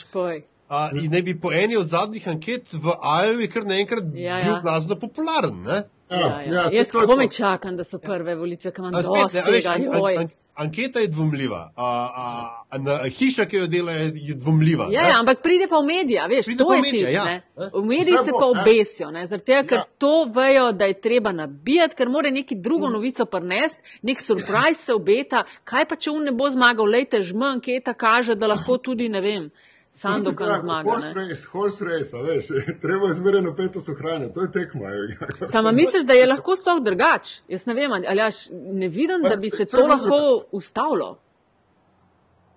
A, 0.68 0.88
in 0.96 1.11
ne 1.12 1.20
bi 1.22 1.37
po 1.38 1.52
eni 1.52 1.76
od 1.76 1.87
zadnjih 1.87 2.24
anket 2.28 2.72
v 2.72 2.94
Ajovi 3.00 3.48
kar 3.52 3.66
naenkrat 3.68 4.04
ja, 4.16 4.38
ja. 4.38 4.44
bil 4.44 4.62
glasno 4.64 4.96
popularen. 4.98 5.61
Ne? 5.62 5.83
Ja, 6.20 6.29
ja, 6.29 6.42
ja. 6.46 6.55
Ja, 6.55 6.68
Jaz 6.72 6.90
kako 6.90 7.16
me 7.16 7.29
čakam, 7.31 7.77
da 7.77 7.85
so 7.85 7.98
prve 7.98 8.35
volitve, 8.35 8.72
ki 8.72 8.81
imam 8.81 8.92
dosti 8.92 9.44
tega. 9.46 9.70
An, 9.70 9.88
an, 9.92 10.18
an, 10.18 10.29
anketa 10.55 11.00
je 11.00 11.09
dvomljiva, 11.09 11.72
a, 11.77 12.11
a, 12.16 12.64
a, 12.70 12.79
a 13.03 13.09
hiša, 13.09 13.44
ki 13.44 13.57
jo 13.57 13.66
dela, 13.66 13.92
je, 13.92 14.35
dvomljiva. 14.35 14.87
Ja, 14.90 15.09
ja, 15.09 15.18
ampak 15.18 15.42
pride 15.42 15.66
pa 15.70 15.81
v 15.83 15.87
medije, 15.87 16.22
veš, 16.29 16.46
pride 16.46 16.64
to 16.64 16.74
je 16.74 16.83
tisto. 16.83 17.11
Ja. 17.11 17.40
V 17.74 17.85
mediji 17.85 18.18
se 18.24 18.33
pa 18.38 18.46
obesijo, 18.46 19.11
zaradi 19.11 19.44
tega, 19.44 19.62
ker 19.68 19.79
ja. 19.79 19.85
to 19.98 20.14
vejo, 20.35 20.70
da 20.72 20.87
je 20.87 21.00
treba 21.00 21.33
nabijati, 21.33 21.96
ker 21.98 22.09
mora 22.09 22.31
neki 22.31 22.55
drugo 22.55 22.90
novico 22.90 23.27
prnesti, 23.27 23.98
nek 24.03 24.20
surprise 24.20 24.81
se 24.81 24.94
obeta, 24.94 25.44
kaj 25.64 25.88
pa 25.90 25.96
če 25.96 26.11
on 26.11 26.31
ne 26.31 26.33
bo 26.33 26.50
zmagal, 26.50 26.87
lejte, 26.87 27.22
žma 27.22 27.55
anketa 27.59 27.94
kaže, 27.94 28.38
da 28.38 28.46
lahko 28.55 28.79
tudi, 28.79 29.09
ne 29.09 29.20
vem. 29.20 29.50
Sam 29.94 30.24
dokaz 30.24 30.61
zmaga. 30.61 30.90
Horse 30.90 31.14
race, 31.14 31.46
horse 31.52 31.85
race, 31.85 32.22
veš, 32.22 32.46
treba 32.83 33.07
je 33.07 33.14
zmeraj 33.14 33.42
napetost 33.42 33.88
ohranjati, 33.88 34.35
to 34.35 34.42
je 34.42 34.52
tekma. 34.52 34.88
Sama 35.52 35.72
misliš, 35.72 36.02
da 36.02 36.12
je 36.18 36.26
lahko 36.26 36.57
sploh 36.57 36.80
drugač? 36.83 37.37
Jaz 37.48 37.66
ne 37.66 37.74
vem, 37.74 37.92
ali 37.92 38.18
jaš 38.18 38.48
ne 38.50 38.88
vidim, 38.88 39.22
da 39.22 39.37
bi 39.37 39.50
se 39.50 39.64
to 39.70 39.87
lahko 39.87 40.18
ustavilo. 40.50 41.18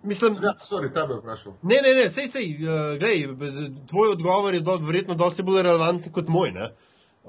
Mislim, 0.04 0.40
ja, 0.42 0.56
sorry, 0.60 0.90
tebe 0.94 1.20
vprašal. 1.20 1.54
Ne, 1.62 1.78
ne, 1.86 1.94
ne, 1.94 2.10
sej, 2.10 2.28
sej, 2.34 2.50
uh, 2.64 2.98
glej, 3.00 3.28
tvoj 3.90 4.16
odgovor 4.16 4.54
je 4.54 4.62
do, 4.66 4.80
verjetno 4.88 5.16
dosti 5.16 5.44
bolj 5.44 5.62
relevanten 5.62 6.14
kot 6.14 6.30
moj, 6.34 6.52
ne? 6.58 6.72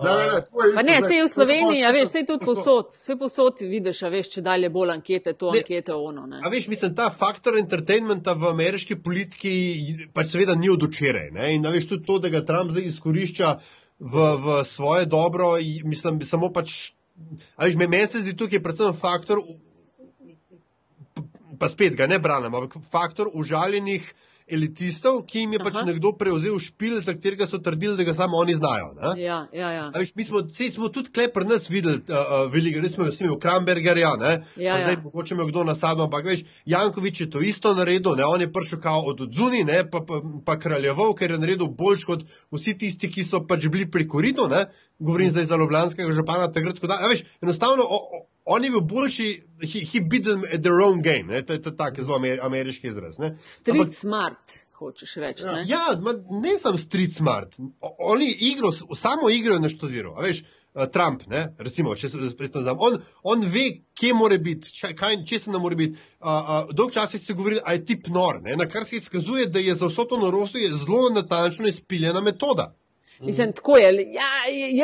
Ne, 0.04 0.10
ne, 0.10 0.26
ne, 0.34 0.74
pa 0.74 0.82
ne, 0.82 0.96
sej 1.02 1.22
v 1.24 1.28
Sloveniji, 1.30 1.82
a 1.82 1.90
veš, 1.94 2.10
sej 2.12 2.24
tudi 2.28 2.46
posod, 2.46 2.92
vse 2.94 3.16
posod 3.18 3.62
vidiš, 3.66 4.02
a 4.06 4.10
veš, 4.12 4.30
če 4.36 4.42
dalje 4.46 4.70
bolj 4.70 4.92
ankete, 4.94 5.34
to 5.34 5.50
ne, 5.50 5.62
ankete 5.62 5.94
ono. 5.94 6.26
Ne. 6.30 6.42
A 6.44 6.52
veš, 6.52 6.68
mislim, 6.70 6.94
ta 6.98 7.08
faktor 7.10 7.58
entertainmenta 7.58 8.36
v 8.38 8.52
ameriški 8.52 8.98
politiki 9.02 9.52
pač 10.14 10.30
seveda 10.34 10.54
ni 10.54 10.70
od 10.70 10.86
včeraj. 10.86 11.32
In 11.50 11.66
a 11.66 11.74
veš 11.74 11.90
tudi 11.94 12.06
to, 12.06 12.20
da 12.22 12.30
ga 12.30 12.44
Trump 12.46 12.70
zdaj 12.74 12.86
izkorišča 12.92 13.50
v, 13.98 14.28
v 14.44 14.60
svoje 14.70 15.08
dobro, 15.10 15.56
mislim, 15.84 16.22
samo 16.22 16.52
pač, 16.54 16.92
a 17.58 17.66
veš, 17.66 17.80
meni 17.82 18.04
se 18.06 18.22
zdi 18.22 18.36
tukaj 18.38 18.62
predvsem 18.62 18.94
faktor, 18.94 19.42
pa 21.58 21.66
spet 21.72 21.98
ga 21.98 22.06
ne 22.06 22.20
branem, 22.22 22.54
ampak 22.54 22.78
faktor 22.86 23.32
užaljenih 23.34 24.06
elitistov, 24.50 25.20
ki 25.28 25.44
jim 25.44 25.52
je 25.56 25.60
pač 25.62 25.76
Aha. 25.76 25.86
nekdo 25.88 26.12
prevzel 26.18 26.58
špil, 26.62 26.98
za 27.04 27.14
katerega 27.14 27.46
so 27.46 27.60
trdili, 27.62 27.96
da 27.96 28.06
ga 28.08 28.14
samo 28.14 28.38
oni 28.38 28.54
znajo. 28.54 28.90
Ja, 29.16 29.38
ja, 29.52 29.70
ja. 29.72 29.84
Viš, 29.98 30.14
mi 30.14 30.24
smo, 30.24 30.42
smo 30.72 30.88
tudi 30.88 31.12
klep 31.14 31.34
pri 31.34 31.48
nas 31.48 31.68
videli, 31.70 32.00
uh, 32.08 32.46
veliko, 32.52 32.82
res 32.84 32.94
smo 32.96 33.06
imeli 33.08 33.38
Krambergerja, 33.40 34.12
ja, 34.22 34.32
ja, 34.56 34.80
zdaj 34.80 34.96
ja. 34.96 35.00
mogoče 35.04 35.38
me 35.38 35.46
kdo 35.48 35.64
nasadno, 35.64 36.08
ampak 36.08 36.26
veš, 36.26 36.44
Jankovič 36.66 37.20
je 37.20 37.30
to 37.30 37.40
isto 37.44 37.74
naredil, 37.74 38.16
ne? 38.16 38.24
on 38.24 38.40
je 38.40 38.52
prišel 38.52 38.80
kao 38.80 39.04
od 39.12 39.20
odzuni, 39.28 39.64
ne? 39.64 39.84
pa, 39.90 40.00
pa, 40.06 40.22
pa 40.44 40.58
kraljeval, 40.58 41.14
ker 41.14 41.30
je 41.30 41.38
naredil 41.38 41.68
boljš 41.68 42.04
kot 42.08 42.26
vsi 42.54 42.78
tisti, 42.78 43.10
ki 43.12 43.24
so 43.24 43.44
pač 43.46 43.68
bili 43.68 43.90
pri 43.90 44.08
koritu, 44.08 44.48
ne? 44.48 44.66
govorim 44.98 45.30
zdaj 45.30 45.44
za 45.44 45.56
Ljubljanskega 45.56 46.12
župana, 46.12 46.52
takrat, 46.52 46.80
da, 46.82 46.98
veš, 47.08 47.22
enostavno. 47.42 47.84
O, 47.84 47.96
o, 47.96 48.26
On 48.50 48.64
je 48.64 48.70
bil 48.70 48.80
boljši, 48.80 49.28
he, 49.62 49.80
he 49.84 50.00
beat 50.00 50.24
them 50.24 50.44
at 50.48 50.62
their 50.64 50.80
own 50.84 51.02
game. 51.02 51.28
Ne? 51.28 51.42
To 51.46 51.52
je 51.52 51.62
tako 51.76 52.02
zelo 52.02 52.20
ameriški 52.42 52.88
izraz. 52.88 53.18
Ne? 53.18 53.36
Street 53.44 53.76
Ampak, 53.76 53.94
smart, 53.94 54.54
hočeš 54.78 55.16
reči. 55.20 55.44
Ne? 55.46 55.64
Ja, 55.68 55.82
ma, 56.00 56.14
ne 56.40 56.54
sem 56.58 56.78
street 56.78 57.12
smart. 57.16 57.58
Oni 57.98 58.30
igro, 58.50 58.72
samo 58.72 59.28
igro 59.30 59.58
je 59.58 59.60
naštudiral. 59.60 60.16
Veš, 60.22 60.40
uh, 60.42 60.86
Trump, 60.92 61.26
ne? 61.28 61.42
recimo, 61.58 61.92
če 61.96 62.08
se 62.08 62.30
spet 62.30 62.56
znam. 62.56 62.80
On, 62.80 62.96
on 63.22 63.44
ve, 63.52 63.66
kje 63.98 64.14
more 64.14 64.38
biti, 64.38 64.72
kaj, 64.96 65.20
če 65.28 65.42
se 65.44 65.52
ne 65.52 65.60
more 65.60 65.76
biti. 65.76 65.98
Dolg 66.72 66.96
čas 66.96 67.18
se 67.20 67.34
govori, 67.34 67.60
da 67.60 67.76
je 67.76 67.84
tip 67.84 68.08
nor, 68.14 68.40
ne? 68.42 68.56
na 68.56 68.68
kar 68.68 68.88
se 68.88 68.96
izkazuje, 68.96 69.46
da 69.52 69.60
je 69.60 69.74
za 69.74 69.92
vso 69.92 70.08
to 70.08 70.16
norost 70.16 70.56
zelo 70.56 71.08
natančno 71.14 71.68
izpiljena 71.68 72.24
metoda. 72.24 72.72
Mislim, 73.20 73.52
tako 73.52 73.76
je. 73.76 74.12
Ja, 74.12 74.30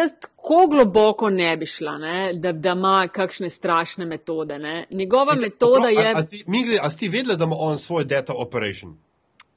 jaz 0.00 0.10
tako 0.20 0.66
globoko 0.70 1.30
ne 1.30 1.56
bi 1.56 1.66
šla, 1.66 1.98
ne, 1.98 2.32
da, 2.34 2.52
da 2.52 2.70
ima 2.70 3.08
kakšne 3.12 3.50
strašne 3.50 4.06
metode. 4.06 4.58
Ne. 4.58 4.86
Njegova 4.90 5.34
metoda 5.34 5.88
je. 5.88 6.12
A, 6.14 6.18
a, 6.18 6.22
si, 6.22 6.44
Migli, 6.46 6.78
a 6.82 6.90
si 6.90 7.08
vedela, 7.08 7.36
da 7.36 7.44
ima 7.44 7.56
on 7.58 7.78
svoj 7.78 8.04
data 8.04 8.32
operation? 8.36 8.96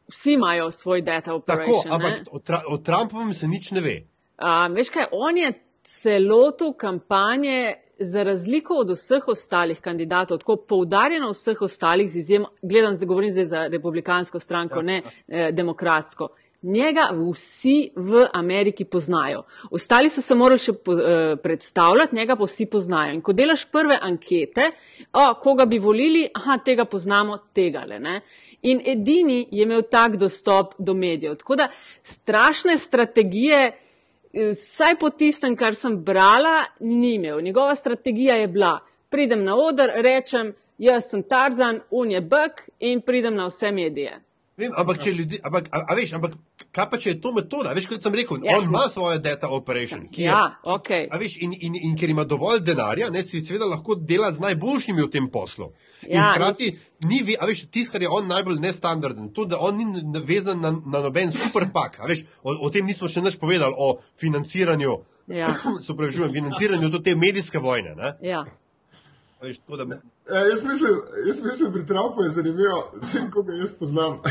Vsi 0.07 0.33
imajo 0.33 0.71
svoj 0.71 1.01
data 1.01 1.33
operation. 1.33 1.83
Tako, 1.83 1.95
ampak 1.95 2.19
o, 2.31 2.39
tra, 2.39 2.61
o 2.67 2.77
Trumpovem 2.77 3.33
se 3.33 3.47
nič 3.47 3.71
ne 3.71 3.81
ve. 3.81 4.03
A, 4.37 4.67
veš 4.67 4.89
kaj, 4.89 5.05
on 5.11 5.37
je 5.37 5.53
celoto 5.83 6.73
kampanje. 6.73 7.73
Za 7.99 8.23
razliko 8.23 8.75
od 8.77 8.91
vseh 8.93 9.23
ostalih 9.27 9.79
kandidatov, 9.81 10.37
tako 10.37 10.55
poudarjeno 10.55 11.31
vseh 11.31 11.61
ostalih, 11.61 12.09
z 12.09 12.17
izjemo, 12.17 12.45
gledam, 12.61 12.95
zdaj 12.95 13.07
govorim 13.07 13.31
zdaj 13.31 13.45
za 13.45 13.67
republikansko 13.67 14.39
stranko, 14.39 14.79
ja, 14.79 14.83
ne 14.83 15.01
eh, 15.27 15.51
demokratsko, 15.51 16.27
Njega 16.61 17.09
vsi 17.13 17.91
v 17.95 18.25
Ameriki 18.33 18.85
poznajo. 18.85 19.43
Ostali 19.71 20.09
so 20.09 20.21
se 20.21 20.35
morali 20.35 20.59
še 20.59 20.73
po, 20.73 20.93
eh, 20.93 21.35
predstavljati, 21.43 22.15
njega 22.15 22.35
pa 22.35 22.43
vsi 22.43 22.65
poznajo. 22.65 23.13
In 23.13 23.21
ko 23.21 23.33
delaš 23.33 23.65
prve 23.71 23.99
ankete, 24.01 24.71
o, 25.13 25.33
koga 25.39 25.65
bi 25.65 25.77
volili, 25.79 26.27
aha, 26.33 26.57
tega 26.57 26.85
poznamo, 26.85 27.37
tega 27.53 27.85
le. 27.85 27.99
Ne? 27.99 28.21
In 28.61 28.81
edini 28.85 29.47
je 29.51 29.63
imel 29.63 29.81
tak 29.91 30.17
dostop 30.17 30.73
do 30.79 30.93
medijev. 30.93 31.35
Tako 31.35 31.55
da 31.55 31.69
strašne 32.01 32.77
strategije, 32.77 33.71
eh, 34.33 34.51
vsaj 34.51 34.97
po 34.99 35.09
tistem, 35.09 35.55
kar 35.55 35.75
sem 35.75 36.03
brala, 36.03 36.65
ni 36.79 37.13
imel. 37.15 37.41
Njegova 37.41 37.75
strategija 37.75 38.35
je 38.35 38.47
bila, 38.47 38.79
pridem 39.09 39.43
na 39.43 39.55
oder, 39.55 39.91
rečem, 39.95 40.55
jaz 40.77 41.09
sem 41.09 41.23
Tarzan, 41.23 41.79
un 41.91 42.11
je 42.11 42.21
Bek 42.21 42.69
in 42.79 43.01
pridem 43.01 43.35
na 43.35 43.47
vse 43.47 43.71
medije. 43.71 44.23
Vem, 44.57 44.71
ampak, 44.75 45.05
ljudi, 45.05 45.39
ampak, 45.43 45.67
a, 45.71 45.85
a 45.89 45.95
veš, 45.95 46.13
ampak 46.13 46.31
kaj 46.77 46.87
pa 46.87 46.97
če 46.97 47.09
je 47.09 47.19
to 47.19 47.31
metoda? 47.33 47.73
Veš, 47.73 47.87
kot 47.87 48.03
sem 48.03 48.13
rekel, 48.13 48.37
Ja. 48.39 48.55
on 48.55 48.65
ima 48.65 48.83
svojo 48.87 49.17
data 49.19 49.49
operation. 49.49 50.05
ki 50.07 50.21
je- 50.21 50.27
Ja, 50.27 50.43
ok. 50.65 50.91
A 51.09 51.17
veš, 51.17 51.39
in, 51.39 51.53
in, 51.59 51.75
in 51.77 51.97
ker 51.97 52.09
ima 52.09 52.23
dovolj 52.25 52.61
denarja, 52.61 53.09
ne, 53.09 53.23
si 53.23 53.41
seveda 53.41 53.65
lahko 53.65 53.95
dela 53.97 54.31
z 54.31 54.39
najboljšimi 54.39 55.01
v 55.01 55.09
tem 55.09 55.27
poslu. 55.29 55.71
In 56.03 56.13
Ja, 56.13 56.31
hkrati 56.31 56.69
ni, 57.03 57.23
ve- 57.23 57.35
a 57.35 57.45
veš, 57.45 57.65
tisto, 57.67 57.91
kar 57.91 58.01
je 58.01 58.09
on 58.09 58.27
najbolj 58.27 58.59
nestandarden, 58.59 59.31
to, 59.31 59.45
da 59.45 59.57
on 59.59 59.77
ni 59.77 59.85
navezan 60.03 60.61
na, 60.61 60.71
na 60.71 61.01
noben 61.01 61.31
superpak. 61.33 61.99
A 61.99 62.05
veš, 62.05 62.21
o, 62.43 62.53
o 62.59 62.69
tem 62.69 62.85
nismo 62.85 63.07
še 63.07 63.21
nič 63.21 63.35
povedali, 63.37 63.73
o 63.75 63.97
financiranju, 64.17 64.97
Ja. 65.27 65.47
se 65.83 65.91
upravičujem, 65.91 66.31
financiranju 66.31 66.89
do 66.89 66.99
te 66.99 67.15
medijske 67.15 67.59
vojne. 67.59 67.95
Ne. 67.95 68.13
Ja. 68.23 68.45
Veš, 69.41 69.57
tako, 69.59 69.77
da, 69.77 69.97
E, 70.27 70.39
jaz, 70.49 70.63
mislim, 70.65 70.91
jaz 71.27 71.41
mislim, 71.41 71.73
pri 71.73 71.85
Trumpu 71.85 72.23
je 72.23 72.29
zanimivo, 72.29 72.79
vsem, 73.01 73.31
ko 73.31 73.43
ga 73.43 73.53
jaz 73.55 73.73
poznam. 73.73 74.17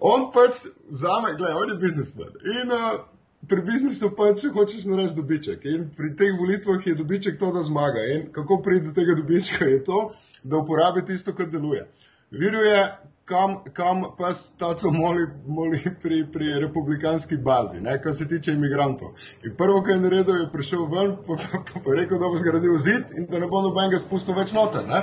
on 0.00 0.30
pač 0.34 0.64
zame, 0.90 1.34
gledaj, 1.38 1.56
on 1.62 1.72
je 1.72 1.76
biznismen. 1.80 2.34
In 2.54 2.72
uh, 2.72 3.00
pri 3.48 3.62
biznisu 3.62 4.10
pač 4.16 4.46
hočeš 4.54 4.86
narediti 4.90 5.20
dobiček. 5.20 5.64
In 5.64 5.90
pri 5.96 6.14
teh 6.16 6.34
volitvah 6.38 6.86
je 6.86 6.94
dobiček 6.94 7.38
to, 7.38 7.52
da 7.52 7.62
zmaga. 7.62 8.04
In 8.14 8.32
kako 8.32 8.62
pride 8.62 8.90
do 8.90 8.96
tega 8.96 9.14
dobička, 9.14 9.64
je 9.64 9.84
to, 9.84 10.10
da 10.42 10.58
uporabi 10.58 11.06
tisto, 11.06 11.34
kar 11.34 11.46
deluje. 11.50 11.86
Viruje, 12.30 12.82
kam, 13.28 13.56
kam 13.72 14.02
pa 14.18 14.32
taco 14.58 14.90
moli, 14.90 15.26
moli 15.46 15.80
pri, 16.02 16.26
pri 16.32 16.58
republikanski 16.60 17.36
bazi, 17.36 17.80
ne, 17.80 18.02
kar 18.02 18.14
se 18.14 18.28
tiče 18.28 18.52
imigrantov. 18.52 19.14
In 19.44 19.56
prvo, 19.56 19.82
kar 19.82 19.94
je 19.94 20.00
naredil, 20.00 20.42
je 20.42 20.50
prišel 20.52 20.84
ven, 20.90 21.16
pa, 21.26 21.36
pa, 21.36 21.62
pa, 21.72 21.80
pa 21.84 21.96
rekel, 21.96 22.18
da 22.18 22.28
bo 22.28 22.36
zgradil 22.36 22.76
zid 22.76 23.16
in 23.18 23.26
da 23.30 23.38
ne 23.38 23.46
bo 23.46 23.62
nobenega 23.62 24.00
spustil 24.00 24.36
več 24.36 24.52
noter. 24.56 24.86
Ne. 24.88 25.02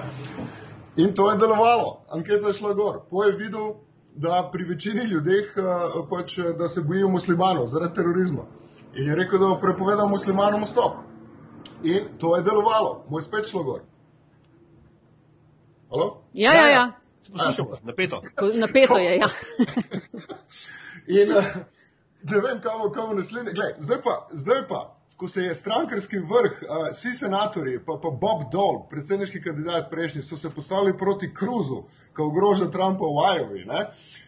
In 0.96 1.14
to 1.14 1.32
je 1.32 1.38
delovalo, 1.38 2.06
anketa 2.10 2.48
je 2.50 2.60
šla 2.60 2.74
gor. 2.74 3.02
Po 3.10 3.24
je 3.24 3.36
videl, 3.38 3.74
da 4.16 4.50
pri 4.52 4.64
večini 4.64 5.04
ljudeh 5.04 5.54
uh, 5.58 5.64
pač, 6.10 6.38
eh, 6.38 6.54
da 6.54 6.68
se 6.68 6.82
bojijo 6.82 7.10
muslimanov 7.10 7.68
zaradi 7.68 7.94
terorizma. 7.94 8.46
In 8.96 9.08
je 9.08 9.16
rekel, 9.16 9.40
da 9.40 9.48
bo 9.48 9.60
prepovedal 9.60 10.10
muslimanom 10.10 10.64
vstop. 10.64 10.94
In 11.84 12.00
to 12.18 12.36
je 12.36 12.42
delovalo, 12.42 13.06
moj 13.10 13.22
spet 13.22 13.50
šlo 13.50 13.64
gor. 13.64 13.82
Halo? 15.90 16.22
Ja, 16.34 16.54
ja, 16.54 16.68
ja. 16.68 16.92
se 17.26 17.32
poslušamo, 17.32 17.78
napeto. 17.84 18.22
Ko- 18.36 18.60
Napeto 18.60 18.98
je, 18.98 19.18
ja. 19.18 19.28
In 21.22 21.32
uh, 21.32 21.44
ne 22.24 22.40
vem, 22.40 22.62
kam 22.62 22.80
bomo 22.96 23.14
naslednji. 23.14 23.54
Glej, 23.54 23.74
zdaj, 23.78 23.98
pa, 24.04 24.28
zdaj 24.32 24.68
pa, 24.68 24.98
ko 25.18 25.28
se 25.28 25.42
je 25.42 25.56
strankarski 25.56 26.18
vrh, 26.18 26.62
uh, 26.62 26.88
vsi 26.92 27.14
senatorji, 27.14 27.80
pa, 27.86 28.00
pa 28.04 28.10
Bob 28.10 28.50
Dole, 28.52 28.84
predsedniški 28.90 29.42
kandidat 29.42 29.90
prejšnji, 29.90 30.24
so 30.24 30.38
se 30.38 30.50
postavili 30.50 30.98
proti 30.98 31.32
Cruzu, 31.40 31.84
ki 32.16 32.22
ogroža 32.22 32.68
Trumpa 32.72 33.06
v 33.06 33.30
Iowa. 33.38 33.66
Ne? 33.74 33.86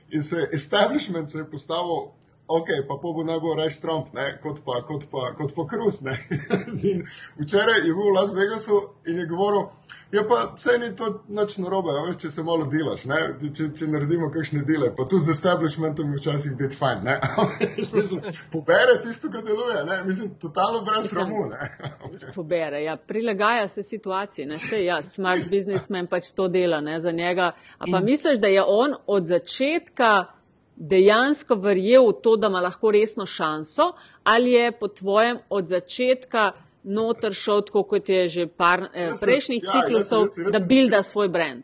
In 0.09 0.23
se 0.23 0.47
establishment 0.53 1.29
se 1.29 1.43
je 1.43 1.51
postavil. 1.51 2.11
Ok, 2.47 2.67
pa 2.87 2.95
po 3.01 3.11
bo 3.13 3.23
najbolj 3.27 3.57
reč 3.59 3.77
Trump, 3.83 4.13
ne, 4.15 4.37
kot 4.43 4.61
pa, 4.65 4.79
kot 4.87 5.03
pa, 5.11 5.33
kot 5.35 5.51
pa. 5.55 5.65
In 6.91 7.03
včeraj 7.41 7.81
je 7.83 7.91
bil 7.91 8.07
v 8.07 8.13
Las 8.15 8.31
Vegasu 8.35 8.77
in 9.05 9.19
je 9.19 9.25
govoril, 9.27 9.65
ja 10.11 10.23
pa 10.29 10.53
vse 10.55 10.77
ni 10.79 10.95
to 10.95 11.23
nič 11.27 11.57
narobe, 11.57 11.91
a 11.91 12.05
veš, 12.05 12.21
če 12.21 12.31
se 12.31 12.43
malo 12.47 12.63
delaš, 12.71 13.03
ne, 13.11 13.17
če, 13.41 13.67
če 13.75 13.89
naredimo 13.91 14.29
kakšne 14.31 14.61
dele, 14.67 14.93
pa 14.95 15.03
tudi 15.03 15.25
z 15.25 15.33
establishmentom 15.35 16.13
je 16.13 16.21
včasih 16.21 16.55
biti 16.59 16.79
fajn, 16.79 17.03
ne. 17.03 17.17
Mislim, 17.97 18.23
pobere 18.51 18.95
tisto, 19.03 19.27
kar 19.33 19.43
deluje, 19.43 19.83
ne, 19.89 19.99
mislim, 20.07 20.31
totalno 20.39 20.85
brez 20.87 21.11
sramu, 21.11 21.49
ne. 21.51 22.31
Pobere, 22.35 22.79
ja. 22.83 22.95
prilagaja 22.97 23.67
se 23.67 23.83
situaciji. 23.83 24.45
Ne? 24.45 24.57
Sej, 24.57 24.85
ja, 24.85 25.01
smart 25.15 25.51
businessman 25.51 26.07
pač 26.07 26.31
to 26.31 26.47
dela 26.47 26.79
ne, 26.81 27.01
za 27.03 27.11
njega. 27.11 27.51
A 27.77 27.91
pa 27.91 27.99
misliš, 27.99 28.39
da 28.39 28.47
je 28.47 28.63
on 28.63 28.95
od 29.07 29.27
začetka 29.27 30.36
dejansko 30.78 31.55
verjel 31.55 32.07
v 32.07 32.13
to, 32.21 32.36
da 32.38 32.47
ima 32.47 32.61
lahko 32.61 32.91
resno 32.91 33.25
šanso, 33.25 33.91
ali 34.23 34.51
je 34.51 34.71
po 34.71 34.88
tvojem 34.88 35.39
od 35.49 35.67
začetka 35.67 36.51
noter 36.84 37.34
šel, 37.34 37.61
tako 37.61 37.84
kot 37.84 38.09
je 38.09 38.28
že 38.30 38.47
par 38.47 38.89
eh, 38.93 39.11
prejšnjih 39.21 39.63
ja, 39.63 39.71
ciklusov, 39.71 40.21
jaz 40.21 40.34
sem- 40.34 40.43
jaz 40.45 40.53
da 40.53 40.59
sem- 40.59 40.67
builda 40.67 41.01
svoj 41.03 41.28
brand? 41.28 41.63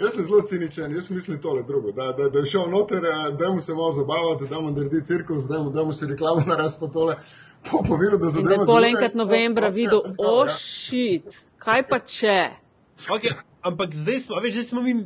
Jaz 0.00 0.12
sem 0.14 0.24
zelo 0.24 0.42
ciničen, 0.42 0.92
jaz 0.94 1.10
mislim 1.10 1.40
tole 1.40 1.62
drugo, 1.62 1.92
da, 1.92 2.12
da, 2.12 2.28
da 2.28 2.38
je 2.38 2.46
šel 2.46 2.70
noter, 2.70 3.04
eh, 3.04 3.32
da 3.38 3.50
mu 3.50 3.60
se 3.60 3.74
malo 3.74 3.92
zabavati, 3.92 4.48
da 4.50 4.60
mu 4.60 4.70
naredi 4.70 5.04
cirkus, 5.04 5.42
da 5.44 5.62
mu, 5.62 5.70
da 5.70 5.84
mu 5.84 5.92
se 5.92 6.06
reklamo 6.06 6.42
naraz 6.46 6.80
pa 6.80 6.86
tole. 6.86 7.16
Po 7.70 7.78
povedal, 7.88 8.18
da 8.18 8.24
da 8.24 8.30
zadeva 8.30 8.64
pol 8.64 8.74
deluje, 8.74 8.88
enkrat 8.90 9.14
no, 9.14 9.24
novembra 9.24 9.68
ok, 9.68 9.74
videl, 9.74 10.00
let's 10.04 10.16
go, 10.16 10.24
o 10.24 10.44
ja. 10.44 10.48
šit, 10.48 11.36
kaj 11.58 11.88
pa 11.88 11.98
če? 11.98 12.50
Okay, 13.08 13.32
ampak 13.66 13.94
zdaj 13.94 14.20
smo, 14.20 14.38
veš, 14.38 14.52
zdaj 14.54 14.64
smo 14.66 14.80
mi. 14.80 14.92
Uh, 14.94 15.02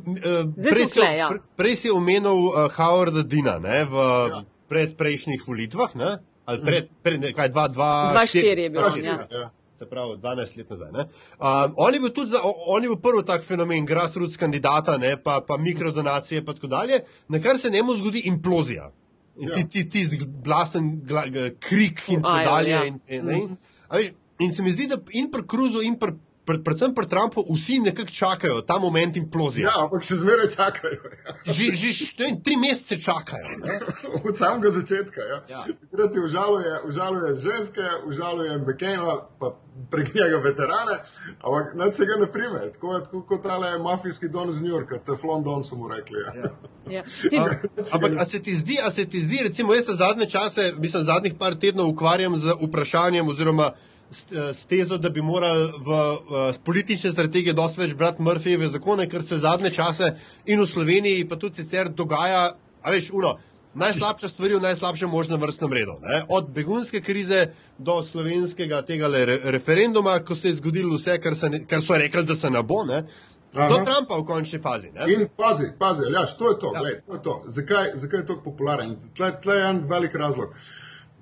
Zdaj 0.53 0.71
prej, 0.71 0.83
smo 0.83 0.87
si- 0.87 0.99
tule, 0.99 1.11
ja. 1.15 1.27
pre- 1.27 1.43
prej 1.55 1.75
si 1.77 1.89
omenil 1.91 2.29
uh, 2.45 2.69
Howarda 2.69 3.23
Dina 3.23 3.57
ne, 3.59 3.83
v 3.83 3.95
Ja. 3.95 4.43
predprejšnjih 4.67 5.41
volitvah. 5.41 5.95
Ne, 5.95 6.11
ali 6.43 6.61
pred, 6.61 6.83
pred, 6.99 7.17
ne, 7.19 7.31
kaj, 7.31 7.49
dva, 7.49 7.67
dva, 7.67 7.91
2-4 8.13 8.25
je 8.57 8.69
bil, 8.69 8.77
Dva, 8.77 8.85
on, 8.85 8.91
štiri, 8.91 9.07
ja. 9.07 9.27
ja. 9.31 9.49
Se 9.75 9.85
pravi, 9.85 10.15
12 10.15 10.55
let 10.55 10.69
nazaj. 10.69 10.91
ne. 10.91 11.03
Um, 11.35 11.73
on, 11.75 11.91
je 11.91 11.99
bil 11.99 12.09
tudi 12.11 12.29
za, 12.29 12.39
on 12.43 12.79
je 12.79 12.89
bil 12.89 12.99
prvi 12.99 13.23
tak 13.23 13.41
fenomen, 13.41 13.81
grassroots 13.83 14.37
kandidata, 14.37 14.97
ne, 14.97 15.17
pa, 15.17 15.41
pa 15.41 15.57
mikrodonacije 15.57 16.39
in 16.39 16.45
tako 16.47 16.67
dalje, 16.69 16.99
na 17.27 17.39
kar 17.39 17.57
se 17.57 17.69
njemu 17.69 17.93
zgodi 17.93 18.21
implozija. 18.25 18.91
In 19.35 19.49
Ja. 19.49 19.55
ti, 19.57 19.89
ti, 19.89 20.09
ti 20.09 20.19
blasen 20.21 21.01
gla, 21.01 21.25
g- 21.25 21.55
krik 21.59 22.01
in 22.09 22.21
tako 22.21 22.45
dalje. 22.45 22.69
ja. 22.69 22.83
In, 22.83 22.99
in, 23.09 23.29
in, 23.31 23.57
a 23.87 23.97
veš, 23.97 24.11
in 24.39 24.51
se 24.51 24.61
mi 24.61 24.71
zdi, 24.71 24.87
da 24.87 24.97
in 25.11 25.31
pri 25.31 25.41
Cruzu, 25.45 25.81
in 25.81 25.95
pri, 25.95 26.13
pri, 26.51 26.63
predvsem 26.63 26.95
pri 26.95 27.07
Trumpu, 27.07 27.45
vsi 27.53 27.79
nekako 27.79 28.11
čakajo 28.11 28.61
ta 28.61 28.79
moment 28.79 29.17
implozije. 29.17 29.63
Ja, 29.63 29.85
ampak 29.85 30.03
še 30.03 30.19
zmeraj 30.19 30.51
čakajo. 30.55 30.99
Ja. 31.23 31.35
Že, 31.47 31.71
že 31.79 32.05
ne 32.19 32.25
vem, 32.25 32.39
tri 32.43 32.57
mesece 32.59 32.99
čakajo. 33.01 33.57
Ne? 33.63 33.79
Od 34.27 34.35
samega 34.35 34.71
začetka. 34.75 35.21
Ja. 35.21 35.39
Ja. 35.47 35.63
Takrat 35.91 36.11
ti 36.13 36.19
užaluje, 36.19 36.73
užaluje 36.87 37.35
ženske, 37.39 37.85
užaluje 38.11 38.57
McCaina, 38.59 39.17
pa 39.39 39.55
prek 39.91 40.13
njega 40.13 40.37
veterane, 40.43 40.99
ampak 41.39 41.75
nad 41.75 41.95
se 41.95 42.05
ga 42.05 42.19
ne 42.19 42.27
prime. 42.31 42.71
Tako 42.73 42.95
je 42.95 43.03
tako 43.03 43.21
kot 43.27 43.43
tale 43.43 43.77
mafijski 43.79 44.29
don 44.29 44.49
iz 44.49 44.61
New 44.61 44.71
Yorka, 44.71 44.99
Teflon 45.05 45.43
Don 45.43 45.63
so 45.63 45.75
mu 45.75 45.87
rekli. 45.87 46.19
Ja. 46.19 46.51
Ja. 46.89 47.03
Ti, 47.03 47.37
A, 47.37 47.45
ampak, 47.93 48.11
a 48.19 48.25
se 48.25 48.43
ti 48.43 48.55
zdi, 48.55 48.77
a 48.83 48.91
se 48.91 49.05
ti 49.05 49.21
zdi, 49.21 49.39
recimo, 49.43 49.73
jaz 49.73 49.85
se 49.85 49.93
zadnje 49.93 50.29
čase, 50.29 50.73
mislim, 50.77 51.03
zadnjih 51.03 51.33
par 51.39 51.55
tednov 51.55 51.87
ukvarjam 51.87 52.39
z 52.39 52.55
vprašanjem 52.61 53.27
oziroma 53.27 53.71
s, 54.11 54.25
eh, 54.31 54.53
s 54.53 54.65
tezo, 54.65 54.97
da 54.97 55.09
bi 55.09 55.21
morali 55.21 55.71
v, 55.77 56.01
v 56.29 56.53
politične 56.65 57.11
strategije 57.11 57.53
dosti 57.53 57.81
več 57.81 57.93
brati 57.93 58.23
Murphyjeve 58.23 58.67
zakone, 58.67 59.09
ker 59.09 59.23
se 59.23 59.37
zadnje 59.37 59.71
čase 59.71 60.15
in 60.45 60.59
v 60.61 60.67
Sloveniji, 60.67 61.27
pa 61.29 61.35
tudi 61.35 61.63
sicer 61.63 61.89
dogaja, 61.89 62.51
a 62.81 62.91
veš, 62.91 63.09
uno. 63.13 63.37
Najslabša 63.73 64.27
stvar 64.29 64.51
v 64.51 64.59
najslabšem 64.61 65.09
možnem 65.09 65.39
vrstnem 65.39 65.73
redu. 65.73 65.93
Ne? 66.03 66.25
Od 66.29 66.49
begunske 66.51 66.99
krize 67.01 67.53
do 67.77 68.01
slovenskega 68.03 68.81
tega 68.83 69.07
re, 69.07 69.37
referenduma, 69.43 70.17
ko 70.19 70.35
se 70.35 70.49
je 70.49 70.57
zgodilo 70.57 70.97
vse, 70.97 71.15
kar, 71.23 71.35
se 71.39 71.49
ne, 71.49 71.61
kar 71.65 71.79
so 71.81 71.95
rekli, 71.95 72.25
da 72.27 72.35
se 72.35 72.49
ne 72.49 72.63
bo, 72.63 72.83
ne? 72.83 73.05
do 73.53 73.59
Aha. 73.59 73.83
Trumpa 73.85 74.17
v 74.17 74.23
končni 74.23 74.59
fazi. 74.63 74.91
Ne? 74.95 75.07
In 75.13 75.27
pazi, 75.37 75.71
pazi, 75.79 76.07
ja, 76.13 76.25
to 76.25 76.49
je 76.49 76.59
to, 76.59 76.71
Ja. 76.73 76.79
gled, 76.79 77.03
to, 77.05 77.13
je 77.13 77.21
to. 77.21 77.41
Zakaj, 77.47 77.91
zakaj 77.95 78.19
je 78.19 78.25
tako 78.25 78.41
popularen? 78.43 78.95
Tle, 79.15 79.31
tle 79.41 79.55
je 79.55 79.69
en 79.69 79.83
velik 79.87 80.15
razlog. 80.15 80.55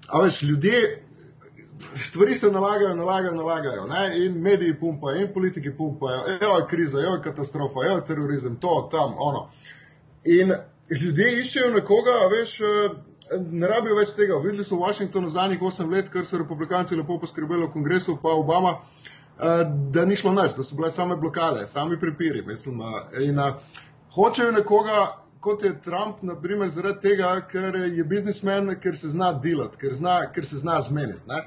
A 0.10 0.22
veš, 0.22 0.42
ljudje, 0.42 1.06
stvari 1.96 2.36
se 2.36 2.52
nalagajo, 2.52 2.96
nalagajo, 2.96 3.36
nalagajo. 3.36 3.88
Ne? 3.88 4.26
In 4.26 4.42
mediji 4.42 4.80
pumpajo, 4.80 5.22
in 5.22 5.34
politiki 5.34 5.72
pumpajo, 5.78 6.24
evo 6.42 6.58
je 6.58 6.68
kriza, 6.70 7.00
evo 7.02 7.16
je 7.16 7.22
katastrofa, 7.22 7.80
evo 7.86 7.96
je 7.96 8.06
terorizem, 8.06 8.56
to, 8.56 8.90
tam, 8.92 9.14
ono. 9.18 9.48
In 10.24 10.54
ljudje 11.02 11.40
iščejo 11.42 11.70
nekoga, 11.70 12.12
veš. 12.32 12.60
eh, 12.62 12.90
Ne 13.52 13.68
rabijo 13.68 13.94
več 13.96 14.16
tega. 14.18 14.40
Videli 14.42 14.64
so 14.66 14.76
v 14.76 14.88
Washingtonu 14.88 15.30
zadnjih 15.30 15.62
8 15.62 15.92
let, 15.94 16.08
ker 16.10 16.26
so 16.26 16.38
republikanci 16.38 16.96
lepo 16.98 17.20
poskrbeli 17.22 17.68
v 17.68 17.72
kongresu, 17.72 18.16
pa 18.24 18.30
Obama, 18.34 18.72
eh, 19.40 19.64
da 19.94 20.06
ni 20.06 20.16
šlo 20.16 20.32
nič, 20.34 20.56
da 20.58 20.64
so 20.64 20.76
bile 20.76 20.90
same 20.92 21.16
blokade, 21.16 21.68
sami 21.68 22.00
prepiri. 22.00 22.42
Mislim, 22.42 22.82
eh, 22.82 23.22
in 23.28 23.38
hočejo 24.16 24.52
nekoga, 24.52 25.12
kot 25.40 25.64
je 25.64 25.82
Trump, 25.82 26.24
naprimer, 26.26 26.70
zaradi 26.70 27.00
tega, 27.00 27.42
ker 27.52 27.76
je 27.76 28.04
biznismen, 28.04 28.74
ker 28.82 28.96
se 28.96 29.10
zna 29.10 29.34
delati, 29.34 29.78
ker, 29.78 29.94
zna, 29.94 30.32
ker 30.34 30.46
se 30.46 30.58
zna 30.58 30.82
zmeniti. 30.82 31.22
Ne? 31.28 31.44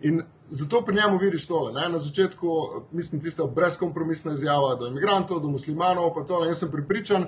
In 0.00 0.20
zato 0.50 0.82
pri 0.82 0.96
njemu 0.96 1.18
vidiš 1.18 1.46
tole. 1.46 1.72
Ne? 1.72 1.88
Na 1.88 1.98
začetku, 1.98 2.48
mislim, 2.92 3.20
tista 3.20 3.46
brezkompromisna 3.46 4.32
izjava 4.32 4.74
do 4.74 4.86
imigrantov, 4.86 5.40
do 5.40 5.48
muslimanov, 5.48 6.14
pa 6.14 6.24
tole. 6.24 6.48
Jaz 6.48 6.58
sem 6.58 6.70
pripričan, 6.70 7.26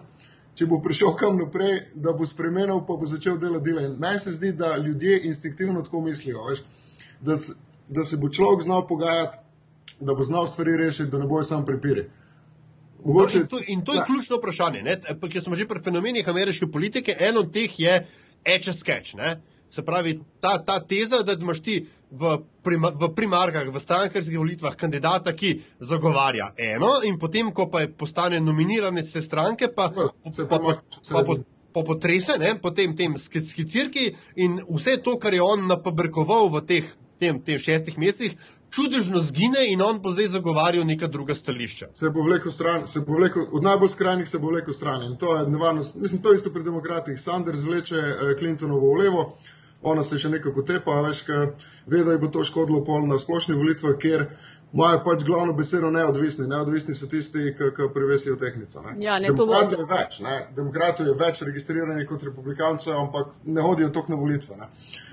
če 0.55 0.67
bo 0.67 0.81
prišel 0.81 1.15
kam 1.17 1.39
naprej, 1.39 1.81
da 1.95 2.13
bo 2.13 2.27
spremenil, 2.27 2.81
pa 2.81 2.95
bo 2.95 3.07
začel 3.07 3.39
delati 3.39 3.65
dela. 3.65 3.83
In 3.83 3.97
meni 3.99 4.19
se 4.19 4.33
zdi, 4.33 4.53
da 4.53 4.77
ljudje 4.77 5.21
instinktivno 5.25 5.83
tako 5.83 6.01
mislijo, 6.01 6.45
veš, 6.45 6.63
da, 7.21 7.37
se, 7.37 7.55
da 7.89 8.05
se 8.05 8.17
bo 8.17 8.29
človek 8.29 8.63
znal 8.63 8.87
pogajati, 8.87 9.37
da 10.01 10.15
bo 10.15 10.25
znal 10.25 10.47
stvari 10.47 10.77
rešiti, 10.77 11.11
da 11.11 11.19
ne 11.19 11.27
bojo 11.27 11.45
samo 11.45 11.65
prepiri. 11.65 12.11
Mogoče, 13.05 13.39
In 13.39 13.47
to, 13.47 13.59
in 13.67 13.85
to 13.85 13.93
je 13.93 13.97
Ja. 13.97 14.05
ključno 14.05 14.37
vprašanje. 14.37 14.83
ne. 14.83 15.01
Ker 15.33 15.43
smo 15.43 15.55
že 15.55 15.69
pri 15.69 15.81
fenomenih 15.81 16.29
ameriške 16.29 16.67
politike, 16.67 17.17
en 17.21 17.39
od 17.39 17.53
teh 17.53 17.81
je 17.81 18.07
eče 18.45 18.73
sketch. 18.73 19.15
Ne? 19.15 19.41
Se 19.71 19.83
pravi, 19.83 20.21
ta, 20.41 20.65
ta 20.65 20.81
teza, 20.81 21.23
da 21.23 21.33
imaš 21.33 21.61
ti 21.63 21.87
v, 22.11 22.39
prima, 22.63 22.91
v 22.95 23.11
primarkah, 23.15 23.69
v 23.73 23.81
strankarskih 23.81 24.39
volitvah 24.39 24.77
kandidata, 24.77 25.35
ki 25.37 25.55
zagovarja 25.81 26.53
eno, 26.57 26.99
in 27.05 27.19
potem, 27.19 27.53
ko 27.53 27.69
pa 27.71 27.85
je 27.85 27.93
postane 27.93 28.41
nominiran 28.41 28.99
iz 28.99 29.13
te 29.13 29.23
stranke, 29.23 29.69
pa, 29.75 29.89
Se 30.33 30.49
pa, 30.49 30.59
pa, 30.59 30.81
pa, 30.83 31.25
pa, 31.25 31.41
po 31.73 31.85
potrese, 31.85 32.39
ne, 32.39 32.55
po 32.61 32.71
tem, 32.71 32.97
tem 32.97 33.15
sk- 33.21 33.45
skicirki 33.45 34.15
in 34.37 34.61
vse 34.69 34.99
to, 35.05 35.19
kar 35.21 35.35
je 35.35 35.43
on 35.43 35.69
napabrkoval 35.69 36.49
v 36.57 36.65
teh, 36.67 36.95
tem, 37.21 37.43
tem 37.43 37.59
šestih 37.59 37.99
mesecih, 37.99 38.37
čudežno 38.71 39.21
zgine 39.21 39.65
in 39.73 39.83
on 39.83 40.01
bo 40.03 40.11
zdaj 40.11 40.27
zagovarjal 40.27 40.85
neka 40.87 41.07
druga 41.07 41.35
stališča. 41.35 41.89
Se 41.93 42.11
bo 42.11 42.23
vlekel 42.23 42.53
stran, 42.53 42.87
se 42.87 43.01
bo 43.01 43.17
vlekel, 43.17 43.47
od 43.53 43.63
najbolj 43.63 43.89
skrajnih 43.89 44.29
se 44.29 44.39
bo 44.39 44.53
vlekel 44.53 44.75
stran. 44.75 45.03
In 45.03 45.17
to 45.17 45.37
je 45.37 45.47
nevarnost. 45.49 45.97
Mislim, 45.97 46.23
to 46.23 46.33
je 46.33 46.37
isto 46.37 46.53
pri 46.53 46.63
demokratih. 46.63 47.21
Sanders 47.21 47.65
vleče 47.65 47.97
eh, 47.97 48.35
Clintonovo 48.39 48.93
v 48.95 48.99
levo, 49.05 49.33
ona 49.83 50.05
se 50.05 50.19
še 50.19 50.29
nekako 50.29 50.63
tepa, 50.67 51.01
veš, 51.07 51.23
ker 51.27 51.51
ve, 51.87 52.05
da 52.05 52.13
ji 52.13 52.19
bo 52.19 52.29
to 52.35 52.45
škodilo 52.45 52.85
pol 52.85 53.07
na 53.07 53.19
splošni 53.19 53.55
volitvah, 53.55 53.95
ker 54.03 54.25
imajo 54.75 54.99
pač 55.05 55.23
glavno 55.25 55.53
besedo 55.57 55.89
neodvisni. 55.91 56.47
Neodvisni 56.51 56.95
so 56.95 57.07
tisti, 57.09 57.55
ki 57.57 57.71
ki 57.77 57.87
prevesijo 57.95 58.37
tehnico. 58.37 58.83
Ne. 58.85 58.97
Ja, 59.01 59.19
ne, 59.19 59.31
Demokratov 59.33 59.81
je 59.81 59.87
več, 59.89 60.19
ne. 60.21 60.35
Demokratov 60.57 61.07
je 61.09 61.15
več 61.17 61.41
registriranih 61.47 62.09
kot 62.11 62.27
republikancev, 62.29 62.99
ampak 62.99 63.31
ne 63.47 63.65
hodijo 63.65 63.89
toliko 63.89 64.13
na 64.13 64.21
volitve. 64.21 64.59
Ne. 64.61 64.69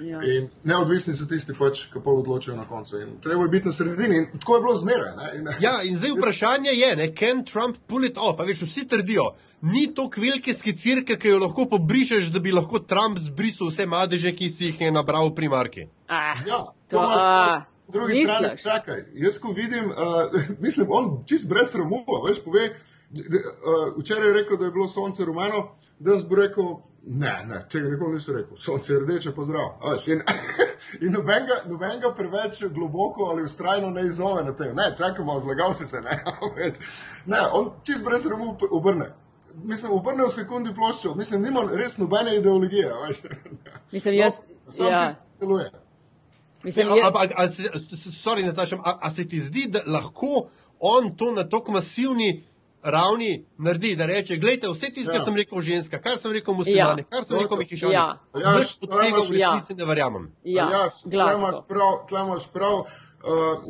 Ja. 0.10 0.20
In 0.34 0.50
neodvisni 0.68 1.14
so 1.16 1.30
tisti, 1.30 1.56
pač, 1.56 1.86
ki 1.94 2.04
pol 2.04 2.20
odločijo 2.26 2.58
na 2.58 2.68
koncu. 2.68 3.00
In 3.06 3.16
treba 3.24 3.46
je 3.48 3.54
biti 3.56 3.72
na 3.72 3.78
sredini. 3.80 4.18
In 4.26 4.40
tako 4.42 4.58
je 4.60 4.66
bilo 4.68 4.76
zmeraj. 4.82 5.16
ne. 5.22 5.32
In, 5.40 5.50
Ja, 5.64 5.78
in 5.84 5.98
zdaj 6.02 6.18
vprašanje 6.18 6.76
je, 6.76 6.96
ne, 7.00 7.12
can 7.16 7.46
Trump 7.46 7.78
pull 7.88 8.04
it 8.06 8.18
off? 8.18 8.40
A 8.40 8.50
veš, 8.50 8.66
vsi 8.68 8.88
trdijo, 8.92 9.32
ni 9.66 9.88
to 9.96 10.10
velike 10.18 10.54
skicirke, 10.54 11.18
ki 11.18 11.34
jo 11.34 11.40
lahko 11.42 11.66
pobrišeš, 11.72 12.30
da 12.34 12.40
bi 12.40 12.52
lahko 12.54 12.80
Trump 12.80 13.20
zbrisal 13.20 13.72
vse 13.72 13.86
madeže, 13.90 14.34
ki 14.38 14.50
si 14.50 14.70
jih 14.70 14.82
je 14.82 14.92
nabral 14.94 15.30
v 15.32 15.36
primarki. 15.42 15.88
Ah, 16.08 16.38
Ja, 16.48 16.64
to, 16.90 17.02
imaš. 17.02 17.70
Po 17.86 17.92
drugi 17.94 18.16
strani, 18.16 18.48
misliš? 18.52 18.64
čakaj, 18.64 19.04
jaz 19.14 19.38
ko 19.40 19.52
vidim, 19.54 19.92
uh, 19.92 20.42
mislim, 20.66 20.88
on 20.90 21.24
čist 21.30 21.50
brez 21.50 21.70
sramu, 21.74 22.04
a 22.08 22.22
veš, 22.28 22.40
pove, 22.46 22.64
uh, 22.70 23.94
včeraj 24.00 24.28
je 24.28 24.34
rekel, 24.34 24.58
da 24.58 24.66
je 24.66 24.72
bilo 24.72 24.88
sonce 24.88 25.26
rumeno, 25.26 25.68
danes 26.00 26.26
bo 26.30 26.36
rekel, 26.36 26.72
ne, 27.06 27.34
ne, 27.50 27.60
tega 27.70 27.90
nikoli 27.90 28.18
nisem 28.18 28.36
rekel, 28.40 28.58
sonce 28.58 28.94
je 28.94 29.00
rdeče, 29.00 29.34
pozdrav. 29.38 29.76
a 29.82 29.94
veš, 29.94 30.08
In, 30.08 30.22
in 31.06 31.14
nobenega, 31.14 31.60
nobenega 31.70 32.14
preveč 32.18 32.64
globoko 32.74 33.30
ali 33.30 33.44
ustrajno 33.46 33.90
ne 33.90 34.06
izzove 34.08 34.44
na 34.44 34.56
tem, 34.56 34.74
ne, 34.76 34.90
čakamo, 34.98 35.40
zlagal 35.40 35.74
si 35.74 35.86
se, 35.88 36.02
ne, 36.02 36.18
veš. 36.58 36.82
ne, 37.26 37.44
on 37.54 37.70
čist 37.86 38.06
brez 38.06 38.26
sramu 38.26 38.58
obrne. 38.72 39.12
Mislim, 39.64 39.92
obrne 39.92 40.24
v 40.24 40.32
sekundi 40.32 40.74
ploščo, 40.74 41.16
mislim, 41.16 41.42
nima 41.42 41.62
res 41.74 41.98
nobene 41.98 42.36
ideologije, 42.36 42.88
a 42.88 42.98
veš. 43.00 43.18
Mislim, 43.94 44.14
jaz- 44.16 44.42
No, 44.66 44.72
Sam 44.72 44.88
ja. 44.88 45.06
tisti 45.06 45.22
deluje. 45.40 45.72
Mislim, 46.64 46.88
Ja, 46.88 46.96
je, 46.96 47.04
Ampak, 47.04 47.32
a, 47.32 47.48
sorry, 48.16 48.44
Nataša, 48.44 48.76
a, 48.78 49.00
a 49.02 49.12
se 49.12 49.28
ti 49.28 49.40
zdi, 49.40 49.68
da 49.68 49.82
lahko 49.88 50.48
on 50.80 51.16
to 51.16 51.32
na 51.32 51.44
tako 51.46 51.72
masivni 51.72 52.44
ravni 52.84 53.30
naredi, 53.58 53.96
da 53.96 54.06
reče, 54.06 54.38
gledajte, 54.38 54.68
vse 54.70 54.90
tisto, 54.90 55.12
kar 55.12 55.20
Ja. 55.20 55.26
sem 55.26 55.36
rekel 55.36 55.62
ženska, 55.62 56.00
kar 56.00 56.18
sem 56.18 56.32
rekel 56.32 56.54
muslimani, 56.54 57.02
Ja. 57.02 57.06
kar 57.08 57.24
sem 57.24 57.38
rekel 57.40 57.58
mehišani, 57.58 57.94
Ja. 57.94 58.06
Ja, 58.36 58.54
nič 58.54 58.78
od 58.82 58.90
tega 58.92 59.18
v 59.22 59.38
ja. 59.38 59.52
resnici 59.52 59.74
ne 59.76 59.86
verjamem. 59.86 60.32
ja, 60.44 60.68
Ja, 60.72 60.84
tle 61.04 61.12
imaš 61.32 61.40
gladko. 61.56 61.68
prav, 61.68 62.08
tle 62.10 62.20
imaš 62.22 62.48
prav 62.50 62.74
uh, 62.74 62.86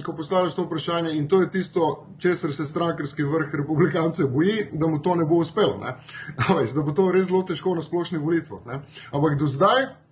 ko 0.03 0.13
postavljaš 0.13 0.55
to 0.55 0.63
vprašanje 0.63 1.13
in 1.15 1.27
to 1.27 1.41
je 1.41 1.51
tisto, 1.51 2.07
česar 2.19 2.53
se 2.53 2.65
strankarski 2.65 3.23
vrh 3.23 3.55
republikancev 3.55 4.27
boji, 4.27 4.67
da 4.71 4.87
mu 4.87 5.01
to 5.01 5.15
ne 5.15 5.25
bo 5.25 5.35
uspelo. 5.35 5.77
Ne? 5.77 5.95
Veš, 6.59 6.71
da 6.71 6.81
bo 6.81 6.91
to 6.91 7.11
res 7.11 7.27
zelo 7.27 7.43
težko 7.43 7.75
na 7.75 7.81
splošnih 7.81 8.21
volitvah. 8.21 8.81
Ampak 9.11 9.39
do 9.39 9.47
zdaj. 9.47 10.04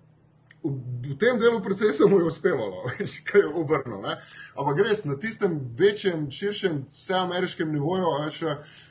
V, 0.64 0.70
v 1.12 1.16
tem 1.20 1.36
delu 1.38 1.60
procesa 1.60 2.06
mu 2.08 2.18
je 2.18 2.24
uspevalo, 2.24 2.88
kaj 3.28 3.40
je 3.40 3.48
obrnil. 3.60 4.00
ne. 4.00 4.16
Ampak 4.56 4.80
res 4.86 5.04
na 5.04 5.18
tistem 5.20 5.58
večjem, 5.76 6.30
širšem, 6.30 6.84
vseameriškem 6.88 7.72
nivoju 7.72 8.14
veš, 8.24 8.40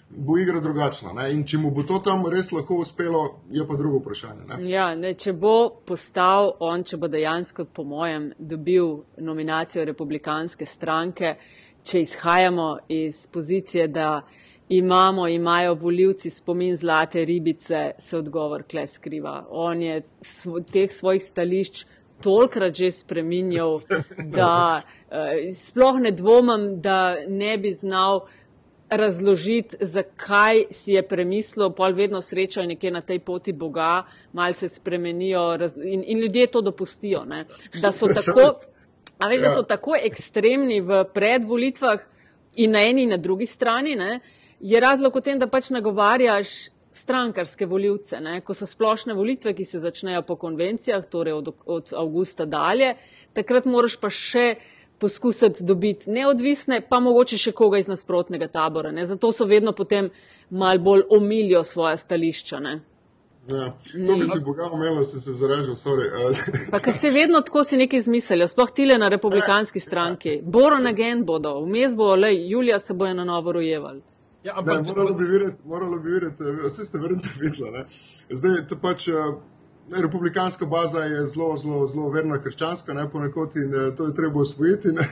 bo 0.09 0.38
igra 0.38 0.59
drugačna. 0.59 1.13
Ne? 1.13 1.32
In 1.34 1.43
če 1.49 1.57
mu 1.57 1.71
bo 1.71 1.84
to 1.84 1.97
tam 2.05 2.28
res 2.30 2.51
lahko 2.53 2.78
uspelo, 2.84 3.24
je 3.49 3.65
pa 3.67 3.78
drugo 3.80 4.03
vprašanje. 4.03 4.45
Ne? 4.49 4.61
Ja, 4.69 4.91
ne, 4.95 5.15
če 5.17 5.34
bo 5.34 5.82
postal 5.86 6.53
on, 6.59 6.86
če 6.86 7.01
bo 7.01 7.09
dejansko, 7.09 7.65
po 7.65 7.84
mojem, 7.84 8.32
dobil 8.38 8.99
nominacijo 9.17 9.86
republikanske 9.89 10.69
stranke, 10.69 11.36
če 11.84 12.05
izhajamo 12.05 12.69
iz 12.93 13.26
pozicije, 13.28 13.88
da 13.88 14.21
imamo, 14.70 15.28
imajo 15.28 15.74
voljivci 15.74 16.30
spomin 16.30 16.76
zlate 16.76 17.26
ribice, 17.26 17.91
se 17.97 18.18
odgovor 18.18 18.64
kle 18.64 18.88
skriva. 18.88 19.45
On 19.49 19.82
je 19.82 20.01
svo, 20.22 20.59
teh 20.59 20.91
svojih 20.91 21.24
stališč 21.24 21.86
tolkrat 22.24 22.76
že 22.76 22.91
spreminjal, 22.91 23.82
da 24.38 24.82
uh, 24.82 25.18
sploh 25.55 25.99
ne 25.99 26.11
dvomim, 26.11 26.82
da 26.82 27.16
ne 27.28 27.57
bi 27.57 27.74
znal 27.74 28.26
razložiti, 28.89 29.78
zakaj 29.80 30.66
si 30.72 30.93
je 30.93 31.01
premislil, 31.07 31.70
pol 31.70 31.93
vedno 31.93 32.22
srečajo 32.22 32.68
nekje 32.68 32.91
na 32.91 33.01
tej 33.01 33.20
poti 33.20 33.53
Boga, 33.53 34.03
mal 34.34 34.53
se 34.53 34.70
spremenijo 34.70 35.57
raz, 35.57 35.76
in, 35.78 36.03
in 36.07 36.20
ljudje 36.20 36.47
to 36.47 36.61
dopustijo. 36.61 37.26
Ne? 37.26 37.45
Da 37.82 37.91
so 37.91 38.07
tako, 38.07 38.59
a 39.18 39.28
veš, 39.28 39.41
da 39.41 39.49
so 39.49 39.64
tako 39.64 39.95
ekstremni 39.97 40.82
v 40.82 41.03
predvolitvah 41.14 41.99
in 42.55 42.72
na 42.72 42.84
eni 42.86 43.03
in 43.03 43.09
na 43.09 43.18
drugi 43.18 43.45
strani, 43.45 43.95
ne? 43.95 44.20
Je 44.64 44.80
razlog 44.80 45.16
v 45.16 45.22
tem, 45.22 45.39
da 45.39 45.47
pač 45.51 45.70
nagovarjaš 45.76 46.53
strankarske 46.93 47.66
voljivce, 47.66 48.20
ne? 48.22 48.38
ko 48.45 48.53
so 48.53 48.68
splošne 48.70 49.16
volitve, 49.18 49.53
ki 49.57 49.66
se 49.66 49.82
začnejo 49.82 50.22
po 50.28 50.38
konvencijah, 50.39 51.05
torej 51.09 51.34
od, 51.34 51.49
od 51.66 51.93
avgusta 51.97 52.45
dalje, 52.45 52.93
takrat 53.34 53.66
moraš 53.66 53.97
pa 53.99 54.14
še 54.14 54.53
poskusiti 55.01 55.66
dobiti 55.68 56.11
neodvisne, 56.14 56.80
pa 56.88 57.01
mogoče 57.03 57.38
še 57.41 57.51
koga 57.51 57.82
iz 57.82 57.89
nasprotnega 57.91 58.47
tabora. 58.47 58.93
Ne? 58.95 59.03
Zato 59.09 59.34
so 59.36 59.49
vedno 59.49 59.74
potem 59.76 60.11
mal 60.49 60.80
bolj 60.80 61.03
omilijo 61.11 61.64
svoja 61.68 61.97
stališča. 61.99 62.61
Ne? 62.64 62.78
Ja, 63.49 63.74
to 63.91 64.16
bi 64.16 64.30
si 64.30 64.39
Boga 64.45 64.70
umela, 64.72 65.01
da 65.01 65.03
si 65.03 65.20
se 65.20 65.34
sorry. 65.34 66.07
Pa 66.72 66.80
ker 66.80 66.93
se 66.95 67.09
vedno 67.11 67.41
tako 67.41 67.66
si 67.68 67.78
nekaj 67.78 67.99
izmislijo, 67.99 68.47
sploh 68.47 68.72
tile 68.72 68.97
na 68.97 69.09
republikanski 69.11 69.80
stranki. 69.84 70.39
Boron 70.55 70.88
again 70.88 71.26
bodo, 71.26 71.57
vmes 71.66 71.97
bo, 71.99 72.16
lej, 72.16 72.39
Julija 72.51 72.80
se 72.80 72.93
bojo 72.93 73.14
na 73.14 73.26
novo 73.28 73.51
rojevali. 73.51 74.12
Ja, 74.43 74.61
Ne, 74.61 74.73
ampak, 74.73 74.85
moralo 74.85 75.13
bi 75.13 75.23
videti, 75.23 75.61
moralo 75.65 75.99
bi 75.99 76.09
eh, 76.15 76.31
vse 76.65 76.85
ste 76.85 76.97
verjetno 76.97 77.29
videli. 77.41 77.71
Ne? 77.71 77.85
Zdaj, 78.29 78.67
to 78.67 78.77
pač 78.81 79.07
eh, 79.07 79.13
ne, 79.89 80.01
republikanska 80.01 80.65
baza 80.65 80.99
je 80.99 81.25
zelo, 81.25 81.57
zelo, 81.57 81.87
zelo 81.87 82.09
verna 82.11 82.41
krščanska, 82.41 82.93
ne 82.93 83.09
ponekod 83.09 83.55
in 83.55 83.73
eh, 83.73 83.95
to 83.95 84.07
je 84.07 84.13
treba 84.13 84.41
osvojiti. 84.41 84.91
Ne? 84.91 85.07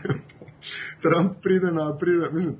Trump 1.03 1.39
pride 1.43 1.71
na, 1.71 1.93
pride, 1.97 2.29
mislim, 2.31 2.57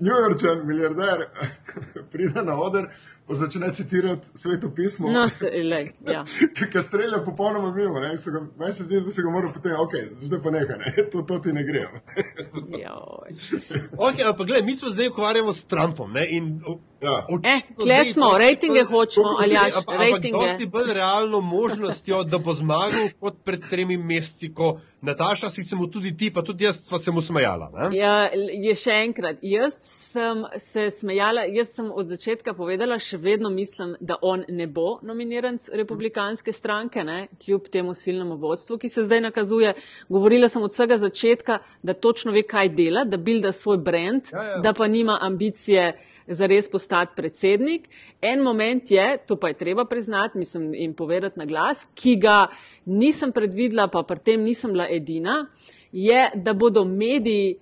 New 0.00 0.12
Yorkčan, 0.12 0.66
milijarder, 0.66 1.28
pride 2.12 2.42
na 2.42 2.58
oder, 2.60 2.90
začne 3.28 3.70
citirati 3.70 4.28
sveto 4.34 4.70
pismo. 4.70 5.10
No, 5.10 5.28
se, 5.28 5.46
lej, 5.46 5.90
ja. 6.04 6.24
Ki 6.70 6.82
strelja 6.82 7.18
popolnoma 7.20 7.72
mimo, 7.72 7.98
ne, 7.98 8.08
ga- 8.08 8.46
meni 8.56 8.72
se 8.72 8.84
zdi, 8.84 9.00
da 9.00 9.10
se 9.10 9.22
ga 9.22 9.30
mora 9.30 9.50
potem, 9.50 9.74
ok, 9.76 9.92
zdaj 10.16 10.40
pa 10.40 10.50
nekaj, 10.50 10.78
ne, 10.78 10.92
to, 11.12 11.22
to 11.22 11.38
ti 11.38 11.52
ne 11.52 11.64
gre. 11.64 11.86
Okay, 13.98 14.22
ampak 14.22 14.46
gled, 14.46 14.64
mi 14.64 14.76
smo 14.76 14.90
zdaj 14.90 15.08
ukvarjamo 15.08 15.52
s 15.52 15.64
Trumpom. 15.64 16.12
Ne, 16.12 16.26
in, 16.30 16.60
Ja. 16.98 17.26
očitno 17.26 17.50
Eh, 17.50 17.60
kle 17.76 18.04
smo, 18.06 18.24
dosti 18.24 18.38
rejtinge 18.38 18.80
bolj- 18.80 18.88
hočemo, 18.88 19.28
ali 19.36 19.52
jaš, 19.52 19.74
Ampak, 19.74 19.94
ampak 19.96 20.22
dosti 20.22 20.32
rejtinge. 20.32 20.66
bolj 20.68 20.92
realno 20.94 21.40
možnostjo, 21.42 22.22
da 22.24 22.38
bo 22.38 22.54
zmagal 22.54 22.90
kot 23.20 23.34
pred 23.44 23.60
tremi 23.62 23.96
meseci, 23.98 24.48
ko 24.50 24.70
Nataša 25.02 25.50
si 25.50 25.64
se 25.64 25.76
mu 25.76 25.86
tudi 25.86 26.16
ti, 26.16 26.30
pa 26.30 26.42
tudi 26.42 26.64
jaz 26.64 26.78
sva 26.78 26.98
se 26.98 27.10
mu 27.10 27.20
smejala. 27.22 27.68
Ne? 27.70 27.96
Ja, 27.96 28.30
je 28.54 28.74
še 28.74 28.90
enkrat. 29.02 29.36
Jaz 29.42 29.74
sem 29.82 30.40
se 30.58 30.90
smejala, 30.90 31.44
jaz 31.46 31.68
sem 31.70 31.92
od 31.92 32.08
začetka 32.08 32.54
povedala, 32.54 32.98
še 32.98 33.15
vedno 33.16 33.50
mislim, 33.50 33.96
da 34.00 34.16
on 34.22 34.44
ne 34.48 34.66
bo 34.66 34.98
nominiran 35.02 35.58
republikanske 35.72 36.52
stranke, 36.52 37.04
ne, 37.04 37.26
kljub 37.44 37.68
temu 37.72 37.94
silnemu 37.94 38.36
vodstvu, 38.36 38.78
ki 38.78 38.88
se 38.88 39.04
zdaj 39.04 39.20
nakazuje. 39.20 39.74
Govorila 40.08 40.48
sem 40.48 40.62
od 40.62 40.70
vsega 40.70 40.98
začetka, 40.98 41.58
da 41.82 41.94
točno 41.94 42.32
ve, 42.32 42.42
kaj 42.42 42.68
dela, 42.68 43.04
da 43.04 43.16
bilda 43.16 43.52
svoj 43.52 43.78
brand, 43.78 44.22
Ja, 44.32 44.42
ja. 44.42 44.58
da 44.58 44.72
pa 44.72 44.86
nima 44.86 45.18
ambicije 45.20 45.98
za 46.26 46.46
res 46.46 46.70
postati 46.70 47.12
predsednik. 47.16 47.88
En 48.20 48.42
moment 48.42 48.90
je, 48.90 49.18
to 49.26 49.36
pa 49.36 49.48
je 49.48 49.54
treba 49.54 49.84
priznati, 49.84 50.38
mislim 50.38 50.74
in 50.74 50.94
povedati 50.94 51.38
na 51.38 51.44
glas, 51.44 51.88
ki 51.94 52.16
ga 52.16 52.46
nisem 52.84 53.32
predvidela, 53.32 53.88
pa 53.88 54.02
pri 54.02 54.18
tem 54.18 54.42
nisem 54.42 54.72
bila 54.72 54.86
edina, 54.90 55.46
je, 55.92 56.30
da 56.34 56.52
bodo 56.52 56.84
mediji 56.84 57.56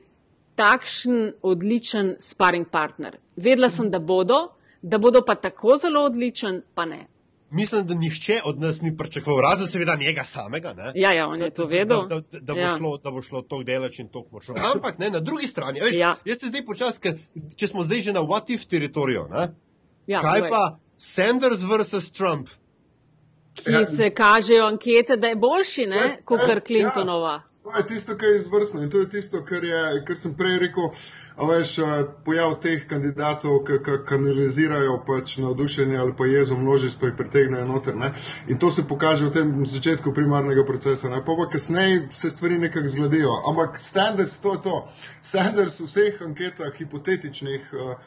takšen 0.54 1.32
odličen 1.42 2.14
sparring 2.20 2.66
partner. 2.70 3.18
Vedela 3.36 3.68
sem, 3.68 3.90
da 3.90 3.98
bodo, 3.98 4.54
da 4.84 4.98
bodo 4.98 5.22
pa 5.24 5.34
tako 5.36 5.76
zelo 5.76 6.04
odličen, 6.04 6.62
pa 6.74 6.84
ne. 6.84 7.06
Mislim, 7.50 7.86
da 7.86 7.94
nihče 7.94 8.40
od 8.44 8.60
nas 8.60 8.80
ni 8.80 8.90
pričakoval, 8.96 9.40
razen 9.40 9.68
seveda 9.68 9.94
njega 9.96 10.24
samega. 10.24 10.72
Ne? 10.72 10.92
Ja, 10.94 11.12
ja, 11.12 11.26
on 11.28 11.40
je 11.40 11.50
to 11.50 11.66
vedel. 11.66 12.08
Da, 12.08 12.20
da, 12.20 12.40
da, 12.40 12.52
bo, 12.52 12.60
Ja. 12.60 12.74
šlo, 12.78 12.96
da 12.98 13.10
bo 13.10 13.22
šlo 13.22 13.42
tako 13.42 13.62
delač 13.62 13.98
in 13.98 14.08
tako 14.08 14.26
močno. 14.32 14.54
Ampak 14.74 14.98
ne, 14.98 15.10
na 15.10 15.20
drugi 15.20 15.46
strani, 15.46 15.80
veš, 15.80 15.94
Ja. 15.94 16.16
jaz 16.24 16.40
se 16.40 16.46
zdaj 16.46 16.64
počasi, 16.66 17.00
ker 17.00 17.18
če 17.56 17.68
smo 17.68 17.82
zdaj 17.82 18.00
že 18.00 18.12
na 18.12 18.20
what 18.22 18.50
if 18.50 18.66
teritoriju, 18.66 19.28
ne? 19.30 19.48
Ja, 20.06 20.20
kaj 20.20 20.40
povej. 20.40 20.50
pa 20.50 20.62
Sanders 20.98 21.62
versus 21.62 22.10
Trump? 22.10 22.48
Ki 23.54 23.84
se 23.86 24.10
kažejo 24.10 24.66
ankete, 24.66 25.16
da 25.16 25.26
je 25.26 25.36
boljši, 25.36 25.86
ne, 25.86 26.12
kot 26.24 26.40
kar 26.40 26.60
Clintonova. 26.60 27.42
To 27.64 27.76
je 27.78 27.86
tisto, 27.86 28.16
kar 28.16 28.28
je 28.28 28.36
izvrstno 28.36 28.82
in 28.82 28.90
to 28.90 28.98
je 28.98 29.08
tisto, 29.08 29.44
kar, 29.44 29.64
je, 29.64 29.82
kar 30.06 30.16
sem 30.16 30.34
prej 30.36 30.58
rekel. 30.58 30.90
A 31.36 31.46
veš, 31.46 31.78
eh, 31.78 32.04
pojav 32.24 32.54
teh 32.62 32.86
kandidatov, 32.86 33.64
ki 33.66 33.78
kanalizirajo 34.06 35.00
pač 35.06 35.36
navdušenje 35.42 35.98
ali 35.98 36.14
pa 36.16 36.26
jezo 36.26 36.56
množic, 36.56 36.94
pa 37.00 37.06
jih 37.06 37.16
pritegnejo 37.18 37.66
noter. 37.66 37.96
Ne? 37.96 38.12
In 38.48 38.58
to 38.58 38.70
se 38.70 38.86
pokaže 38.88 39.26
v 39.26 39.32
tem 39.32 39.66
začetku 39.66 40.14
primarnega 40.14 40.64
procesa. 40.64 41.08
Ne? 41.08 41.24
Pa 41.24 41.34
pa 41.34 41.48
kasneje 41.50 42.08
se 42.12 42.30
stvari 42.30 42.58
nekako 42.58 42.88
zgledijo. 42.88 43.34
Ampak 43.50 43.78
Standards 43.78 44.38
to 44.38 44.52
je 44.52 44.62
to. 44.62 44.86
Standards 45.22 45.80
v 45.80 45.90
vseh 45.90 46.22
anketah, 46.22 46.72
hipotetičnih, 46.74 47.70
uh, 47.72 47.98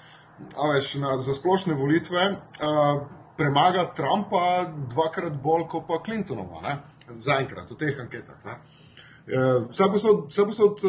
a 0.55 0.71
veš, 0.71 0.95
na, 0.95 1.19
za 1.19 1.33
splošne 1.33 1.73
volitve. 1.73 2.31
Uh, 2.63 3.03
Premaga 3.37 3.85
Trumpa 3.93 4.65
dvakrat 4.89 5.35
bolj 5.43 5.67
kot 5.69 5.83
pa 5.87 5.99
Clintonova, 6.05 6.77
zaenkrat 7.11 7.69
v 7.71 7.75
teh 7.75 7.99
anketah. 7.99 8.39
Ne? 8.45 8.55
Vse 9.27 10.45
posod, 10.47 10.83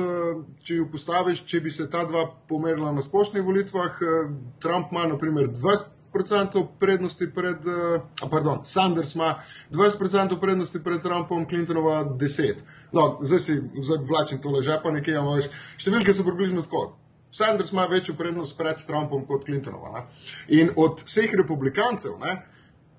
če 0.62 0.76
jo 0.76 0.84
postaviš, 0.92 1.42
če 1.50 1.60
bi 1.62 1.72
se 1.74 1.88
ta 1.90 2.04
dva 2.06 2.22
pomerila 2.48 2.92
na 2.94 3.02
splošnih 3.02 3.42
volitvah, 3.42 3.98
eh, 3.98 4.28
Trump 4.62 4.92
ima 4.92 5.06
naprimer 5.10 5.48
20% 5.50 6.62
prednosti 6.78 7.26
pred, 7.34 7.66
eh, 7.66 8.28
pardon, 8.30 8.60
Sanders 8.64 9.14
ima 9.14 9.34
20% 9.70 10.38
prednosti 10.40 10.82
pred 10.84 11.02
Trumpom, 11.02 11.48
Clintonova 11.48 12.04
10%. 12.04 12.62
No, 12.92 13.18
zdaj 13.22 13.40
si 13.40 13.58
vlačen 14.06 14.38
tole 14.38 14.62
že 14.62 14.78
pa 14.82 14.90
nekje, 14.90 15.18
ampak 15.18 15.50
številke 15.76 16.14
so 16.14 16.22
približno 16.22 16.62
tako. 16.62 16.94
Sanders 17.30 17.72
ima 17.72 17.86
večjo 17.90 18.14
prednost 18.14 18.56
pred 18.56 18.78
Trumpom 18.86 19.26
kot 19.26 19.44
Clintonova. 19.44 19.90
Ne? 19.98 20.06
In 20.48 20.70
od 20.76 21.02
vseh 21.04 21.34
republikancev, 21.34 22.16
ne, 22.22 22.38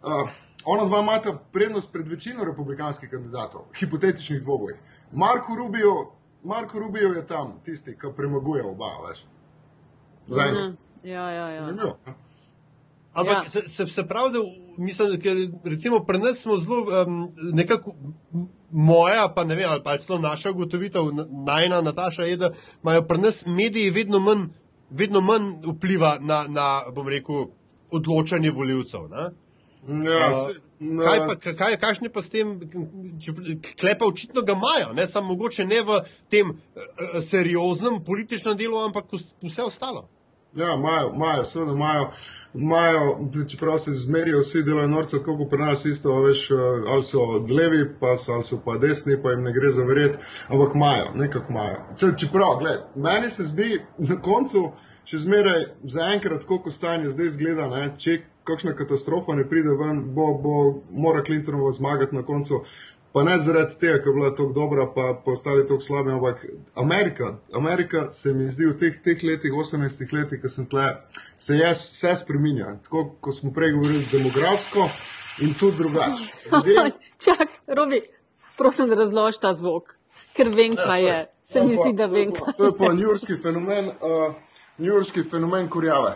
uh, 0.04 0.30
ona 0.66 0.86
dva 0.86 1.00
imata 1.00 1.34
prednost 1.52 1.94
pred 1.94 2.08
večino 2.08 2.44
republikanskih 2.44 3.10
kandidatov, 3.10 3.72
hipotetičnih 3.80 4.42
dvoboj. 4.42 4.78
Marko 5.12 5.56
Rubio, 5.56 6.12
Marko 6.44 6.80
Rubio 6.80 7.08
je 7.08 7.28
tam 7.28 7.60
tisti, 7.64 7.98
ki 7.98 8.08
premaguje 8.16 8.64
oba, 8.64 8.92
veš. 9.08 9.26
Zaenkrat. 10.28 10.74
Ja, 11.04 11.30
ja, 11.32 11.50
ja. 11.50 11.62
Zanimivo. 11.62 11.98
Ampak 13.14 13.44
Ja. 13.44 13.50
se, 13.50 13.62
se, 13.70 13.88
se 13.88 14.08
pravi, 14.08 14.32
da 14.34 14.40
mislim, 14.78 15.20
ker 15.22 15.38
recimo 15.64 16.00
pri 16.06 16.20
nas 16.20 16.38
smo 16.38 16.58
zelo 16.58 16.86
um, 17.08 17.32
nekako. 17.54 17.96
Moja, 18.72 19.28
pa 19.36 19.44
ne 19.44 19.56
vem, 19.56 19.70
ali 19.70 19.82
pa 19.84 19.98
celo 19.98 20.20
naša 20.20 20.52
ugotovitev, 20.52 21.08
najna 21.46 21.82
Nataša, 21.82 22.24
je, 22.24 22.38
da 22.38 22.52
imajo 22.84 23.02
pri 23.08 23.18
nas 23.18 23.46
mediji 23.46 23.90
vedno 23.90 24.20
manj, 24.20 24.44
vedno 24.90 25.22
manj 25.22 25.56
vpliva 25.66 26.18
na, 26.22 26.46
na, 26.48 26.84
bom 26.94 27.08
rekel, 27.08 27.48
odločanje 27.92 28.52
voljivcev. 28.52 29.08
Ne? 29.10 29.24
Ja, 30.06 30.28
A, 30.30 30.34
se, 30.34 30.60
na, 30.80 31.04
Kaj 31.04 31.20
pa, 31.20 31.54
kaj, 31.54 31.78
kakšne 31.78 32.10
pa 32.10 32.22
s 32.22 32.30
tem, 32.30 32.60
klepa 33.80 34.06
očitno 34.06 34.42
ga 34.42 34.54
imajo, 34.54 34.94
ne 34.94 35.08
samo 35.08 35.28
mogoče 35.28 35.66
ne 35.66 35.82
v 35.82 36.00
tem 36.30 36.50
uh, 36.50 36.56
serioznem 37.22 38.04
političnem 38.04 38.58
delu, 38.58 38.80
ampak 38.80 39.06
vs- 39.12 39.34
vse 39.44 39.64
ostalo. 39.64 40.08
Ja, 40.56 40.74
imajo, 40.74 41.12
imajo, 41.16 41.44
seveda 41.46 41.72
imajo, 41.72 42.08
imajo, 42.54 43.02
čeprav 43.48 43.78
se 43.78 43.92
zmerijo 43.94 44.40
vsi 44.40 44.64
delajo 44.64 44.88
norce, 44.88 45.18
tako 45.18 45.38
kot 45.38 45.50
pri 45.50 45.60
nas 45.60 45.86
isto, 45.86 46.16
veš, 46.22 46.52
eh, 46.52 46.56
ali 46.88 47.04
so 47.04 47.20
levi, 47.50 47.84
pa 48.00 48.18
so, 48.18 48.32
ali 48.34 48.44
so 48.44 48.62
pa 48.66 48.78
desni, 48.78 49.20
pa 49.24 49.32
jim 49.32 49.44
ne 49.44 49.52
gre 49.52 49.72
za 49.72 49.84
verjet, 49.84 50.18
ampak 50.48 50.76
imajo, 50.76 51.06
nekako 51.16 51.54
imajo. 51.54 51.78
Se- 51.94 52.14
Čeprav, 52.18 52.58
gled, 52.60 52.80
meni 52.96 53.30
se 53.30 53.44
zdi 53.44 53.70
na 54.00 54.22
koncu, 54.22 54.72
še 55.06 55.18
zmeraj 55.18 55.64
zaenkrat, 55.84 56.44
koliko 56.46 56.72
stanje 56.72 57.10
zdaj 57.10 57.30
zgleda, 57.30 57.68
ne, 57.68 57.94
če 57.98 58.18
kakšna 58.50 58.74
katastrofa 58.76 59.36
ne 59.36 59.46
pride 59.46 59.76
ven, 59.76 60.04
bo, 60.10 60.34
bo 60.36 60.54
mora 60.92 61.24
Clintonova 61.24 61.72
zmagati 61.72 62.16
na 62.16 62.24
koncu. 62.24 62.64
Pa 63.12 63.24
ne 63.24 63.40
zaradi 63.40 63.74
tega, 63.76 63.98
ker 63.98 64.08
je 64.08 64.14
bila 64.14 64.30
tako 64.30 64.54
dobra, 64.54 64.84
pa 64.88 65.22
postali 65.26 65.64
tako 65.68 65.82
slabi, 65.82 66.12
ampak 66.12 66.44
Amerika, 66.76 67.32
Amerika 67.56 68.04
se 68.12 68.34
mi 68.34 68.52
zdi 68.52 68.68
v 68.68 68.76
teh, 68.78 69.00
teh 69.04 69.24
letih, 69.24 69.54
18 69.54 70.14
letih, 70.14 70.42
ko 70.42 70.50
sem 70.50 70.66
tle, 70.66 70.86
se 71.38 71.56
je 71.56 71.72
vse 71.72 72.12
spremenja. 72.16 72.76
Tako 72.84 73.16
kot 73.20 73.36
smo 73.36 73.50
prej 73.52 73.72
govorili, 73.72 74.06
demografsko 74.12 74.86
in 75.42 75.54
tudi 75.54 75.78
drugače. 75.78 76.28
Ljudje- 76.54 76.92
Čak, 77.26 77.50
Robi, 77.68 78.02
prosim, 78.58 78.88
da 78.88 78.96
razloži 78.96 79.42
ta 79.42 79.54
zvok, 79.54 79.90
ker 80.36 80.50
vem, 80.50 80.78
kaj 80.78 81.04
je. 81.04 81.18
Se 81.44 81.64
mi 81.64 81.74
je 81.74 81.78
zdi, 81.78 81.94
da 81.94 82.04
je 82.04 82.10
vem, 82.10 82.32
kaj 82.32 82.54
To 82.58 82.66
je 82.66 82.78
pa 82.78 82.94
njurski 82.94 83.34
fenomen, 83.36 83.86
uh, 83.86 84.34
njurski 84.78 85.24
fenomen 85.24 85.68
kurjave. 85.68 86.14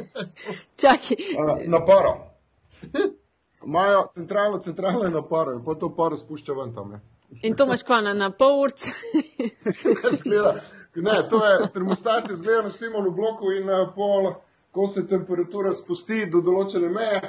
Čakaj. 0.80 1.16
Uh, 1.38 1.58
naparo. 1.66 2.16
Imajo 3.66 4.06
centralno, 4.14 4.58
centralno 4.58 5.04
je 5.04 5.10
naparo 5.10 5.52
in 5.52 5.64
pa 5.64 5.74
to 5.74 5.94
paro 5.94 6.16
spušča 6.16 6.52
ven 6.52 6.74
tam. 6.74 6.90
Ne. 6.90 7.00
In 7.42 7.54
to 7.54 7.64
imaš 7.64 7.82
kva 7.82 8.00
na, 8.00 8.14
na 8.14 8.30
pol. 8.30 8.68
Izgleda, 10.12 10.54
ne, 10.94 11.18
to 11.30 11.44
je 11.46 11.68
termostat, 11.72 12.30
izgleda 12.30 12.62
na 12.62 12.70
štimonu 12.70 13.10
bloku 13.10 13.52
in 13.60 13.70
uh, 13.70 13.88
pol, 13.94 14.32
ko 14.72 14.86
se 14.86 15.06
temperatura 15.08 15.74
spusti 15.74 16.24
do 16.32 16.40
določene 16.40 16.88
meje, 16.88 17.20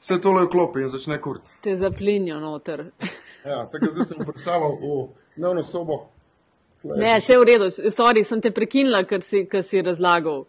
se 0.00 0.20
tole 0.20 0.46
vklopi 0.48 0.86
in 0.86 0.88
začne 0.88 1.20
kurti. 1.20 1.60
Te 1.62 1.76
zaplinjo 1.76 2.40
noter. 2.40 2.86
Ja, 3.40 3.62
tako 3.72 3.88
zdaj 3.88 4.04
sem 4.04 4.18
prisalal 4.28 4.74
v 4.76 4.96
dnevno 5.32 5.62
sobo. 5.64 5.94
Ne, 6.84 7.14
vse 7.16 7.38
v 7.40 7.44
redu, 7.48 7.68
sorry, 7.72 8.20
sem 8.24 8.40
te 8.44 8.50
prekinila, 8.52 9.00
ker 9.08 9.24
si, 9.24 9.46
ker 9.48 9.64
si 9.64 9.80
razlagal. 9.80 10.42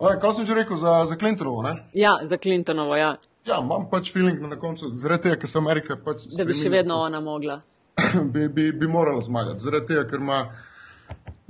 Oj, 0.00 0.16
kaj 0.20 0.32
sem 0.32 0.46
že 0.48 0.54
rekel 0.56 0.76
za, 0.80 1.04
za 1.06 1.16
Clintonovo, 1.16 1.62
ne? 1.62 1.74
Ja, 1.92 2.18
za 2.24 2.36
Clintonovo, 2.36 2.96
ja. 2.96 3.16
Ja, 3.44 3.58
imam 3.60 3.84
pač 3.90 4.12
feeling 4.12 4.40
na 4.40 4.56
koncu, 4.56 4.88
zaradi 4.96 5.28
tega, 5.28 5.36
ker 5.42 5.48
se 5.48 5.58
Amerika 5.58 5.96
pač. 6.04 6.24
Da 6.36 6.44
bi 6.48 6.56
še 6.56 6.72
vedno 6.72 6.96
ona 7.04 7.20
mogla. 7.20 7.58
bi, 8.32 8.48
bi, 8.48 8.70
bi 8.72 8.88
morala 8.88 9.20
zmagati. 9.20 9.60
Zaradi 9.60 9.92
tega, 9.92 10.06
ker 10.08 10.24
ima 10.24 10.40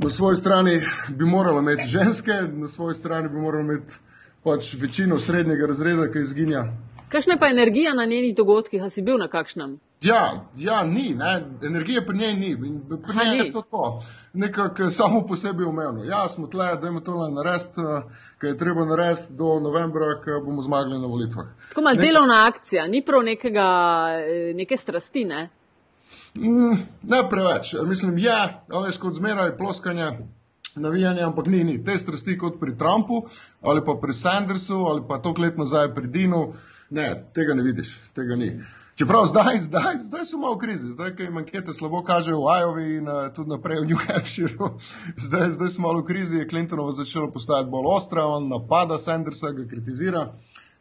na 0.03 0.11
svoji 0.11 0.41
strani 0.41 0.75
bi 1.15 1.29
morala 1.31 1.63
imeti 1.63 1.87
ženske, 1.93 2.41
na 2.53 2.69
svoji 2.69 2.99
strani 2.99 3.29
bi 3.29 3.39
morala 3.39 3.63
imeti 3.69 3.99
pač 4.43 4.75
večino 4.83 5.19
srednjega 5.19 5.71
razreda, 5.71 6.09
ki 6.11 6.19
izginja. 6.27 6.65
Kakšna 7.11 7.33
je 7.33 7.39
pa 7.39 7.49
energija 7.49 7.95
na 7.95 8.05
njenih 8.05 8.35
dogodkih, 8.37 8.83
a 8.83 8.89
si 8.89 9.03
bil 9.03 9.19
na 9.19 9.29
kakšnem? 9.29 9.81
Ja, 10.03 10.47
ja, 10.57 10.85
ni, 10.85 11.15
ne? 11.15 11.45
energije 11.63 12.07
pri 12.07 12.19
njej 12.19 12.35
ni. 12.35 12.57
Pri 13.07 13.15
njej 13.17 13.39
je 13.39 13.53
to 13.53 13.63
tako, 13.63 14.03
nekako 14.33 14.91
samo 14.91 15.27
po 15.27 15.37
sebi 15.37 15.65
umevno. 15.65 16.05
Ja, 16.05 16.29
smo 16.29 16.47
tle, 16.47 16.77
da 16.77 16.89
imamo 16.89 17.01
to 17.01 17.29
narediti, 17.29 17.75
kar 18.39 18.51
je 18.51 18.59
treba 18.59 18.85
narediti 18.85 19.33
do 19.33 19.61
novembra, 19.61 20.23
ko 20.25 20.41
bomo 20.45 20.63
zmagali 20.63 20.99
na 20.99 21.07
volitvah. 21.07 21.47
Tako 21.69 21.81
malo 21.81 21.97
delovna 21.97 22.45
akcija, 22.47 22.87
ni 22.87 23.05
prav 23.05 23.23
nekega, 23.23 23.69
eh, 24.27 24.55
neke 24.55 24.77
strasti, 24.77 25.25
ne? 25.25 25.49
Mm, 26.35 26.77
ne 27.03 27.29
preveč. 27.31 27.75
Mislim, 27.87 28.19
je, 28.19 28.41
a 28.69 28.81
veš, 28.87 28.99
kot 28.99 29.15
zmeraj, 29.15 29.57
ploskanje, 29.57 30.11
navijanje, 30.75 31.23
ampak 31.23 31.47
ni, 31.47 31.65
ni. 31.65 31.85
Te 31.85 31.99
strasti 31.99 32.39
kot 32.39 32.61
pri 32.61 32.79
Trumpu 32.79 33.27
ali 33.61 33.85
pa 33.85 33.95
pri 34.01 34.13
Sandersu 34.13 34.85
ali 34.87 35.03
pa 35.09 35.19
to 35.19 35.35
let 35.39 35.59
nazaj 35.59 35.95
pri 35.95 36.07
Dinu, 36.07 36.53
ne, 36.91 37.09
tega 37.35 37.55
ne 37.55 37.63
vidiš, 37.63 37.97
tega 38.15 38.37
ni. 38.37 38.53
Čeprav 39.01 39.27
zdaj, 39.27 39.59
zdaj, 39.61 39.95
zdaj 39.99 40.25
so 40.25 40.39
malo 40.39 40.55
v 40.55 40.59
krizi, 40.59 40.91
zdaj, 40.91 41.15
ko 41.17 41.23
jim 41.23 41.37
ankete 41.41 41.73
slabo 41.73 42.03
kažejo 42.05 42.43
v 42.45 42.57
Iowi 42.61 42.97
in 42.99 43.07
uh, 43.09 43.31
tudi 43.33 43.49
naprej 43.49 43.81
v 43.81 43.87
New 43.89 43.97
Hampshireu, 43.97 44.75
zdaj, 45.27 45.47
zdaj 45.57 45.71
smo 45.73 45.89
malo 45.89 46.03
v 46.03 46.09
krizi, 46.11 46.37
je 46.37 46.49
Clintonova 46.49 46.93
začela 46.93 47.31
postajati 47.33 47.71
bolj 47.71 47.89
ostra, 47.95 48.27
on 48.27 48.51
napada 48.53 48.99
Sandersa, 48.99 49.55
ga 49.57 49.65
kritizira. 49.65 50.27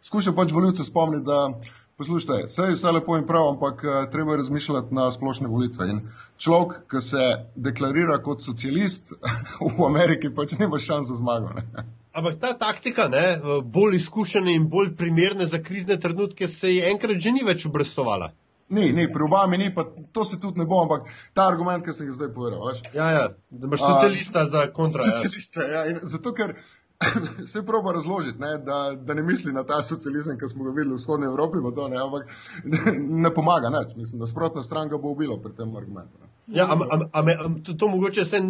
Skuša 0.03 0.33
pač 0.35 0.51
voljivce 0.51 0.83
spomniti, 0.83 1.23
da 1.25 1.53
poslušajte, 1.97 2.43
vse 2.51 2.67
je 2.67 2.75
vse 2.75 2.91
lepo 2.91 3.15
in 3.17 3.23
prav, 3.27 3.53
ampak 3.53 3.83
uh, 3.87 4.11
treba 4.11 4.35
je 4.35 4.43
razmišljati 4.43 4.95
na 4.95 5.07
splošne 5.11 5.47
volitve. 5.47 5.87
In 5.87 6.03
človek, 6.37 6.75
ki 6.91 7.01
se 7.01 7.31
deklarira 7.55 8.19
kot 8.23 8.43
socialist 8.43 9.15
v 9.77 9.87
Ameriki, 9.87 10.33
pač 10.35 10.59
nima 10.59 10.75
šans 10.75 11.07
za 11.07 11.15
zmago. 11.23 11.55
Ne? 11.55 11.87
Ampak 12.13 12.39
ta 12.41 12.53
taktika, 12.57 13.07
ne, 13.07 13.37
bolj 13.63 13.95
izkušene 13.95 14.53
in 14.55 14.69
bolj 14.69 14.95
primerne 14.97 15.45
za 15.45 15.61
krizne 15.63 15.99
trenutke, 15.99 16.47
se 16.47 16.75
je 16.75 16.89
enkrat 16.91 17.21
že 17.21 17.31
ni 17.31 17.43
več 17.45 17.65
obrestovala. 17.69 18.31
Ni, 18.69 18.91
ni, 18.93 19.07
pri 19.13 19.23
Obami 19.25 19.57
ni, 19.57 19.73
pa 19.73 19.83
to 20.13 20.25
se 20.25 20.39
tudi 20.39 20.59
ne 20.59 20.65
bo, 20.65 20.81
ampak 20.83 21.07
ta 21.33 21.47
argument, 21.49 21.85
ki 21.85 21.93
sem 21.93 22.09
ga 22.09 22.13
zdaj 22.13 22.29
povedal, 22.33 22.61
veš. 22.67 22.83
Ja, 22.93 23.07
ja, 23.11 23.23
da 23.49 23.69
imaš 23.69 23.81
socialista 23.81 24.45
za 24.45 24.67
kontra. 24.73 25.05
Ja. 25.05 25.15
Socialiste, 25.15 25.65
ja, 25.71 25.85
in 25.89 25.97
zato, 26.01 26.33
ker 26.37 26.53
se 27.51 27.63
proba 27.65 27.95
razložiti, 27.97 28.37
ne, 28.39 28.57
da, 28.57 28.93
da 28.93 29.13
ne 29.13 29.23
misli 29.25 29.53
na 29.53 29.63
ta 29.65 29.81
socializem, 29.81 30.37
ki 30.37 30.49
smo 30.53 30.67
ga 30.67 30.75
videli 30.75 30.93
v 30.93 30.99
vzhodni 31.01 31.25
Evropi, 31.25 31.63
to, 31.75 31.87
ne, 31.87 31.97
ampak 31.97 32.29
ne 33.25 33.33
pomaga 33.33 33.73
nič. 33.73 33.95
Mislim, 33.97 34.21
da 34.21 34.29
sprotna 34.29 34.63
stran 34.63 34.89
ga 34.89 34.97
bo 34.97 35.15
ubila 35.17 35.39
pri 35.41 35.55
tem 35.57 35.75
argumentu. 35.75 36.21
Ne. 36.21 36.29
Ja, 36.53 36.69
am, 36.69 36.85
am, 36.91 37.27
am, 37.45 37.57
to, 37.63 37.73
to 37.73 37.87
mogoče 37.87 38.25
se 38.25 38.41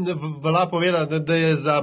velja 0.43 0.67
povedati, 0.71 1.11
da, 1.11 1.19
da 1.19 1.35
je 1.35 1.55
za 1.55 1.81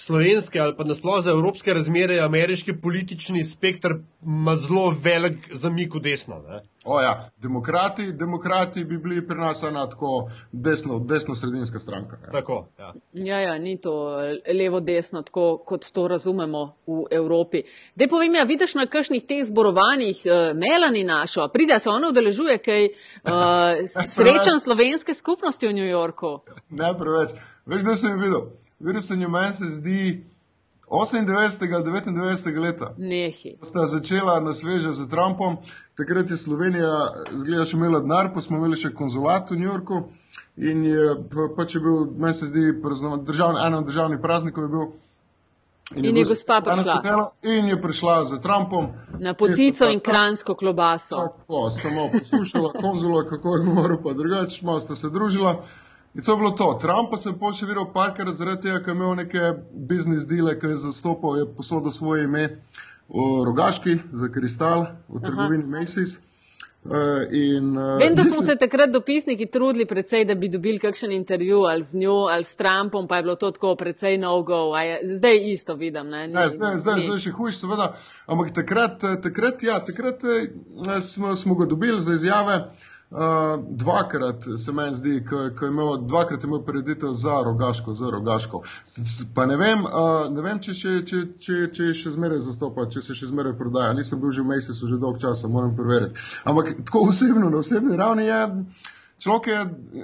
slovenske 0.00 0.60
ali 0.60 0.76
pa 0.76 0.84
nasploh 0.84 1.24
za 1.24 1.30
evropske 1.30 1.74
razmere 1.74 2.20
ameriški 2.20 2.80
politični 2.80 3.44
spektr 3.44 3.88
ima 4.22 4.56
zelo 4.56 4.94
velik 5.02 5.48
zamik 5.52 5.94
v 5.94 6.00
desno. 6.00 6.42
Ne? 6.48 6.62
O 6.84 7.00
ja, 7.00 7.30
demokrati, 7.36 8.12
demokrati 8.12 8.84
bi 8.84 8.98
bili 8.98 9.26
pri 9.26 9.38
nas 9.38 9.62
ena 9.62 9.90
tako 9.90 10.30
desno, 10.52 10.98
desno-sredinska 10.98 11.78
stranka. 11.78 12.16
Ja. 12.24 12.32
Tako, 12.32 12.68
ja. 12.78 12.92
Ja, 13.12 13.40
ja, 13.40 13.58
ni 13.58 13.76
to 13.80 14.20
levo-desno, 14.54 15.22
tako 15.22 15.58
kot 15.66 15.90
to 15.92 16.08
razumemo 16.08 16.76
v 16.86 17.04
Evropi. 17.10 17.62
Dej 17.94 18.08
povem, 18.08 18.34
ja, 18.34 18.44
vidiš 18.44 18.74
na 18.74 18.86
kakšnih 18.86 19.26
teh 19.26 19.44
zborovanjih 19.44 20.22
uh, 20.24 20.56
Melani 20.56 21.04
našo, 21.04 21.42
a 21.42 21.48
pride 21.48 21.80
se 21.80 21.90
ona 21.90 22.08
udeležuje 22.08 22.58
kaj 22.58 22.88
uh, 22.88 23.84
srečan 24.06 24.60
slovenske 24.60 25.14
skupnosti 25.14 25.66
v 25.66 25.72
New 25.72 25.88
Yorku. 25.88 26.38
Ne 26.70 26.94
preveč. 26.98 27.36
Veš, 27.66 27.82
da 27.82 27.96
sem 27.96 28.20
videl. 28.20 28.48
Jo, 28.80 28.92
meni 29.28 29.52
se 29.52 29.70
zdi. 29.70 30.24
98. 30.90 31.74
ali 31.74 31.84
99. 31.84 32.60
leta. 32.60 32.94
Nehi. 32.96 33.58
Sta 33.62 33.86
začela 33.86 34.40
na 34.40 34.52
sveže 34.52 34.92
z 34.92 35.08
Trumpom, 35.08 35.56
takrat 35.96 36.30
je 36.30 36.36
Slovenija, 36.36 37.12
zgleda, 37.32 37.64
še 37.64 37.76
imela 37.76 38.00
denar, 38.00 38.32
pa 38.32 38.40
smo 38.40 38.56
imeli 38.56 38.78
še 38.80 38.94
konzulat 38.96 39.50
v 39.50 39.60
New 39.60 39.68
Yorku. 39.68 40.06
In 40.56 40.84
je 40.86 41.12
pa, 41.28 41.50
pač 41.56 41.76
je 41.76 41.82
bil, 41.84 42.06
meni 42.16 42.34
se 42.34 42.48
zdi, 42.48 42.72
državni, 43.26 43.60
eno 43.66 43.82
od 43.82 43.86
državnih 43.86 44.20
praznikov 44.22 44.64
je 44.64 44.70
bil. 44.72 44.86
In 45.96 46.04
je, 46.04 46.10
in 46.10 46.16
je 46.20 46.24
gospa 46.28 46.60
prišla. 46.64 46.96
In 47.48 47.68
je 47.68 47.76
prišla 47.80 48.16
za 48.28 48.38
Trumpom. 48.44 48.88
Na 49.18 49.34
potico 49.34 49.88
in 49.88 50.00
kransko 50.00 50.54
klobaso. 50.54 51.16
Tako, 51.16 51.68
samo 51.70 52.08
poslušala 52.12 52.72
konzula, 52.80 53.24
kako 53.28 53.56
je 53.56 53.64
govoril, 53.64 54.00
pa 54.02 54.16
drugače, 54.16 54.64
malo 54.66 54.80
sta 54.80 54.96
se 54.96 55.12
družila. 55.12 55.58
In 56.14 56.22
to 56.22 56.32
je 56.32 56.36
bilo 56.36 56.50
to. 56.50 56.78
Trump 56.80 57.10
pa 57.10 57.18
sem 57.20 57.36
pol 57.38 57.52
še 57.52 57.66
videl 57.68 57.90
parkrat 57.92 58.34
zaradi 58.36 58.68
tega, 58.68 58.80
ker 58.82 58.94
je 58.94 58.96
imel 58.96 59.18
neke 59.20 59.52
biznis 59.90 60.24
dele, 60.28 60.56
ki 60.58 60.72
je 60.72 60.80
zastopal, 60.88 61.36
je 61.38 61.44
posodil 61.46 61.92
svoje 61.92 62.24
ime 62.24 62.48
v 63.08 63.28
Rogaški 63.44 63.98
za 64.12 64.28
kristal 64.32 64.88
v 65.08 65.22
trgovini 65.22 65.68
Aha. 65.68 65.76
Macy's. 65.76 66.18
Uh, 66.88 67.26
in, 67.34 67.74
uh, 67.76 67.98
Vem, 68.00 68.14
da 68.14 68.24
smo 68.24 68.42
se 68.42 68.54
takrat 68.56 68.90
dopisniki 68.94 69.48
trudili 69.50 69.84
predvsej, 69.84 70.24
da 70.24 70.34
bi 70.38 70.48
dobili 70.48 70.78
kakšen 70.78 71.12
intervju 71.12 71.64
ali 71.68 71.82
z 71.82 71.98
njo 71.98 72.28
ali 72.32 72.44
s 72.44 72.56
Trumpom, 72.56 73.08
pa 73.08 73.16
je 73.16 73.22
bilo 73.22 73.34
to 73.34 73.50
tako 73.50 73.74
predvsej 73.76 74.18
no-go. 74.18 74.72
Zdaj 75.02 75.42
isto 75.52 75.74
vidim. 75.74 76.08
Ne? 76.08 76.28
Ni, 76.28 76.34
ne, 76.34 76.48
zdaj, 76.48 76.78
zdaj, 76.78 77.00
zdaj 77.00 77.18
še 77.18 77.34
hujš, 77.36 77.58
seveda. 77.64 77.90
Ampak 78.26 78.54
takrat, 78.54 79.02
takrat, 79.22 79.62
ja, 79.62 79.82
takrat 79.84 80.22
smo, 81.02 81.36
smo 81.36 81.58
ga 81.58 81.66
dobili 81.66 82.00
za 82.00 82.14
izjave. 82.14 82.56
Uh, 82.56 82.86
Uh, 83.10 83.18
dvakrat 83.68 84.42
se 84.58 84.72
meni 84.72 84.94
zdi, 84.94 85.24
ko 85.28 85.64
je 85.64 85.68
imel 85.68 85.96
dvakrat 86.00 86.44
imel 86.44 86.60
preditev 86.64 87.14
za 87.16 87.42
rogaško, 87.44 87.94
za 87.94 88.10
rogaško. 88.10 88.62
Pa 89.34 89.46
ne 89.46 89.56
vem, 89.56 89.84
uh, 89.84 90.28
ne 90.30 90.42
vem 90.42 90.60
če, 90.60 90.74
če, 90.74 90.92
če, 91.08 91.22
če, 91.40 91.56
če 91.72 91.86
še 91.96 92.12
zmeraj 92.18 92.42
zastopa, 92.44 92.84
če 92.92 93.00
se 93.06 93.16
še 93.16 93.30
zmeraj 93.30 93.56
prodaja. 93.56 93.96
Nisem 93.96 94.20
bil 94.20 94.34
že 94.36 94.44
v 94.44 94.52
Mejsisu 94.52 94.92
že 94.92 95.00
dolg 95.00 95.16
časa, 95.24 95.48
moram 95.48 95.72
preveriti. 95.76 96.20
Ampak 96.44 96.74
tako 96.84 97.06
osebno, 97.08 97.48
na 97.48 97.64
osebni 97.64 97.96
ravni 97.96 98.28
je. 98.28 98.44
Človek 99.18 99.46
je, 99.46 99.58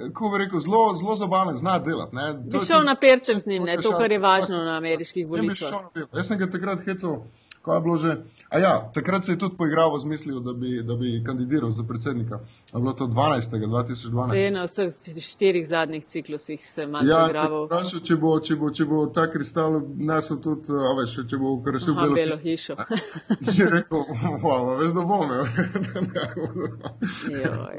kako 0.09 0.29
bi 0.29 0.37
rekel, 0.41 0.59
zelo, 0.59 0.81
zelo 0.97 1.15
zabaven, 1.15 1.55
zna 1.55 1.77
delati. 1.79 2.17
Bi 2.51 2.59
šel 2.59 2.83
na 2.83 2.97
perčem 2.99 3.37
z 3.39 3.53
njim, 3.53 3.69
ne? 3.69 3.77
to, 3.81 3.93
kar 3.97 4.11
je 4.11 4.19
važno 4.19 4.65
na 4.65 4.79
ameriških 4.81 5.29
volitvah. 5.29 5.93
Jaz 6.09 6.27
sem 6.27 6.41
ga 6.41 6.49
takrat 6.51 6.81
hecal 6.83 7.21
Ko 7.65 7.73
je 7.73 7.81
bilo 7.81 7.97
že? 7.97 8.17
A 8.49 8.59
ja, 8.59 8.91
takrat 8.93 9.25
se 9.25 9.31
je 9.31 9.37
tudi 9.41 9.57
poigral 9.57 9.97
z 9.99 10.05
mislijo, 10.05 10.39
da 10.39 10.53
bi, 10.53 10.83
da 10.83 10.95
bi 10.95 11.23
kandidiral 11.25 11.69
za 11.69 11.83
predsednika. 11.83 12.39
Je 12.73 12.79
bilo 12.79 12.93
to 12.93 13.05
12. 13.07 13.65
2012. 13.67 14.37
Se 14.37 14.51
na 14.51 14.63
vseh 14.63 14.93
štirih 15.21 15.67
zadnjih 15.67 16.05
ciklusih 16.05 16.65
se 16.65 16.87
malo 16.87 17.09
ja, 17.09 17.23
poigraval. 17.23 17.67
Ja, 17.71 17.85
se 17.85 17.99
če 18.05 18.15
bo, 18.21 18.35
če 18.39 18.55
bo, 18.55 18.69
če 18.69 18.85
bo 18.85 19.07
ta 19.09 19.25
kristal 19.31 19.79
nesel 19.97 20.37
tudi, 20.45 20.77
a 20.77 20.93
veš, 20.99 21.15
če 21.25 21.41
bo 21.41 21.55
krasil 21.65 21.97
belo, 21.97 22.13
belo 22.13 22.37
hišo. 22.43 22.77
je 23.59 23.69
rekel, 23.73 24.05
wow, 24.45 24.69
veš, 24.79 24.93
da 24.93 25.01
bom. 25.09 25.33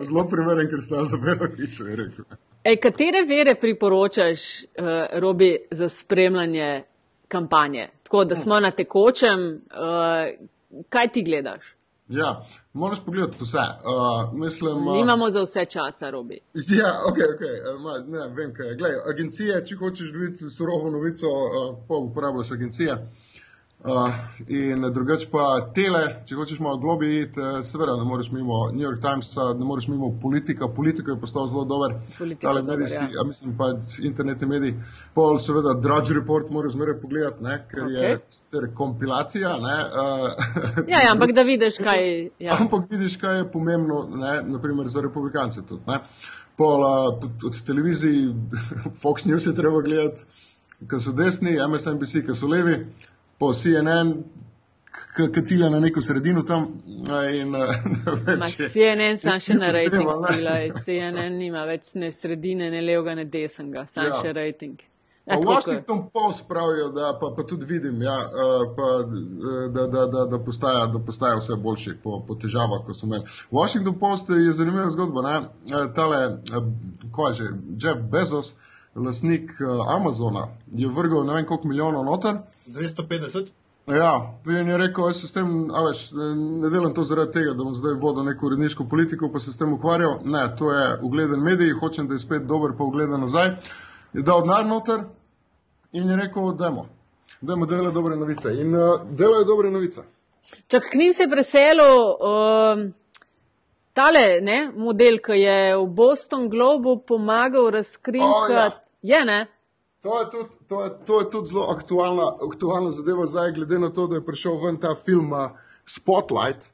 Zelo 0.09 0.27
primeren 0.31 0.71
kristal 0.71 1.07
za 1.07 1.23
belo 1.23 1.47
hišo, 1.57 1.87
je 1.87 1.97
rekel. 2.03 2.25
Ej, 2.67 2.81
katere 2.83 3.23
vere 3.23 3.55
priporočaš, 3.55 4.49
uh, 4.65 5.21
Robi, 5.23 5.53
za 5.71 5.89
spremljanje 5.89 6.83
kampanje? 7.29 7.96
Tako 8.07 8.25
da 8.25 8.37
smo 8.37 8.61
na 8.61 8.71
tekočem, 8.71 9.41
uh, 9.55 10.83
kaj 10.89 11.09
ti 11.13 11.23
gledaš? 11.23 11.77
Ja, 12.09 12.41
moraš 12.73 13.05
pogledati 13.05 13.37
vse. 13.41 13.59
Uh, 13.59 14.35
mislim, 14.35 14.89
uh, 14.89 14.95
Nimamo 14.95 15.31
za 15.31 15.43
vse 15.43 15.65
časa, 15.65 16.11
robi. 16.11 16.41
Ja, 16.79 16.93
ok, 17.09 17.19
ok. 17.35 17.43
Uh, 17.43 18.09
ne, 18.09 18.29
vem, 18.37 18.55
kaj 18.55 18.67
je. 18.67 18.75
Glej, 18.75 18.93
agencije, 19.11 19.65
če 19.67 19.77
hočeš 19.77 20.13
videti 20.13 20.51
surovo 20.51 20.91
novico, 20.91 21.27
uh, 21.27 21.79
pa 21.89 21.95
uporabljaš 21.95 22.53
agencije. 22.53 22.93
Uh, 22.93 23.36
Uh, 23.87 24.09
in 24.49 24.83
drugače 24.93 25.29
pa 25.31 25.45
tele, 25.75 26.01
če 26.27 26.35
hočeš 26.35 26.59
malo 26.59 26.81
globi 26.83 27.21
iti, 27.21 27.39
uh, 27.39 27.61
seveda 27.63 27.95
ne 27.95 28.03
moreš 28.09 28.33
mimo 28.35 28.65
New 28.73 28.83
York 28.83 28.99
Timesa, 29.05 29.53
ne 29.55 29.65
moreš 29.65 29.87
mimo 29.93 30.09
politika. 30.23 30.67
Politika 30.75 31.15
je 31.15 31.21
postal 31.21 31.47
zelo 31.47 31.63
dober, 31.65 31.95
ali 32.51 32.63
medijski, 32.67 33.05
ja. 33.15 33.23
a 33.23 33.27
mislim 33.27 33.55
pa 33.59 33.71
internetni 34.03 34.49
mediji. 34.49 34.75
Pol 35.15 35.39
seveda 35.39 35.77
Drudge 35.79 36.19
Report 36.19 36.51
moraš 36.51 36.75
zmeraj 36.75 36.99
pogledati, 37.01 37.45
ne, 37.45 37.61
ker 37.71 37.85
okay. 37.85 38.03
je 38.03 38.21
sicer 38.31 38.69
kompilacija. 38.75 39.55
Ne, 39.69 39.79
uh, 39.87 40.29
ja, 40.89 41.07
ja, 41.07 41.15
ampak 41.15 41.33
da 41.33 41.47
vidiš, 41.47 41.79
kaj 41.79 42.09
je. 42.09 42.31
Ja. 42.39 42.59
Ampak 42.61 42.91
vidiš, 42.91 43.21
kaj 43.23 43.39
je 43.39 43.51
pomembno, 43.53 44.09
ne, 44.11 44.41
naprimer 44.51 44.91
za 44.91 45.01
republikance 45.01 45.63
tudi. 45.67 45.83
Ne. 45.87 46.03
Pol 46.59 46.83
uh, 46.83 47.27
od 47.47 47.65
televizij, 47.67 48.33
Fox 49.03 49.31
News 49.31 49.47
je 49.47 49.55
treba 49.55 49.81
gledati, 49.83 50.27
ki 50.91 50.99
so 51.01 51.15
desni, 51.15 51.61
MSNBC, 51.71 52.27
ki 52.27 52.35
so 52.35 52.51
levi 52.51 52.81
po 53.39 53.53
CNN, 53.53 54.13
ki 55.17 55.45
cilja 55.45 55.71
na 55.71 55.81
neko 55.81 56.03
sredino 56.03 56.43
tam. 56.43 56.67
In, 57.35 57.55
več, 58.27 58.57
CNN 58.73 59.21
sam 59.21 59.41
še 59.43 59.57
na 59.59 59.71
rejting 59.75 60.11
cilja, 60.27 60.59
CNN 60.75 61.39
nima 61.39 61.65
več 61.69 61.95
ne 62.01 62.11
sredine, 62.15 62.71
ne 62.73 62.83
levega, 62.85 63.17
ne 63.19 63.27
desnega, 63.31 63.87
sam 63.91 64.11
ja. 64.11 64.21
še 64.23 64.37
rejting. 64.37 64.85
V 65.27 65.43
Washington 65.43 66.05
Post 66.13 66.45
pravijo, 66.49 66.89
da 66.95 67.19
pa, 67.21 67.33
pa 67.37 67.43
tudi 67.43 67.67
vidim, 67.67 68.03
ja, 68.03 68.15
pa, 68.77 69.03
da, 69.75 69.87
da, 69.87 70.07
da, 70.07 70.25
da, 70.25 70.39
postaja, 70.39 70.87
da 70.87 70.99
postaja 70.99 71.37
vse 71.41 71.57
boljši 71.59 71.97
po, 72.03 72.21
po 72.29 72.37
težavah, 72.39 72.85
ko 72.87 72.95
so 72.95 73.09
imeli. 73.09 73.27
Washington 73.51 73.99
Post 73.99 74.31
je 74.31 74.53
zanimiva 74.53 74.87
zgodba. 74.91 75.23
Ne? 75.27 75.41
Tale, 75.95 76.21
ko 77.11 77.27
je 77.29 77.35
že, 77.35 77.49
Jeff 77.83 78.07
Bezos, 78.13 78.53
lasnik 78.97 79.51
uh, 79.61 79.97
Amazona, 79.97 80.49
je 80.67 80.89
vrgel 80.89 81.25
ne 81.25 81.35
vem 81.35 81.47
koliko 81.47 81.69
milijonov 81.69 82.05
noter. 82.05 82.35
250. 82.67 83.47
Ja, 83.87 84.35
in 84.47 84.69
je 84.69 84.79
rekel, 84.79 85.07
jaz 85.07 85.21
se 85.21 85.29
s 85.29 85.33
tem, 85.33 85.71
a 85.71 85.83
veš, 85.87 86.09
ne 86.63 86.71
delam 86.71 86.95
to 86.95 87.05
zaradi 87.07 87.33
tega, 87.33 87.53
da 87.55 87.63
bom 87.63 87.75
zdaj 87.75 87.95
vodil 88.03 88.25
neko 88.27 88.47
uredniško 88.47 88.87
politiko, 88.91 89.31
pa 89.33 89.39
se 89.39 89.53
s 89.53 89.59
tem 89.59 89.73
ukvarjal. 89.73 90.19
Ne, 90.25 90.43
to 90.59 90.73
je 90.73 90.99
ugleden 91.03 91.43
medij, 91.43 91.71
hočem, 91.81 92.09
da 92.09 92.15
je 92.15 92.19
spet 92.19 92.47
dober, 92.47 92.75
pa 92.79 92.85
ugleden 92.85 93.21
nazaj. 93.21 93.53
Je 94.13 94.23
dal 94.27 94.43
denar 94.43 94.67
noter 94.67 95.05
in 95.93 96.11
je 96.11 96.17
rekel, 96.17 96.53
dajmo, 96.53 96.89
dajmo 97.41 97.67
delati 97.67 97.95
dobre 97.95 98.17
novice. 98.17 98.55
In 98.61 98.75
uh, 98.75 99.01
delajo 99.11 99.45
dobre 99.45 99.71
novice. 99.71 100.03
Čak 100.67 100.91
k 100.91 100.99
njim 100.99 101.13
se 101.15 101.29
preselil. 101.31 101.99
Um... 102.21 102.93
Tale 103.97 104.41
ne, 104.45 104.71
model, 104.77 105.17
ki 105.25 105.39
je 105.41 105.77
v 105.77 105.85
Boston 105.89 106.51
Globu 106.53 106.99
pomagal 107.09 107.71
razkriti, 107.73 108.21
oh, 108.21 108.51
ja. 108.51 108.67
Je, 109.03 109.25
ne? 109.25 109.47
To 110.01 110.21
je 110.21 110.31
tudi, 110.31 110.57
to 110.69 110.85
je, 110.85 110.91
to 111.07 111.21
je 111.21 111.31
tudi 111.31 111.47
zelo 111.47 111.67
aktualna, 111.71 112.27
aktualna 112.53 112.91
zadeva 112.91 113.27
zdaj, 113.27 113.53
glede 113.53 113.79
na 113.79 113.91
to, 113.91 114.07
da 114.07 114.15
je 114.15 114.25
prišel 114.27 114.61
ven 114.65 114.77
ta 114.81 114.95
film 114.95 115.33
uh, 115.33 115.51
Spotlight, 115.87 116.69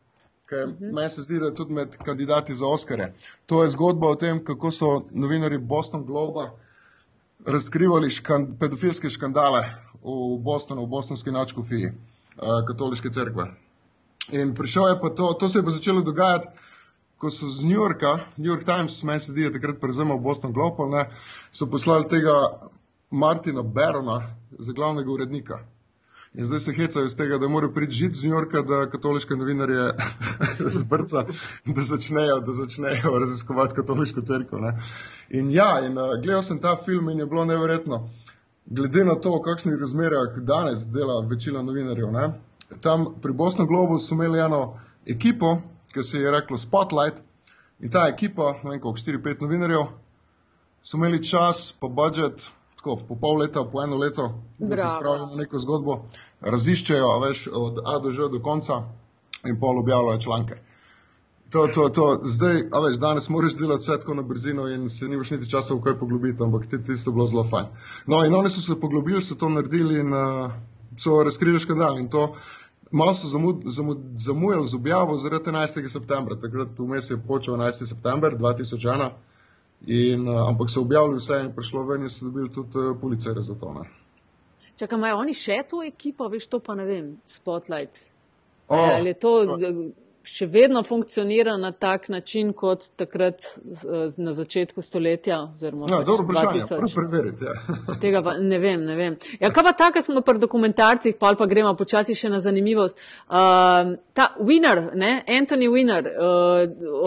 ki 0.49 0.55
uh 0.55 0.61
-huh. 0.61 0.93
meni 0.95 1.11
se 1.11 1.23
zdi, 1.23 1.39
da 1.39 1.47
je 1.47 1.55
tudi 1.55 1.73
med 1.73 1.97
kandidati 1.97 2.55
za 2.55 2.67
Oscare. 2.67 3.13
To 3.47 3.63
je 3.63 3.71
zgodba 3.71 4.09
o 4.09 4.15
tem, 4.15 4.45
kako 4.45 4.71
so 4.71 5.03
novinari 5.11 5.59
Boston 5.59 6.07
Globa 6.07 6.51
razkrivali 7.47 8.11
škan, 8.11 8.59
pedofilske 8.59 9.11
škandale 9.11 9.65
v 10.03 10.39
Bostonu, 10.43 10.83
v 10.83 10.87
bostonski 10.87 11.31
načkofiji 11.31 11.87
uh, 11.87 11.93
katoliške 12.67 13.11
cerkve. 13.11 13.47
In 14.33 14.55
prišel 14.55 14.89
je 14.89 15.01
pa 15.01 15.09
to, 15.09 15.33
to 15.33 15.49
se 15.49 15.59
je 15.59 15.65
pa 15.65 15.71
začelo 15.71 16.01
dogajati 16.01 16.49
ko 17.23 17.31
so 17.31 17.49
z 17.49 17.63
New 17.63 17.79
Yorka, 17.79 18.19
New 18.37 18.51
York 18.51 18.65
Times, 18.65 19.03
meni 19.03 19.21
se 19.21 19.33
zdi, 19.33 19.41
da 19.41 19.47
je 19.47 19.53
takrat 19.53 19.77
prevzemal 19.81 20.19
Boston 20.19 20.53
Globe, 20.53 20.89
ne, 20.91 21.05
so 21.53 21.69
poslali 21.71 22.09
tega 22.11 22.35
Martina 23.11 23.63
Barona 23.63 24.35
za 24.59 24.73
glavnega 24.73 25.11
urednika. 25.11 25.61
In 26.35 26.45
zdaj 26.45 26.61
se 26.61 26.73
hecajo 26.73 27.07
iz 27.07 27.15
tega, 27.17 27.39
da 27.39 27.49
mora 27.49 27.69
priti 27.71 27.95
žit 27.95 28.19
z 28.19 28.25
New 28.25 28.35
Yorka, 28.35 28.63
da 28.67 28.91
katoliške 28.91 29.37
novinarje 29.37 29.93
zbrca, 30.79 31.25
da 31.67 31.83
začnejo, 31.83 32.41
da 32.41 32.53
začnejo 32.53 33.19
raziskovati 33.19 33.75
katoliško 33.75 34.21
crkvo. 34.21 34.73
In 35.31 35.51
ja, 35.51 35.79
in 35.87 35.99
uh, 35.99 36.17
gledal 36.23 36.43
sem 36.43 36.59
ta 36.59 36.75
film 36.85 37.11
in 37.11 37.19
je 37.19 37.27
bilo 37.27 37.45
neverjetno. 37.45 38.03
Glede 38.67 39.05
na 39.05 39.15
to, 39.15 39.37
v 39.39 39.45
kakšnih 39.47 39.79
razmerah 39.81 40.41
danes 40.43 40.89
dela 40.91 41.23
večina 41.31 41.63
novinarjev, 41.63 42.11
ne? 42.11 42.33
tam 42.81 43.07
pri 43.23 43.33
Boston 43.33 43.67
Globu 43.67 43.99
so 43.99 44.15
imeli 44.15 44.41
eno 44.41 44.81
ekipo, 45.07 45.61
ki 45.93 46.03
se 46.03 46.19
je 46.19 46.31
reklo 46.31 46.59
Spotlight. 46.59 47.23
In 47.81 47.91
ta 47.91 48.07
ekipa, 48.09 48.53
ne 48.63 48.71
vem 48.71 48.81
koliko, 48.81 49.01
4-5 49.01 49.43
novinarjev, 49.43 49.87
so 50.83 50.97
imeli 50.97 51.23
čas, 51.25 51.73
pa 51.81 51.89
budžet, 51.89 52.47
tako 52.77 52.97
po 53.09 53.17
pol 53.19 53.41
leta, 53.43 53.65
po 53.65 53.83
eno 53.83 53.99
leto, 53.99 54.29
da 54.59 54.77
se 54.77 54.89
spravijo 54.97 55.27
na 55.27 55.37
neko 55.37 55.59
zgodbo, 55.59 56.05
raziščejo, 56.41 57.19
veš, 57.27 57.49
od 57.53 57.81
A 57.85 57.99
do 57.99 58.11
Ž 58.11 58.29
do 58.31 58.41
konca 58.43 58.83
in 59.47 59.59
pol 59.61 59.79
objavljajo 59.79 60.21
članke. 60.21 60.61
To, 61.53 61.67
to, 61.69 61.89
to. 61.89 62.21
Zdaj, 62.23 62.63
a 62.73 62.81
veš, 62.81 62.97
danes 62.97 63.29
moraš 63.29 63.59
delati 63.59 63.83
vse 63.83 63.99
tako 64.01 64.15
na 64.15 64.23
brzino 64.23 64.69
in 64.69 64.89
se 64.89 65.09
nimaš 65.09 65.31
niti 65.31 65.51
časa 65.51 65.75
v 65.75 65.83
kaj 65.85 65.99
poglobiti, 65.99 66.43
ampak 66.43 66.67
ti 66.67 66.81
tisto 66.85 67.13
bilo 67.13 67.27
zelo 67.27 67.45
fajn. 67.45 67.67
No, 68.07 68.25
in 68.25 68.35
oni 68.35 68.51
so 68.51 68.61
se 68.61 68.81
poglobili, 68.81 69.23
so 69.23 69.35
to 69.35 69.49
naredili 69.49 70.01
in 70.01 70.15
uh, 70.15 70.53
so 70.97 71.23
razkrili 71.25 71.61
škandal 71.61 71.99
in 71.99 72.09
to. 72.09 72.33
Malo 72.93 73.15
so 73.15 73.29
zamud, 73.29 73.63
zamud, 73.65 73.99
zamujali 74.17 74.67
z 74.67 74.75
objavo 74.75 75.15
zaradi 75.15 75.51
11. 75.51 75.89
septembra, 75.89 76.37
takrat 76.37 76.79
vmes 76.79 77.11
je 77.11 77.17
počel 77.29 77.55
11. 77.55 77.87
september 77.89 78.37
2001, 78.37 79.11
in, 79.87 80.29
uh, 80.29 80.49
ampak 80.49 80.71
so 80.71 80.81
objavili 80.81 81.17
vse 81.17 81.41
in 81.41 81.53
prišlo 81.55 81.87
ven 81.87 82.03
in 82.03 82.09
so 82.09 82.25
dobili 82.25 82.53
tudi 82.53 82.79
uh, 82.79 83.01
policije 83.01 83.35
za 83.41 83.55
to. 83.55 83.73
Ne. 83.73 83.89
Čakaj, 84.77 84.99
imajo 84.99 85.17
oni 85.17 85.35
še 85.35 85.63
to 85.69 85.83
ekipo, 85.83 86.29
veš, 86.29 86.47
to 86.47 86.61
pa 86.61 86.75
ne 86.75 86.85
vem, 86.85 87.17
Spotlight. 87.27 88.13
Oh, 88.69 88.79
Ali 88.79 89.09
je 89.09 89.15
to 89.15 89.33
še 90.25 90.47
vedno 90.47 90.83
funkcionira 90.83 91.57
na 91.57 91.73
tak 91.73 92.09
način 92.09 92.53
kot 92.53 92.91
takrat 92.97 93.43
na 94.17 94.33
začetku 94.33 94.83
stoletja? 94.83 95.43
oziroma 95.51 95.87
ja, 95.91 95.99
pač 95.99 96.07
dobro 96.07 96.25
vprašanje, 96.25 96.61
2000? 96.61 96.71
moram 96.71 96.95
preveriti. 96.95 97.45
Ja. 97.45 97.97
Tega 98.03 98.23
pa 98.23 98.35
ne 98.39 98.59
vem, 98.59 98.85
ne 98.85 98.97
vem. 98.97 99.17
Ja, 99.41 99.51
kaj 99.51 99.65
pa 99.65 99.73
tako, 99.73 100.03
smo 100.03 100.21
pri 100.21 100.39
dokumentarcih, 100.39 101.17
pa, 101.21 101.33
pa 101.39 101.47
gremo 101.51 101.75
počasi 101.79 102.15
še 102.19 102.31
na 102.33 102.41
zanimivost. 102.43 103.01
Uh, 103.27 103.95
ta 104.13 104.29
Winner, 104.41 104.83
ne, 104.99 105.13
Anthony 105.29 105.69
Winner, 105.73 106.09
uh, 106.13 106.63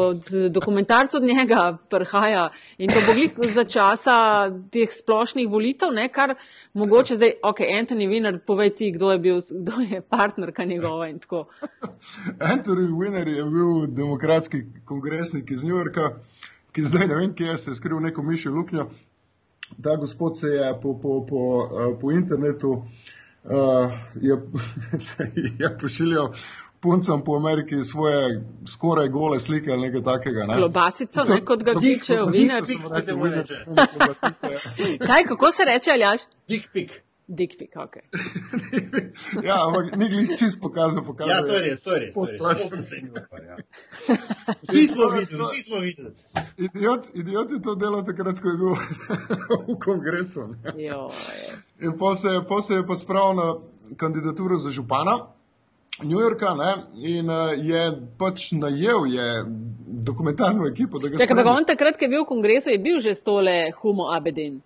od 0.06 0.30
dokumentarca 0.52 1.18
od 1.18 1.24
njega 1.24 1.78
prihaja 1.90 2.50
in 2.78 2.92
to 2.92 3.02
bo 3.08 3.14
glih 3.14 3.54
za 3.54 3.64
časa 3.64 4.18
teh 4.72 4.92
splošnih 4.92 5.50
volitev, 5.50 5.94
ne, 5.96 6.10
kar 6.10 6.36
mogoče 6.74 7.20
zdaj, 7.20 7.38
ok, 7.44 7.64
Anthony 7.80 8.10
Winner, 8.12 8.40
povej 8.40 8.76
ti, 8.76 8.92
kdo 8.92 9.12
je 9.16 9.20
bil, 9.20 9.42
kdo 9.62 9.82
je 9.90 10.02
partnerka 10.02 10.66
njegova 10.66 11.08
in 11.10 11.20
tako. 11.20 11.46
Anthony 12.54 12.90
Winner 12.92 13.05
je 13.14 13.44
bil 13.44 13.88
demokratski 13.88 14.64
kongresnik 14.86 15.52
iz 15.52 15.64
New 15.64 15.76
Yorka, 15.76 16.10
ki 16.72 16.82
zdaj 16.82 17.08
ne 17.08 17.16
vem, 17.16 17.36
kje 17.36 17.46
je 17.46 17.58
se 17.58 17.72
je 17.72 17.76
skril 17.76 18.00
neko 18.00 18.24
mišjo 18.24 18.52
luknjo. 18.52 18.90
Ta 19.84 19.96
gospod 19.96 20.40
se 20.40 20.48
je 20.48 20.74
po, 20.82 21.00
po, 21.02 21.26
po, 21.30 21.70
po 22.02 22.12
internetu 22.12 22.72
uh, 22.72 23.92
je, 24.22 24.42
se 25.08 25.32
je 25.36 25.78
pošiljal 25.82 26.34
puncem 26.86 27.22
po 27.26 27.36
Ameriki 27.36 27.76
svoje 27.76 28.44
skoraj 28.68 29.08
gole 29.08 29.40
slike 29.40 29.72
ali 29.72 29.82
nekaj 29.82 30.04
takega. 30.04 30.46
Ne? 30.46 30.56
Klobasico, 30.56 31.24
ne, 31.24 31.46
kot 31.46 31.64
ga 31.64 31.74
kličejo, 31.74 32.26
mu 32.26 32.32
rekli, 32.32 32.66
se 33.06 33.14
mu 33.16 33.24
Winner. 33.24 33.38
reče. 33.38 33.66
Kaj, 35.08 35.24
kako 35.24 35.52
se 35.52 35.66
reče, 35.66 35.92
Aljaš? 35.92 36.22
Dick 36.48 36.70
pic. 36.74 36.92
Dick 37.28 37.58
pic, 37.58 37.74
ok. 37.76 37.96
ja, 39.48 39.66
ampak 39.66 39.96
ni 39.98 40.10
glih 40.10 40.30
čist 40.38 40.62
pokazal, 40.62 41.02
pokazal. 41.06 41.34
Ja, 41.34 41.42
to 41.42 41.54
je 41.58 41.62
res, 41.62 41.82
to 41.82 41.96
je 41.96 42.00
res. 42.00 42.14
To 42.14 42.28
je 42.30 42.38
res. 42.38 42.66
Pa, 43.30 43.38
ja. 43.42 43.56
Vsi 44.62 44.88
smo 44.94 45.10
videli, 45.10 45.42
vsi 45.42 45.64
smo 45.64 45.80
videli. 45.80 46.14
Idiot, 46.58 47.10
idiot 47.14 47.52
je 47.52 47.62
to 47.62 47.74
delal 47.76 48.06
takrat, 48.06 48.38
ko 48.38 48.54
je 48.54 48.58
bil 48.62 48.74
v 49.74 49.78
kongresu. 49.82 50.54
Ne? 50.54 50.76
Jo, 50.84 51.08
In 51.82 51.98
po 51.98 52.14
se, 52.16 52.30
po 52.48 52.62
se 52.62 52.74
je 52.78 52.86
pa 52.86 52.96
spravil 52.96 53.34
na 53.42 53.48
kandidaturo 53.98 54.56
za 54.56 54.70
župana 54.70 55.18
New 56.04 56.20
Yorka 56.20 56.54
ne? 56.54 56.72
in 57.02 57.30
uh, 57.30 57.58
je 57.58 58.02
pač 58.18 58.52
najel 58.52 59.06
je 59.06 59.28
dokumentarno 60.06 60.68
ekipo, 60.68 61.00
da 61.00 61.08
ga 61.08 61.18
Čakaj, 61.18 61.28
pa 61.28 61.42
spremlja. 61.42 61.58
on 61.58 61.66
takrat, 61.66 61.98
ko 61.98 62.06
je 62.06 62.10
bil 62.10 62.24
v 62.24 62.28
kongresu, 62.28 62.70
je 62.70 62.80
bil 62.80 63.00
že 63.00 63.16
stole 63.16 63.72
Humo 63.82 64.12
Abedin. 64.12 64.62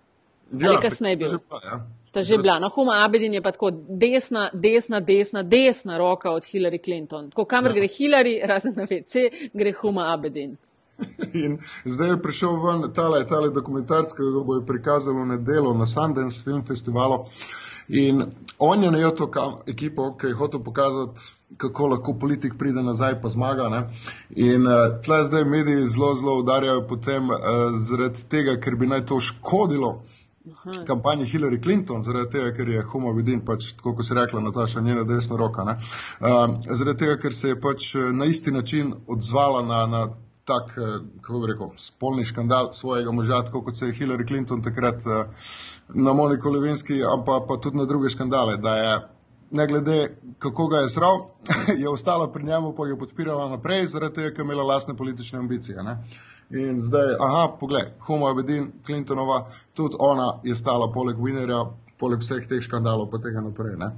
Ali 0.52 0.78
kasneje 0.82 1.16
bil? 1.16 1.30
že 1.30 1.38
bila, 1.48 1.60
ja. 1.64 1.86
Sta 2.04 2.22
že 2.22 2.38
bila. 2.38 2.58
No, 2.58 2.68
Humo 2.68 2.92
Abedin 2.92 3.34
je 3.34 3.42
pa 3.42 3.52
tako 3.52 3.70
desna, 3.88 4.50
desna, 4.52 5.00
desna, 5.00 5.42
desna 5.42 5.98
roka 5.98 6.30
od 6.30 6.44
Hillary 6.44 6.84
Clinton. 6.84 7.30
Tako 7.30 7.44
kamor 7.44 7.70
Ja. 7.70 7.74
gre 7.74 7.88
Hillary, 7.88 8.40
razen 8.50 8.74
na 8.76 8.84
WC, 8.84 9.30
gre 9.54 9.72
Humo 9.72 10.00
Abedin. 10.00 10.56
In 11.44 11.58
zdaj 11.84 12.08
je 12.08 12.22
prišel 12.22 12.56
ven 12.66 12.92
tale, 12.92 13.26
tale 13.26 13.50
dokumentarc, 13.50 14.12
ki 14.12 14.22
ga 14.34 14.44
bojo 14.44 14.66
prikazali 14.66 15.16
v 15.16 15.26
nedelo 15.26 15.74
na 15.74 15.86
Sundance 15.86 16.44
Film 16.44 16.62
Festivalu. 16.62 17.24
In 17.88 18.22
on 18.58 18.82
je 18.82 18.90
najel 18.90 19.10
to 19.10 19.26
kam, 19.30 19.54
ekipo, 19.66 20.12
ki 20.16 20.26
je 20.26 20.34
hotel 20.34 20.60
pokazati, 20.62 21.20
kako 21.56 21.86
lahko 21.86 22.14
politik 22.14 22.54
pride 22.58 22.82
nazaj 22.82 23.20
pa 23.22 23.28
zmaga. 23.28 23.68
Ne? 23.68 23.80
In 24.36 24.66
uh, 24.66 25.00
tle 25.02 25.24
zdaj 25.24 25.44
mediji 25.44 25.86
zelo, 25.86 26.14
zelo 26.14 26.38
udarjajo 26.38 26.86
potem 26.86 27.30
uh, 27.30 27.38
zaradi 27.74 28.28
tega, 28.28 28.60
ker 28.60 28.76
bi 28.76 28.86
naj 28.86 29.06
to 29.06 29.20
škodilo 29.20 30.02
kampanji 30.86 31.24
Hillary 31.24 31.62
Clinton, 31.62 32.02
zaradi 32.02 32.30
tega, 32.30 32.52
ker 32.56 32.68
je 32.68 32.82
Homo 32.92 33.12
Vidin, 33.12 33.42
pač, 33.44 33.74
tako 33.76 33.94
kot 33.98 34.06
si 34.06 34.14
rekla, 34.16 34.40
Nataša, 34.40 34.80
njena 34.80 35.04
desna 35.04 35.36
roka. 35.36 35.64
ne. 35.64 35.76
Uh, 36.20 36.56
zaradi 36.64 36.98
tega, 36.98 37.16
ker 37.20 37.34
se 37.34 37.48
je 37.48 37.60
pač 37.60 37.94
eh, 37.94 38.12
na 38.12 38.24
isti 38.24 38.50
način 38.50 38.94
odzvala 39.06 39.62
na, 39.62 39.86
na 39.86 40.02
tak, 40.44 40.72
eh, 40.78 40.98
kako 41.20 41.40
bi 41.40 41.52
rekel, 41.52 41.70
spolni 41.76 42.24
škandal 42.24 42.72
svojega 42.72 43.12
moža, 43.12 43.42
tako 43.44 43.62
kot 43.64 43.74
se 43.74 43.86
je 43.86 43.92
Hillary 43.92 44.26
Clinton 44.28 44.62
takrat 44.62 45.06
uh, 45.06 45.44
na 45.94 46.12
Moniko 46.12 46.50
Levinski, 46.50 47.02
ampak 47.04 47.48
pa 47.48 47.60
tudi 47.60 47.78
na 47.78 47.84
druge 47.84 48.10
škandale, 48.10 48.56
da 48.56 48.76
je 48.76 49.00
ne 49.50 49.66
glede 49.66 50.08
kako 50.38 50.66
ga 50.66 50.78
je 50.78 50.88
sral, 50.88 51.26
je 51.82 51.88
ostala 51.88 52.32
pri 52.32 52.44
njemu, 52.44 52.74
pa 52.76 52.88
jo 52.88 52.98
podpirala 52.98 53.48
naprej, 53.48 53.86
zaradi 53.86 54.14
tega, 54.14 54.30
ker 54.30 54.40
je 54.40 54.48
imela 54.48 54.62
lastne 54.62 54.96
politične 54.96 55.38
ambicije. 55.38 55.82
Ne? 55.82 55.98
In 56.50 56.80
zdaj, 56.80 57.14
aha, 57.20 57.56
pogled, 57.60 57.92
Homo 58.06 58.26
Abedin, 58.26 58.72
Clintonova, 58.86 59.44
tudi 59.74 59.94
ona 59.98 60.40
je 60.42 60.54
stala 60.54 60.90
poleg 60.92 61.18
Winnerja, 61.18 61.62
poleg 62.00 62.22
vseh 62.24 62.46
teh 62.48 62.62
škandalov, 62.64 63.10
pa 63.12 63.20
tega 63.22 63.42
naprej. 63.44 63.76
Ne? 63.78 63.92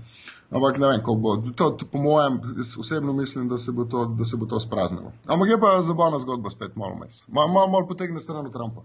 Ampak 0.53 0.79
ne 0.83 0.91
vem, 0.91 1.01
kako 1.01 1.15
bo. 1.17 1.37
To, 1.57 1.71
to, 1.71 1.87
po 1.89 2.03
mojem, 2.03 2.41
osebno 2.79 3.13
mislim, 3.17 3.49
da 3.49 3.59
se 3.59 3.73
bo 3.73 3.85
to, 3.85 4.05
da 4.19 4.25
se 4.25 4.37
bo 4.37 4.47
to 4.47 4.61
spraznilo. 4.61 5.15
Ampak 5.27 5.49
je 5.49 5.61
pa 5.61 5.79
zabavna 5.83 6.19
zgodba 6.19 6.51
spet 6.51 6.77
malo 6.77 6.99
mes. 7.01 7.25
Malo 7.29 7.49
mal, 7.49 7.71
mal 7.71 7.89
potegne 7.89 8.21
stran 8.21 8.47
od 8.47 8.53
Trumpa. 8.53 8.85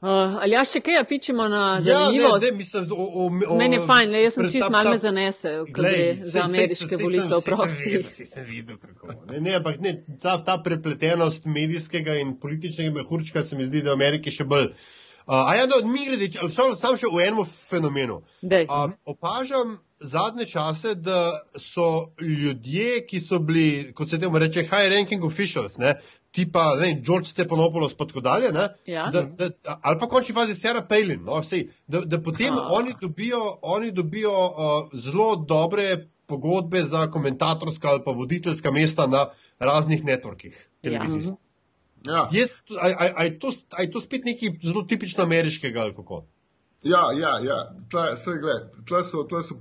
Uh, 0.00 0.08
ali 0.40 0.54
ja, 0.56 0.62
še 0.64 0.80
kaj, 0.80 0.94
ja, 0.96 1.04
pičemo 1.04 1.44
na 1.52 1.58
Ja, 1.60 1.78
ne, 1.78 1.82
zanimivost? 1.84 2.44
ne, 2.46 2.50
mislim, 2.56 2.86
o, 2.92 3.04
o, 3.04 3.24
o, 3.52 3.56
Meni 3.60 3.76
je 3.76 3.80
fajn, 3.84 4.14
le, 4.14 4.22
jaz 4.22 4.38
sem 4.38 4.46
čist 4.54 4.70
malo 4.72 4.94
me 4.94 5.00
zanese, 5.02 5.52
ko 5.58 5.74
Glej, 5.76 5.98
gre 5.98 6.30
za 6.32 6.44
ameriške 6.46 6.88
saj 6.94 7.02
volitve, 7.02 7.36
oprosti. 7.36 7.90
videl, 7.90 8.06
saj 8.16 8.30
sem 8.30 8.46
videl, 8.48 8.78
kako. 8.80 9.12
Ne, 9.28 9.40
ne, 9.44 9.58
ampak 9.58 9.76
ne, 9.84 9.92
ta, 10.22 10.38
ta 10.46 10.56
prepletenost 10.64 11.44
medijskega 11.44 12.16
in 12.22 12.32
političnega 12.40 12.94
mehurčka 12.96 13.44
se 13.44 13.60
mi 13.60 13.68
zdi, 13.68 13.84
da 13.84 13.92
v 13.92 14.00
Ameriki 14.00 14.32
še 14.32 14.48
bolj. 14.48 14.70
Uh, 15.28 15.36
a 15.36 15.58
ja, 15.58 15.68
no, 15.68 15.82
mi 15.84 16.08
grede, 16.08 16.30
sam, 16.48 16.72
sam 16.80 16.96
še 16.96 17.12
v 17.12 17.20
enem 17.26 17.44
fenomenu. 17.44 18.22
Dej. 18.40 18.70
Uh, 18.72 18.96
opažam 19.04 19.76
zadnje 20.00 20.46
čase, 20.46 20.94
da 20.94 21.42
so 21.60 22.14
ljudje, 22.20 23.04
ki 23.04 23.20
so 23.20 23.38
bili, 23.38 23.92
kot 23.92 24.08
se 24.08 24.18
temu 24.18 24.40
reče, 24.40 24.64
high 24.64 24.88
ranking 24.94 25.24
officials, 25.28 25.76
ne, 25.78 25.98
tipa 26.30 26.76
ne, 26.80 27.02
George 27.06 27.28
Stepanopoulos 27.28 27.94
pa 27.94 28.06
tako 28.06 28.20
dalje, 28.20 28.52
ne, 28.52 28.68
Ja. 28.86 29.10
da, 29.10 29.22
da, 29.22 29.50
ali 29.82 29.98
pa 29.98 30.06
v 30.06 30.08
končni 30.08 30.34
fazi 30.34 30.54
Sarah 30.54 30.84
Palin, 30.88 31.24
no, 31.24 31.42
sej, 31.42 31.68
da, 31.86 32.00
da 32.00 32.20
potem 32.22 32.54
Ah. 32.54 32.68
oni 32.70 32.94
dobijo, 33.00 33.58
oni 33.62 33.90
dobijo 33.92 34.30
uh, 34.30 34.54
zelo 34.94 35.36
dobre 35.36 36.08
pogodbe 36.26 36.82
za 36.84 37.10
komentatorska 37.10 37.88
ali 37.88 38.02
pa 38.04 38.10
voditeljska 38.12 38.70
mesta 38.70 39.06
na 39.06 39.26
raznih 39.58 40.04
networkih 40.04 40.54
televizijskih. 40.82 41.36
Ja, 42.06 42.28
Jaz, 42.32 42.48
a, 42.80 42.86
a, 42.98 43.08
a, 43.16 43.24
je 43.24 43.38
to, 43.38 43.50
to 43.92 44.00
spet 44.00 44.24
nekaj 44.24 44.48
zelo 44.62 44.82
tipično 44.82 45.22
ameriškega 45.22 45.80
ali 45.80 45.94
kako? 45.94 46.24
ja, 46.82 47.02
ja, 47.12 47.32
ja. 47.44 47.58
Tle, 47.90 48.16
sej, 48.16 48.38
gled, 48.40 48.62
tle 48.88 49.04
so. 49.04 49.24
Tle 49.28 49.42
so 49.42 49.54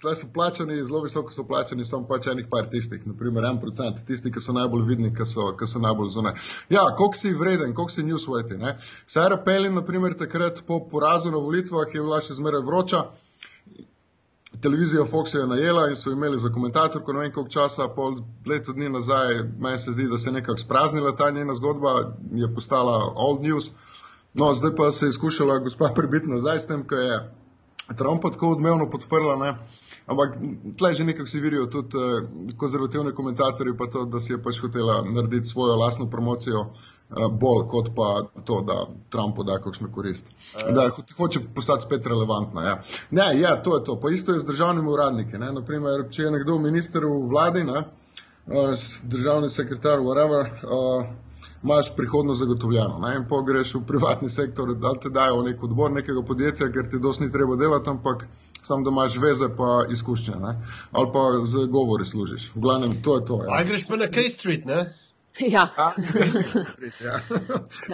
Tle 0.00 0.14
so 0.16 0.26
plačani, 0.34 0.84
zelo 0.84 1.02
visoko 1.02 1.32
so 1.32 1.44
plačani, 1.46 1.84
samo 1.84 2.06
pač 2.08 2.26
enih 2.26 2.46
par 2.50 2.66
tistih, 2.70 3.06
naprimer 3.06 3.44
en 3.44 3.60
procent, 3.60 4.02
tisti, 4.06 4.32
ki 4.32 4.40
so 4.40 4.52
najbolj 4.52 4.84
vidni, 4.88 5.12
ki 5.14 5.26
so, 5.26 5.50
ki 5.58 5.66
so 5.66 5.82
najbolj 5.82 6.10
zunaj. 6.16 6.34
Ja, 6.70 6.84
koliko 6.96 7.18
si 7.18 7.32
vreden, 7.34 7.74
koliko 7.74 7.92
si 7.92 8.02
newsworthy. 8.02 8.58
ne? 8.58 8.76
Sarah 9.06 9.40
Palin, 9.44 9.74
naprimer, 9.74 10.14
takrat 10.14 10.62
po 10.66 10.80
porazu 10.90 11.30
na 11.30 11.38
volitvah 11.38 11.94
je 11.94 12.02
bila 12.02 12.20
še 12.20 12.38
zmeraj 12.38 12.62
vroča. 12.66 13.08
Televizija 14.60 15.04
Fox 15.04 15.34
je 15.34 15.46
najela 15.46 15.88
in 15.88 15.96
so 15.96 16.10
imeli 16.10 16.38
za 16.38 16.48
komentatorko 16.48 17.12
ne 17.12 17.20
vem 17.20 17.32
koliko 17.32 17.50
časa, 17.50 17.88
pol 17.88 18.16
leto 18.46 18.72
dni 18.72 18.88
nazaj, 18.88 19.42
meni 19.58 19.78
se 19.78 19.92
zdi, 19.92 20.08
da 20.08 20.18
se 20.18 20.28
je 20.28 20.32
nekako 20.32 20.58
spraznila 20.58 21.16
ta 21.16 21.30
njena 21.30 21.54
zgodba, 21.54 22.16
je 22.32 22.54
postala 22.54 23.12
old 23.16 23.42
news. 23.42 23.70
No, 24.34 24.54
zdaj 24.54 24.74
pa 24.76 24.92
se 24.92 25.06
je 25.06 25.12
skušala 25.12 25.58
gospa 25.58 25.92
prebiti 25.96 26.30
nazaj 26.30 26.58
s 26.58 26.66
tem, 26.66 26.86
ko 26.88 26.94
je 26.94 27.20
Trumpa 27.96 28.30
tako 28.30 28.48
odmevno 28.48 28.90
podprla. 28.90 29.36
Ne? 29.36 29.54
Ampak 30.06 30.36
tle 30.78 30.94
že 30.94 31.04
nekako 31.04 31.26
si 31.26 31.40
vidijo 31.40 31.66
tudi 31.66 31.96
eh, 31.96 32.26
konzervativni 32.56 33.12
komentatorji, 33.12 33.76
pa 33.76 33.86
to, 33.86 34.04
da 34.04 34.20
si 34.20 34.32
je 34.32 34.42
pač 34.42 34.60
hotela 34.60 35.02
narediti 35.04 35.48
svojo 35.48 35.76
lastno 35.76 36.10
promocijo. 36.10 36.60
eh, 36.60 37.28
Bolj 37.30 37.68
kot 37.68 37.90
pa 37.96 38.08
to, 38.44 38.60
da 38.60 38.76
Trumpu 39.08 39.42
da 39.42 39.58
kakšno 39.58 39.88
korist. 39.92 40.26
Da 40.70 40.88
ho- 40.88 41.16
hoče 41.16 41.40
postati 41.54 41.82
spet 41.82 42.06
relevantna. 42.06 42.62
Ja. 42.62 42.80
Ne, 43.10 43.40
ja, 43.40 43.62
to 43.62 43.76
je 43.76 43.84
to. 43.84 44.00
Pa 44.00 44.08
isto 44.10 44.32
je 44.32 44.40
z 44.40 44.44
državnimi 44.44 44.88
uradniki. 44.88 45.38
Ne. 45.38 45.52
Naprimer, 45.52 46.08
če 46.10 46.22
je 46.22 46.30
nekdo 46.30 46.58
minister 46.58 47.02
v 47.02 47.28
vladi, 47.28 47.64
ne, 47.64 47.78
eh, 48.46 48.74
državni 49.04 49.50
sekretar, 49.50 49.98
whatever, 49.98 50.44
uh, 50.64 51.06
imaš 51.62 51.96
prihodnost 51.96 52.38
zagotovljeno. 52.38 52.98
Ne? 52.98 53.14
In 53.16 53.24
pa 53.28 53.40
greš 53.46 53.74
v 53.74 53.86
privatni 53.86 54.28
sektor, 54.28 54.74
da 54.74 54.94
te 54.94 55.10
dajo 55.10 55.40
v 55.40 55.50
nek 55.50 55.62
odbor 55.62 55.90
nekega 55.90 56.22
podjetja, 56.22 56.72
ker 56.72 56.90
ti 56.90 56.98
dosti 56.98 57.24
ni 57.24 57.32
treba 57.32 57.56
delati, 57.56 57.90
ampak 57.90 58.26
samo 58.62 58.84
da 58.84 58.90
imaš 58.90 59.18
veze 59.18 59.48
pa 59.56 59.84
izkušnje. 59.90 60.36
Ne? 60.36 60.54
Ali 60.92 61.12
pa 61.12 61.24
z 61.44 61.66
govori 61.66 62.04
služiš. 62.04 62.52
V 62.54 62.60
glavnem, 62.60 63.02
to 63.02 63.18
je 63.18 63.26
to. 63.26 63.42
Ja. 63.44 63.58
Aj 63.58 63.64
greš 63.64 63.86
pa 63.86 63.96
na 63.96 64.06
K 64.06 64.30
Street, 64.30 64.64
ne? 64.64 64.94
Ja. 65.38 65.68
A, 65.76 65.92
ja. 67.04 67.20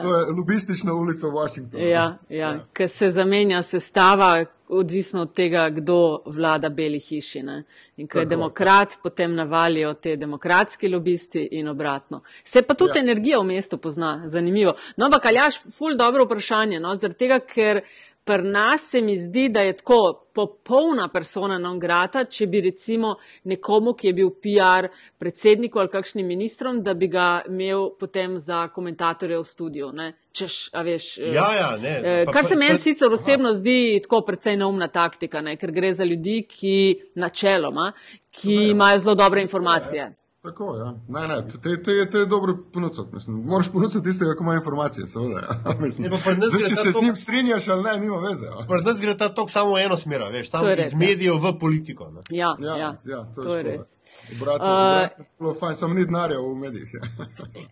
To 0.03 0.17
je 0.17 0.27
lobistična 0.39 0.95
ulica 0.95 1.27
v 1.27 1.31
Washingtonu. 1.31 1.85
Ja, 1.85 2.19
ja. 2.29 2.65
ker 2.73 2.89
se 2.89 3.11
zamenja 3.11 3.63
sestava, 3.63 4.45
odvisno 4.79 5.23
od 5.23 5.33
tega, 5.33 5.69
kdo 5.71 6.23
vlada 6.27 6.69
Beli 6.69 6.99
hiši. 6.99 7.43
Ne? 7.43 7.63
In 7.97 8.09
ko 8.09 8.19
je 8.19 8.27
demokrat, 8.27 8.99
potem 9.03 9.35
navalijo 9.35 9.95
te 9.95 10.17
demokratski 10.17 10.89
lobisti 10.89 11.49
in 11.53 11.69
obratno. 11.69 12.23
Se 12.45 12.63
pa 12.63 12.75
tudi 12.75 12.99
Ja. 12.99 13.03
ja. 13.03 13.05
energija 13.05 13.39
v 13.39 13.45
mestu 13.45 13.79
pozna, 13.79 14.23
zanimivo. 14.27 14.75
No, 14.97 15.07
ampak 15.07 15.27
Aljaš, 15.27 15.61
ful 15.79 15.97
dobro 15.97 16.25
vprašanje, 16.25 16.81
no? 16.81 16.95
zaradi 16.95 17.19
tega, 17.19 17.39
ker 17.39 17.83
pri 18.25 18.43
nas 18.43 18.91
se 18.91 19.01
mi 19.01 19.17
zdi, 19.17 19.49
da 19.49 19.61
je 19.61 19.77
tako 19.77 19.99
popolna 20.35 21.09
persona 21.09 21.59
non 21.59 21.79
grata, 21.79 22.25
če 22.25 22.47
bi 22.47 22.61
recimo 22.61 23.17
nekomu, 23.45 23.93
ki 23.95 24.07
je 24.07 24.13
bil 24.13 24.31
PR 24.33 24.89
predsedniku 25.19 25.79
ali 25.79 25.89
kakšnim 25.89 26.27
ministrom, 26.27 26.83
da 26.83 26.95
bi 26.95 27.09
ga 27.09 27.43
imel 27.49 27.91
potem 28.01 28.39
za 28.39 28.69
komentatorja 28.69 29.39
v 29.39 29.45
studiu. 29.45 29.93
Ne? 29.93 30.13
Češ, 30.33 30.71
a 30.73 30.83
veš, 30.83 31.19
eh, 31.19 31.35
Ja, 31.35 31.49
ja, 31.55 31.77
ne. 31.77 32.01
Eh, 32.05 32.25
Pa- 32.27 32.33
Kar 32.33 32.45
se 32.45 32.57
meni 32.57 32.79
sicer 32.79 33.13
osebno 33.13 33.53
zdi 33.55 34.01
tako 34.03 34.21
precej 34.21 34.57
neumna 34.57 34.89
taktika, 34.89 35.41
ne? 35.41 35.57
ker 35.57 35.71
gre 35.71 35.95
za 35.95 36.05
ljudi, 36.05 36.43
ki 36.49 36.77
načeloma, 37.15 37.93
ki 38.31 38.55
imajo 38.71 38.99
zelo 38.99 39.15
dobre 39.15 39.43
informacije. 39.43 40.13
Tako, 40.45 40.77
ja. 40.77 40.95
Ne, 41.09 41.21
ne, 41.27 41.45
te, 41.63 41.83
te, 41.83 42.11
te 42.11 42.19
je 42.19 42.27
dobro 42.27 42.59
ponuditi. 42.73 43.01
Mislim, 43.13 43.37
moraš 43.37 43.73
ponuditi 43.73 44.03
tistega, 44.03 44.33
ki 44.33 44.43
ima 44.43 44.55
informacije, 44.55 45.07
seveda. 45.07 45.41
Ja. 45.41 45.49
Mislim, 45.81 46.11
Ne, 46.11 46.49
zdaj, 46.49 46.61
če 46.61 46.77
se 46.77 46.93
to- 46.93 46.99
z 46.99 47.03
njim 47.03 47.17
strinjaš 47.17 47.69
ali 47.69 47.83
ne, 47.83 48.01
nima 48.01 48.17
veze. 48.19 48.47
Ja. 48.47 48.67
Pri 48.69 48.85
nas 48.85 49.01
gre 49.01 49.17
ta 49.17 49.29
tok 49.29 49.51
samo 49.51 49.75
v 49.75 49.79
eno 49.79 49.97
smer, 49.97 50.23
veš, 50.23 50.51
je 50.63 50.77
res, 50.77 50.87
iz 50.87 50.93
ja. 50.93 50.99
medijev 50.99 51.35
v 51.37 51.59
politiko. 51.59 52.11
Ne? 52.11 52.21
Ja, 52.31 52.57
Ja, 52.61 52.77
ja, 52.77 52.97
ja, 53.05 53.27
to, 53.27 53.43
to 53.43 53.49
je 53.49 53.63
škoda. 53.63 53.63
res. 53.63 53.97
Obratno, 54.33 54.67
Uh, 54.67 54.73
obratno, 55.01 55.49
je 55.49 55.55
fajn, 55.55 55.75
samo 55.75 55.95
ni 55.95 56.05
denarja 56.05 56.39
v 56.41 56.55
medijih. 56.57 56.91
Ja. 56.95 57.27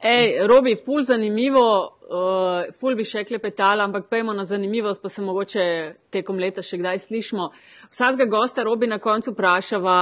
Ej, 0.04 0.46
Robi, 0.46 0.76
ful 0.86 1.02
zanimivo, 1.02 1.98
uh, 2.12 2.68
ful 2.76 2.96
bi 2.98 3.04
še 3.08 3.24
klepetala, 3.24 3.86
ampak 3.86 4.10
pejmo 4.12 4.34
na 4.36 4.44
zanimivost, 4.44 5.02
pa 5.02 5.08
se 5.08 5.22
mogoče 5.24 5.64
tekom 6.12 6.38
leta 6.42 6.62
še 6.64 6.78
kdaj 6.80 7.00
slišimo. 7.06 7.48
Vsakega 7.90 8.28
gosta 8.30 8.64
Robi 8.66 8.88
na 8.90 8.98
koncu 9.02 9.32
vprašava, 9.32 9.96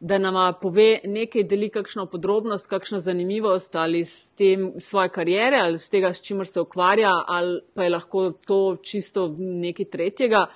da 0.00 0.18
nama 0.20 0.50
pove 0.60 1.00
nekaj, 1.08 1.46
deli 1.48 1.70
kakšno 1.72 2.06
podrobnost, 2.12 2.68
kakšno 2.68 3.00
zanimivost 3.00 3.76
ali 3.80 4.04
s 4.04 4.34
tem 4.36 4.74
svoje 4.80 5.12
karijere 5.14 5.62
ali 5.64 5.80
s 5.80 5.88
tega, 5.88 6.12
s 6.12 6.22
čimer 6.22 6.50
se 6.50 6.60
ukvarja, 6.60 7.14
ali 7.26 7.60
pa 7.74 7.88
je 7.88 7.94
lahko 7.96 8.28
to 8.44 8.60
čisto 8.82 9.30
nekaj 9.38 9.90
tretjega. 9.96 10.46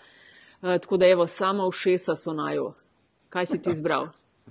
Uh, 0.61 0.77
tako 0.77 1.01
da 1.01 1.09
evo, 1.09 1.27
samo 1.27 1.71
všesa 1.73 2.17
so 2.17 2.37
naju. 2.37 2.73
Kaj 3.33 3.47
si 3.47 3.63
ti 3.63 3.71
izbral? 3.71 4.09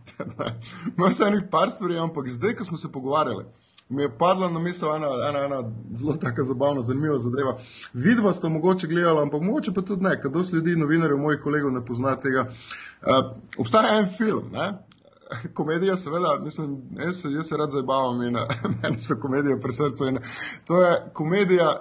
Imam 0.97 1.11
se 1.11 1.25
enih 1.27 1.49
par 1.51 1.71
stvari, 1.71 1.97
ampak 1.99 2.29
zdaj, 2.29 2.55
ko 2.55 2.63
smo 2.63 2.77
se 2.77 2.91
pogovarjali, 2.91 3.45
mi 3.89 4.01
je 4.03 4.17
padla 4.17 4.49
na 4.49 4.59
misel 4.59 4.95
ena, 4.95 5.07
ena, 5.29 5.39
ena 5.45 5.71
zelo 5.95 6.15
tako 6.15 6.43
zabavna, 6.43 6.81
zanimiva 6.81 7.17
zadeva. 7.17 7.57
Vidva 7.93 8.33
sta 8.33 8.49
mogoče 8.49 8.87
gledala, 8.87 9.21
ampak 9.21 9.41
mogoče 9.41 9.73
pa 9.73 9.81
tudi 9.81 10.03
ne, 10.03 10.21
ker 10.21 10.31
dosti 10.31 10.55
ljudi, 10.55 10.75
novinarjev, 10.75 11.17
mojih 11.17 11.39
kolegov 11.43 11.71
ne 11.71 11.85
pozna 11.85 12.15
tega. 12.15 12.47
Uh, 13.01 13.31
obstaja 13.57 13.99
en 13.99 14.09
film, 14.17 14.51
ne? 14.51 14.73
Komedija, 15.53 15.97
seveda, 15.97 16.39
mislim, 16.43 16.81
jaz, 17.05 17.21
se- 17.21 17.31
jaz 17.31 17.47
se 17.47 17.57
rad 17.57 17.71
zabavam 17.71 18.21
in 18.21 18.35
eh, 18.35 18.47
meni 18.83 18.99
so 18.99 19.15
komedije 19.21 19.59
pri 19.59 19.73
srcu. 19.73 20.05
To 20.65 20.81
je 20.81 21.09
komedija, 21.13 21.73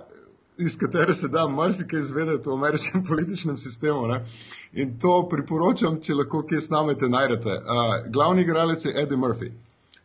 iz 0.58 0.78
katere 0.78 1.14
se 1.14 1.28
da 1.28 1.48
marsikaj 1.48 2.00
izvedeti 2.00 2.48
v 2.48 2.52
ameriškem 2.52 3.04
političnem 3.08 3.56
sistemu. 3.56 4.06
Ne? 4.06 4.24
In 4.72 4.98
to 4.98 5.28
priporočam, 5.30 6.00
če 6.00 6.14
lahko 6.14 6.42
kje 6.42 6.60
snamete 6.60 7.08
najdete. 7.08 7.48
Uh, 7.50 8.10
glavni 8.12 8.42
igralec 8.42 8.84
je 8.84 9.02
Eddie 9.02 9.18
Murphy. 9.18 9.52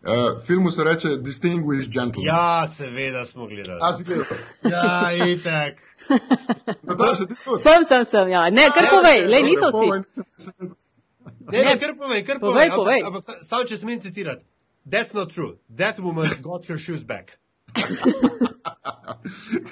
Uh, 0.03 0.09
filmu 0.41 0.71
se 0.71 0.83
reče 0.83 1.07
Distinguished 1.17 1.93
Gentleman. 1.93 2.25
Ja, 2.27 2.67
seveda 2.67 3.25
smo 3.25 3.47
gledali. 3.47 3.79
A 3.81 3.93
si 3.93 4.03
gledal? 4.03 4.25
Ja, 4.63 5.11
itek. 5.27 5.81
Nataša, 6.83 7.25
ti 7.25 7.35
tudi? 7.45 7.61
Sem, 7.61 7.83
sem, 7.83 8.05
sem, 8.05 8.29
ja. 8.29 8.49
Ne, 8.49 8.69
kar 8.73 8.85
povej, 8.89 9.27
le 9.27 9.41
niso 9.41 9.67
vsi. 9.67 9.89
Ne, 11.51 11.63
ne, 11.63 11.79
kar 11.79 11.93
povej, 11.97 12.25
kar 12.25 12.39
Povej, 12.39 12.69
povej. 12.69 12.75
povej. 12.75 12.99
Ampak, 12.99 13.07
ampak 13.07 13.23
sa- 13.23 13.43
samo 13.43 13.63
če 13.63 13.77
smem 13.77 14.01
citirati. 14.01 14.43
That's 14.89 15.13
not 15.13 15.29
true. 15.29 15.57
That 15.77 15.99
woman 15.99 16.25
got 16.41 16.65
her 16.65 16.79
shoes 16.79 17.03
back. 17.03 17.37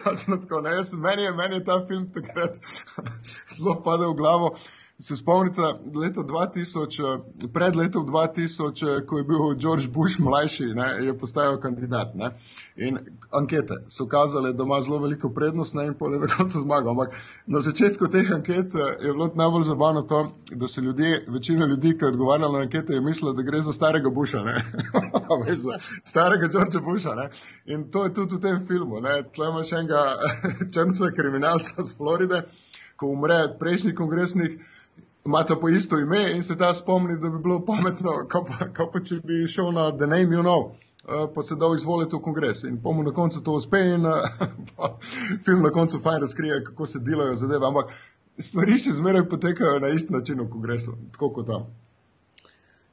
Točno 0.03 0.37
tako. 0.37 0.61
Ne, 0.61 0.71
jaz, 0.71 0.93
meni, 0.93 1.23
je, 1.23 1.33
meni 1.33 1.55
je 1.55 1.63
ta 1.65 1.85
film 1.87 2.11
takrat 2.13 2.55
zelo 3.57 3.81
padel 3.85 4.11
v 4.11 4.15
glavo. 4.15 4.55
Se 5.01 5.15
spomnite, 5.15 5.61
leta 5.95 6.21
2000, 6.21 7.03
eh, 7.43 7.47
pred 7.53 7.75
letom 7.75 8.07
2000, 8.07 8.83
eh, 8.83 9.05
ko 9.05 9.17
je 9.17 9.23
bil 9.23 9.55
George 9.55 9.87
Bush 9.87 10.19
mlajši, 10.19 10.63
ne, 10.63 11.05
je 11.05 11.17
postajal 11.17 11.59
kandidat. 11.61 12.15
Ne, 12.15 12.31
in 12.75 12.97
ankete 13.31 13.77
so 13.87 14.07
kazale, 14.07 14.53
da 14.53 14.63
ima 14.63 14.81
zelo 14.81 14.97
veliko 14.99 15.29
prednost 15.29 15.75
ne, 15.75 15.85
in 15.85 15.93
pol 15.93 16.13
je 16.13 16.19
na 16.19 16.27
koncu 16.27 16.59
zmagal. 16.59 16.89
Ampak 16.91 17.15
na 17.47 17.59
začetku 17.59 18.07
teh 18.07 18.31
anket 18.35 18.75
eh, 18.75 19.05
je 19.05 19.13
bilo 19.13 19.29
najbolj 19.35 19.63
zabavno 19.63 20.01
to, 20.01 20.19
da 20.51 20.67
so 20.67 20.81
ljudje, 20.81 21.23
večina 21.27 21.65
ljudi, 21.65 21.93
ki 21.97 22.05
je 22.05 22.07
odgovarjala 22.07 22.57
na 22.57 22.63
ankete, 22.63 22.93
je 22.93 23.01
mislila, 23.01 23.33
da 23.33 23.41
gre 23.41 23.61
za 23.61 23.73
starega 23.73 24.09
Busha. 24.09 24.43
veš, 25.45 25.57
za 25.57 25.77
starega 26.03 26.47
Georgea 26.47 26.81
Busha. 26.81 27.13
Ne? 27.15 27.29
In 27.65 27.87
to 27.91 28.03
je 28.03 28.13
tudi 28.13 28.35
v 28.35 28.41
tem 28.41 28.59
filmu. 28.67 28.99
ne. 28.99 29.23
Tle 29.35 29.47
imaš 29.47 29.71
enega 29.71 30.03
črnca 30.73 31.11
kriminalca 31.15 31.83
z 31.83 31.97
Floride, 31.97 32.41
ko 32.95 33.13
umre 33.15 33.39
prejšnji 33.59 33.95
kongresnik, 33.95 34.59
imata 35.25 35.55
po 35.55 35.69
isto 35.69 35.99
ime 35.99 36.31
in 36.31 36.43
se 36.43 36.57
ta 36.57 36.73
spomni, 36.73 37.17
da 37.19 37.29
bi 37.29 37.39
bilo 37.39 37.65
pametno, 37.65 38.11
kako 38.27 38.45
pa, 38.45 38.65
kako 38.73 38.91
pa 38.91 38.99
če 38.99 39.19
bi 39.23 39.47
šel 39.47 39.71
na 39.71 39.91
The 39.97 40.07
Name 40.07 40.35
You 40.35 40.43
Know. 40.43 40.71
eh, 41.09 41.27
Pa 41.35 41.43
se 41.43 41.55
dal 41.55 41.75
izvoliti 41.75 42.15
v 42.15 42.21
kongres 42.21 42.63
in 42.63 42.81
pomu 42.81 43.03
na 43.03 43.11
koncu 43.11 43.43
to 43.43 43.51
uspe, 43.51 43.79
in 43.79 44.03
pa 44.77 44.95
film 45.45 45.61
na 45.63 45.69
koncu 45.69 45.99
fajn 45.99 46.21
razkrije, 46.21 46.63
kako 46.63 46.85
se 46.85 46.99
delajo 46.99 47.35
zadeve. 47.35 47.67
Ampak 47.67 47.91
stvari 48.37 48.77
še 48.79 48.93
zmeraj 48.93 49.29
potekajo 49.29 49.79
na 49.79 49.89
isti 49.89 50.13
način 50.13 50.39
v 50.41 50.49
kongresu, 50.49 50.97
tako 51.11 51.29
kot 51.33 51.47
tam. 51.47 51.65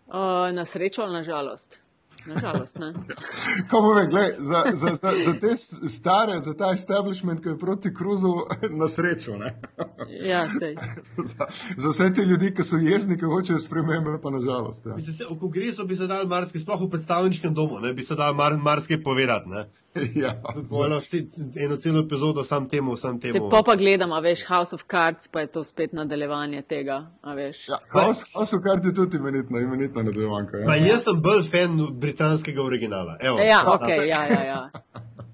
Uh, 0.06 0.54
na 0.54 0.64
srečo 0.64 1.02
ali 1.02 1.12
na 1.12 1.22
žalost? 1.22 1.80
Na 2.26 2.40
žalost, 2.40 2.78
ne. 2.78 2.92
Povem, 3.70 4.10
gled, 4.10 4.34
za, 4.38 4.64
za, 4.72 4.90
za, 4.92 5.10
za 5.20 5.32
te 5.34 5.56
stare, 5.88 6.40
za 6.40 6.54
ta 6.54 6.70
establishment, 6.70 7.40
ki 7.40 7.48
je 7.48 7.58
proti 7.58 7.94
kruzu, 7.94 8.32
na 8.80 8.88
srečo. 8.88 9.36
ne. 9.36 9.54
Ja, 10.22 10.46
sej. 10.48 10.74
za, 11.18 11.44
za 11.76 11.88
vse 11.90 12.14
te 12.14 12.22
ljudi, 12.22 12.54
ki 12.54 12.62
so 12.62 12.76
jezni, 12.78 13.16
ki 13.16 13.24
hočejo 13.26 13.58
spremembe, 13.58 14.18
pa 14.22 14.30
nažalost. 14.30 14.86
Ja. 14.86 14.94
Mislim, 14.96 15.14
se, 15.14 15.24
v 15.26 15.38
kongresu 15.38 15.84
bi 15.84 15.96
se 15.96 16.06
dal 16.06 16.26
marsikaj, 16.26 16.60
sploh 16.60 16.80
v 16.80 16.90
predstavniškem 16.90 17.54
domu, 17.54 17.80
ne, 17.80 17.92
bi 17.92 18.04
se 18.04 18.14
dal 18.14 18.34
mar, 18.34 18.54
marsikaj 18.56 19.02
povedati. 19.02 19.48
Ne. 19.48 19.66
Ja, 20.14 20.34
Pojela 20.70 20.98
vsi, 20.98 21.24
eno 21.56 21.76
celo 21.76 22.00
epizodo 22.00 22.44
sam 22.44 22.68
temu, 22.68 22.96
sam 22.96 23.16
Se 23.16 23.32
temu. 23.32 23.50
pa 23.50 23.62
pa 23.62 23.74
gledam, 23.74 24.12
a 24.12 24.20
veš, 24.20 24.44
House 24.44 24.74
of 24.74 24.84
Cards, 24.84 25.28
pa 25.28 25.40
je 25.40 25.46
to 25.48 25.64
spet 25.64 25.92
nadaljevanje 25.92 26.62
tega, 26.64 26.96
a 27.22 27.34
veš. 27.34 27.68
ja, 27.68 27.78
House 27.90 28.24
House 28.34 28.52
of 28.52 28.62
Cards 28.62 28.86
je 28.86 28.94
tudi 28.94 29.16
imenitna, 29.16 29.60
imenitna 29.60 30.02
nadaljevanka. 30.02 30.58
Pa 30.66 30.74
Ja. 30.76 30.86
jaz 30.86 31.02
sem 31.02 31.22
bolj 31.22 31.42
fan 31.44 31.76
britanskega 32.06 32.62
originala. 32.62 33.18
Evo. 33.20 33.42
Ja, 33.42 33.60
ok, 33.74 33.88
ja, 33.88 34.22
ja, 34.30 34.42
ja. 34.52 34.62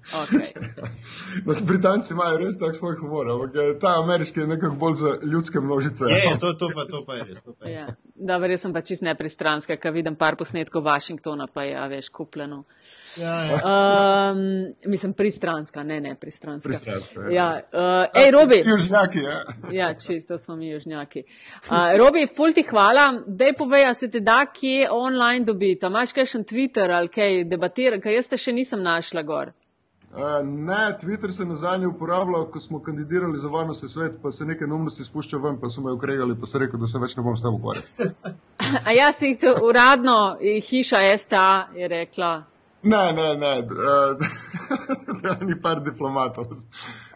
Okay. 0.03 0.43
No, 1.45 1.53
Britanci 1.67 2.13
imajo 2.13 2.37
res 2.37 2.57
tak 2.59 2.75
svoj 2.75 2.97
humor, 2.99 3.29
ampak 3.31 3.55
eh, 3.55 3.69
ta 3.79 3.95
ameriški 4.01 4.39
je 4.43 4.47
nekako 4.47 4.75
bolj 4.75 4.95
za 4.99 5.11
ljudske 5.31 5.59
množice. 5.59 6.05
Je, 6.09 6.17
je, 6.29 6.39
to, 6.39 6.53
to, 6.59 6.69
pa, 6.75 6.85
to 6.91 7.03
pa 7.07 7.15
je 7.15 7.23
res. 7.29 7.39
To 7.43 7.53
pa 7.53 7.67
je. 7.67 7.73
Ja. 7.73 7.87
Dobro, 8.15 8.51
jaz 8.51 8.65
sem 8.65 8.73
pa 8.75 8.81
čist 8.83 9.05
nepristranska, 9.07 9.77
ker 9.79 9.95
vidim 9.95 10.15
par 10.19 10.35
posnetkov 10.35 10.83
Washingtona, 10.83 11.47
pa 11.53 11.63
je, 11.63 11.77
a 11.79 11.87
veš, 11.87 12.11
kupljeno. 12.11 12.63
Ja, 13.17 13.43
ja. 13.43 13.61
Um, 14.31 14.73
mislim, 14.85 15.13
pristranska, 15.13 15.83
ne, 15.83 16.01
ne, 16.01 16.15
pristranska. 16.15 16.69
Pristranska, 16.69 17.21
ja. 17.21 17.29
ja. 17.29 17.61
Uh, 17.73 18.23
ej, 18.23 18.31
Robi. 18.31 18.63
Južnjaki, 18.65 19.19
ja. 19.19 19.43
Ja, 19.71 19.93
čisto 19.93 20.37
smo 20.37 20.55
mi 20.55 20.69
južnjaki. 20.69 21.23
Uh, 21.69 21.97
Robi, 21.97 22.27
ful 22.35 22.53
ti 22.53 22.63
hvala. 22.69 23.23
Dej 23.27 23.53
povej, 23.57 23.93
se 23.93 24.09
te 24.11 24.19
da 24.19 24.45
kje 24.45 24.87
online 24.91 25.45
dobiti. 25.45 25.85
A 25.85 25.89
Imaš 25.89 26.13
kakšen 26.13 26.43
Twitter 26.43 26.91
ali 26.91 27.07
kaj 27.07 27.43
debatira, 27.43 27.99
ker 28.01 28.15
jaz 28.15 28.27
te 28.27 28.37
še 28.37 28.51
nisem 28.51 28.81
našla 28.81 29.21
gor. 29.21 29.53
Uh, 30.13 30.41
ne, 30.45 30.93
Twitter 31.01 31.31
se 31.31 31.45
na 31.45 31.55
zadnje 31.55 31.87
uporabljal, 31.87 32.45
ko 32.51 32.59
smo 32.59 32.81
kandidirali 32.81 33.37
za 33.37 33.49
varnostni 33.49 33.89
svet, 33.89 34.17
pa 34.21 34.31
se 34.31 34.45
nekaj 34.45 34.67
neumnosti 34.67 35.03
spušča 35.03 35.37
ven, 35.37 35.57
pa 35.61 35.69
so 35.69 35.81
me 35.81 35.91
ukregali, 35.91 36.35
pa 36.39 36.45
sem 36.45 36.61
rekel, 36.61 36.79
da 36.79 36.87
se 36.87 37.01
več 37.01 37.15
ne 37.17 37.23
bom 37.23 37.37
s 37.37 37.41
tem 37.41 37.55
ukvarjal. 37.55 37.85
A 38.87 38.93
jaz 38.93 39.21
jih 39.21 39.39
to 39.41 39.55
uradno, 39.65 40.37
hiša 40.69 41.01
STA 41.17 41.67
je 41.75 41.87
rekla, 41.87 42.43
Ne, 42.83 43.13
ne, 43.13 43.35
ne. 43.35 43.53
Uh, 45.23 45.41
ni 45.41 45.55
par 45.57 45.81
diplomatov. 45.81 46.45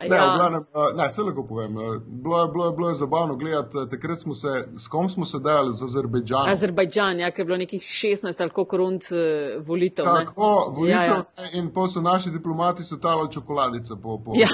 Ne, 0.01 0.07
Ja. 0.07 0.33
glavnem, 0.35 0.61
uh, 0.63 0.95
ne, 0.95 1.09
se 1.09 1.21
lahko 1.21 1.45
povem. 1.45 1.75
Uh, 1.75 1.81
bilo, 1.99 2.41
je- 2.41 2.47
bilo, 2.47 2.65
je- 2.65 2.71
bilo 2.71 2.89
je 2.89 2.95
zabavno 2.95 3.35
gledati. 3.35 3.77
uh, 3.77 3.87
Takrat 3.87 4.19
smo 4.19 4.35
se, 4.35 4.47
s 4.75 4.87
kom 4.87 5.09
smo 5.09 5.25
se 5.25 5.39
delali 5.39 5.73
z 5.73 5.83
Azerbejdžanom. 5.83 6.49
Azerbajdžan, 6.49 7.19
ja, 7.19 7.31
ker 7.31 7.39
je 7.39 7.45
bilo 7.45 7.57
nekih 7.57 7.81
16 7.83 8.41
ali 8.41 8.49
koliko 8.51 8.77
rund 8.77 9.01
eh, 9.03 9.17
volitev. 9.59 10.05
ne. 10.07 10.11
Tako, 10.15 10.43
volitev 10.71 10.97
Ja, 10.97 11.15
ja, 11.15 11.23
in 11.53 11.73
pa 11.73 11.87
so 11.87 12.01
naši 12.01 12.29
diplomati 12.29 12.83
so 12.83 12.97
talali 12.97 13.31
čokoladice 13.31 13.93
po 13.95 14.19
po. 14.19 14.33
Ja. 14.35 14.47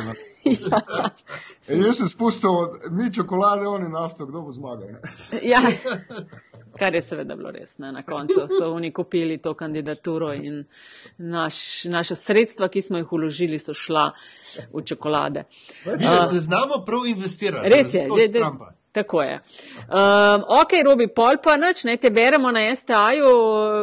In 1.70 1.84
jaz 1.86 1.98
sem 1.98 2.10
spustil, 2.10 2.50
mi 2.92 3.14
čokolade, 3.14 3.68
oni 3.68 3.90
nafto, 3.90 4.26
kdo 4.26 4.42
bo 4.42 4.52
zmagal. 4.52 4.88
Ne? 4.88 5.00
Ja. 5.44 5.60
Kar 6.80 6.96
je 6.96 7.02
seveda 7.02 7.36
bilo 7.36 7.52
res. 7.52 7.78
Ne? 7.78 7.92
Na 7.92 8.02
koncu 8.04 8.48
so 8.60 8.72
oni 8.74 8.92
kupili 8.94 9.38
to 9.38 9.54
kandidaturo 9.54 10.34
in 10.34 10.64
naš, 11.18 11.84
naša 11.86 12.16
sredstva, 12.16 12.68
ki 12.68 12.82
smo 12.82 12.98
jih 12.98 13.12
uložili, 13.14 13.60
so 13.60 13.74
šla 13.74 14.12
v 14.74 14.82
čokolade. 14.86 15.44
Res 15.86 16.32
ne 16.32 16.40
znamo 16.40 16.82
prav 16.86 17.06
investirati. 17.06 17.70
Res 17.70 17.94
je, 17.94 18.02
de, 18.02 18.12
od 18.12 18.18
de, 18.20 18.40
Trumpa. 18.40 18.74
tako 18.92 19.22
je. 19.22 19.40
Um, 19.78 20.44
ok, 20.62 20.78
Robi, 20.86 21.08
pol 21.08 21.38
pa 21.44 21.58
nič, 21.58 21.84
ne 21.84 21.98
te 21.98 22.10
beremo 22.10 22.52
na 22.52 22.66
STA-ju, 22.76 23.30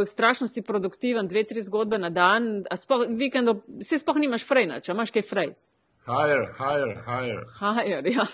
strašno 0.07 0.49
si 0.49 0.63
produktiven, 0.63 1.29
dve, 1.29 1.45
tri 1.45 1.63
zgodbe 1.63 1.99
na 1.99 2.11
dan, 2.11 2.65
a 2.71 2.77
spoh, 2.77 3.07
vikendov, 3.09 3.63
si 3.83 3.99
spoh 3.99 4.19
nimaš 4.19 4.47
frejna, 4.47 4.81
če 4.81 4.93
imaš 4.93 5.15
kaj 5.15 5.29
frej. 5.31 5.53
Higher, 6.07 6.49
higher, 6.59 7.03
higher. 7.07 7.45
Hajer, 7.55 8.07
ja. 8.07 8.23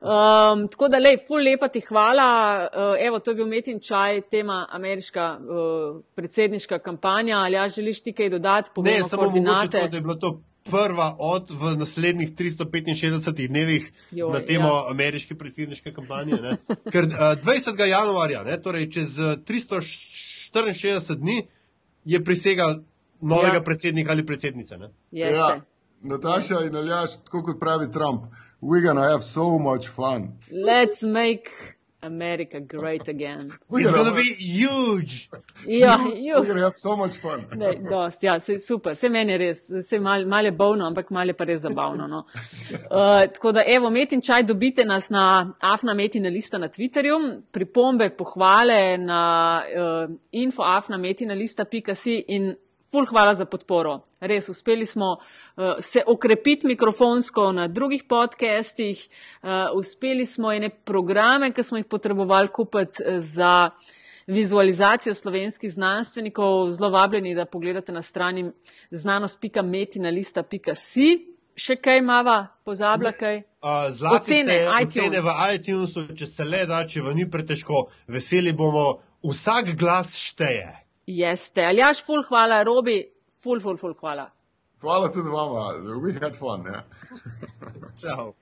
um, 0.00 0.68
tako 0.68 0.88
da, 0.88 0.98
lej, 0.98 1.18
ful 1.28 1.44
lepa 1.44 1.68
ti 1.68 1.82
hvala. 1.84 2.28
Uh, 2.72 3.06
evo, 3.06 3.18
to 3.18 3.30
je 3.30 3.34
bil 3.34 3.46
Metin 3.46 3.80
Čaj, 3.80 4.20
tema 4.32 4.66
ameriška 4.70 5.26
uh, 5.38 6.00
predsedniška 6.14 6.78
kampanja. 6.78 7.38
Ali 7.38 7.54
ja 7.54 7.68
želiš 7.68 8.00
ti 8.02 8.12
kaj 8.12 8.30
dodati, 8.30 8.70
Ne, 8.70 8.74
povemo 8.74 9.08
samo 9.08 9.30
mogoče 9.30 9.68
to, 9.70 9.88
da 9.88 9.96
je 9.96 10.00
bilo 10.00 10.14
to 10.14 10.40
prva 10.70 11.16
od 11.18 11.50
v 11.50 11.76
naslednjih 11.76 12.32
365 12.32 13.48
dnevih 13.48 13.92
Joj, 14.10 14.32
na 14.32 14.40
temo 14.40 14.68
ja. 14.68 14.90
ameriške 14.90 15.34
predsedniške 15.34 15.92
kampanje. 15.92 16.40
Ne? 16.42 16.56
Ker 16.90 17.04
uh, 17.04 17.36
20. 17.44 17.84
januarja, 17.88 18.42
ne, 18.44 18.56
torej 18.62 18.88
čez 18.90 19.18
uh, 19.18 19.36
364 19.44 21.14
dni, 21.14 21.42
je 22.04 22.24
prisega 22.24 22.80
novega 23.20 23.52
Ja. 23.52 23.54
ja. 23.54 23.64
predsednika 23.64 24.12
ali 24.12 24.26
predsednice. 24.26 24.78
Ne? 24.78 24.88
Jeste. 25.10 25.36
Ja, 25.36 25.60
Nataša 26.04 26.60
in 26.60 26.76
Aljaš, 26.76 27.16
tako 27.24 27.42
kot 27.42 27.60
pravi 27.60 27.92
Trump, 27.92 28.22
we're 28.62 28.86
gonna 28.86 29.10
have 29.10 29.22
so 29.22 29.58
much 29.58 29.88
fun. 29.88 30.28
Let's 30.66 31.02
make 31.02 31.50
America 32.00 32.60
great 32.60 33.08
again. 33.08 33.50
We're 33.70 33.80
It's 33.80 33.92
gonna 33.96 34.04
have- 34.10 34.16
be 34.16 34.34
huge! 34.38 35.30
Ja, 35.66 35.96
We're 35.98 36.42
ju. 36.42 36.46
gonna 36.46 36.60
have 36.60 36.74
so 36.76 36.96
much 36.96 37.20
fun. 37.20 37.44
Ne, 37.58 37.74
dost, 37.90 38.22
ja, 38.22 38.40
se, 38.40 38.58
super, 38.60 38.92
vse 38.92 39.08
meni 39.08 39.32
je 39.32 39.38
res, 39.38 39.58
se 39.88 39.98
mal, 40.00 40.26
mal 40.26 40.44
je 40.44 40.52
bovno, 40.52 40.86
ampak 40.86 41.10
mal 41.10 41.26
je 41.28 41.32
pa 41.34 41.44
res 41.44 41.60
zabavno. 41.60 42.06
No. 42.06 42.18
Uh, 42.18 42.26
tako 43.34 43.52
da, 43.52 43.62
evo, 43.66 43.90
Metin 43.90 44.20
čaj 44.20 44.42
dobite 44.42 44.84
nas 44.84 45.10
na 45.10 45.52
Afna 45.60 45.94
Metina 45.94 46.28
lista 46.28 46.58
na 46.58 46.68
Twitterju, 46.68 47.40
pripombe, 47.52 48.10
pohvale 48.10 48.98
na 48.98 49.62
uh, 50.08 50.14
infoafnametinalista.si 50.32 52.24
in 52.28 52.54
ful 52.94 53.06
hvala 53.10 53.34
za 53.34 53.42
podporo. 53.50 53.98
Res, 54.20 54.48
uspeli 54.48 54.86
smo 54.86 55.16
uh, 55.16 55.20
se 55.80 56.02
okrepiti 56.06 56.66
mikrofonsko 56.66 57.52
na 57.52 57.68
drugih 57.68 58.04
podcastih, 58.08 59.08
uh, 59.42 59.48
uspeli 59.74 60.26
smo 60.26 60.52
ene 60.52 60.70
programe, 60.70 61.52
ki 61.52 61.62
smo 61.62 61.76
jih 61.80 61.86
potrebovali 61.90 62.48
kupiti 62.54 63.02
eh, 63.02 63.20
za 63.20 63.70
vizualizacijo 64.26 65.14
slovenskih 65.14 65.72
znanstvenikov. 65.72 66.72
Zelo 66.72 66.90
vabljeni, 66.90 67.34
da 67.34 67.44
pogledate 67.44 67.92
na 67.92 68.02
strani 68.02 68.50
znanost.metinalista.si. 68.90 71.30
Še 71.56 71.76
kaj 71.78 72.00
mava, 72.02 72.46
pozabila 72.66 73.12
kaj? 73.14 73.36
Uh, 73.62 73.68
Zlati 73.90 74.16
Ocene, 74.16 74.58
ste, 74.58 74.68
iTunes. 74.82 75.08
ocene 75.08 75.20
v 75.22 75.28
iTunesu, 75.54 76.16
če 76.18 76.26
se 76.26 76.44
le 76.44 76.66
da, 76.66 76.86
če 76.86 77.00
vam 77.02 77.16
ni 77.18 77.30
pretežko, 77.30 77.88
veseli 78.10 78.52
bomo, 78.54 78.98
vsak 79.22 79.76
glas 79.78 80.16
šteje. 80.18 80.83
Jeste. 81.06 81.66
Aljaš, 81.66 82.04
ful 82.06 82.24
hvala, 82.28 82.62
Robi, 82.64 83.02
ful, 83.42 83.60
ful, 83.60 83.76
ful 83.76 83.94
hvala. 84.00 84.30
Hvala 84.84 85.08
tudi 85.12 85.30
vama, 85.32 85.72
we 86.02 86.12
had 86.20 86.36
fun. 86.36 86.64
Ja. 86.66 86.82
Čau. 88.00 88.34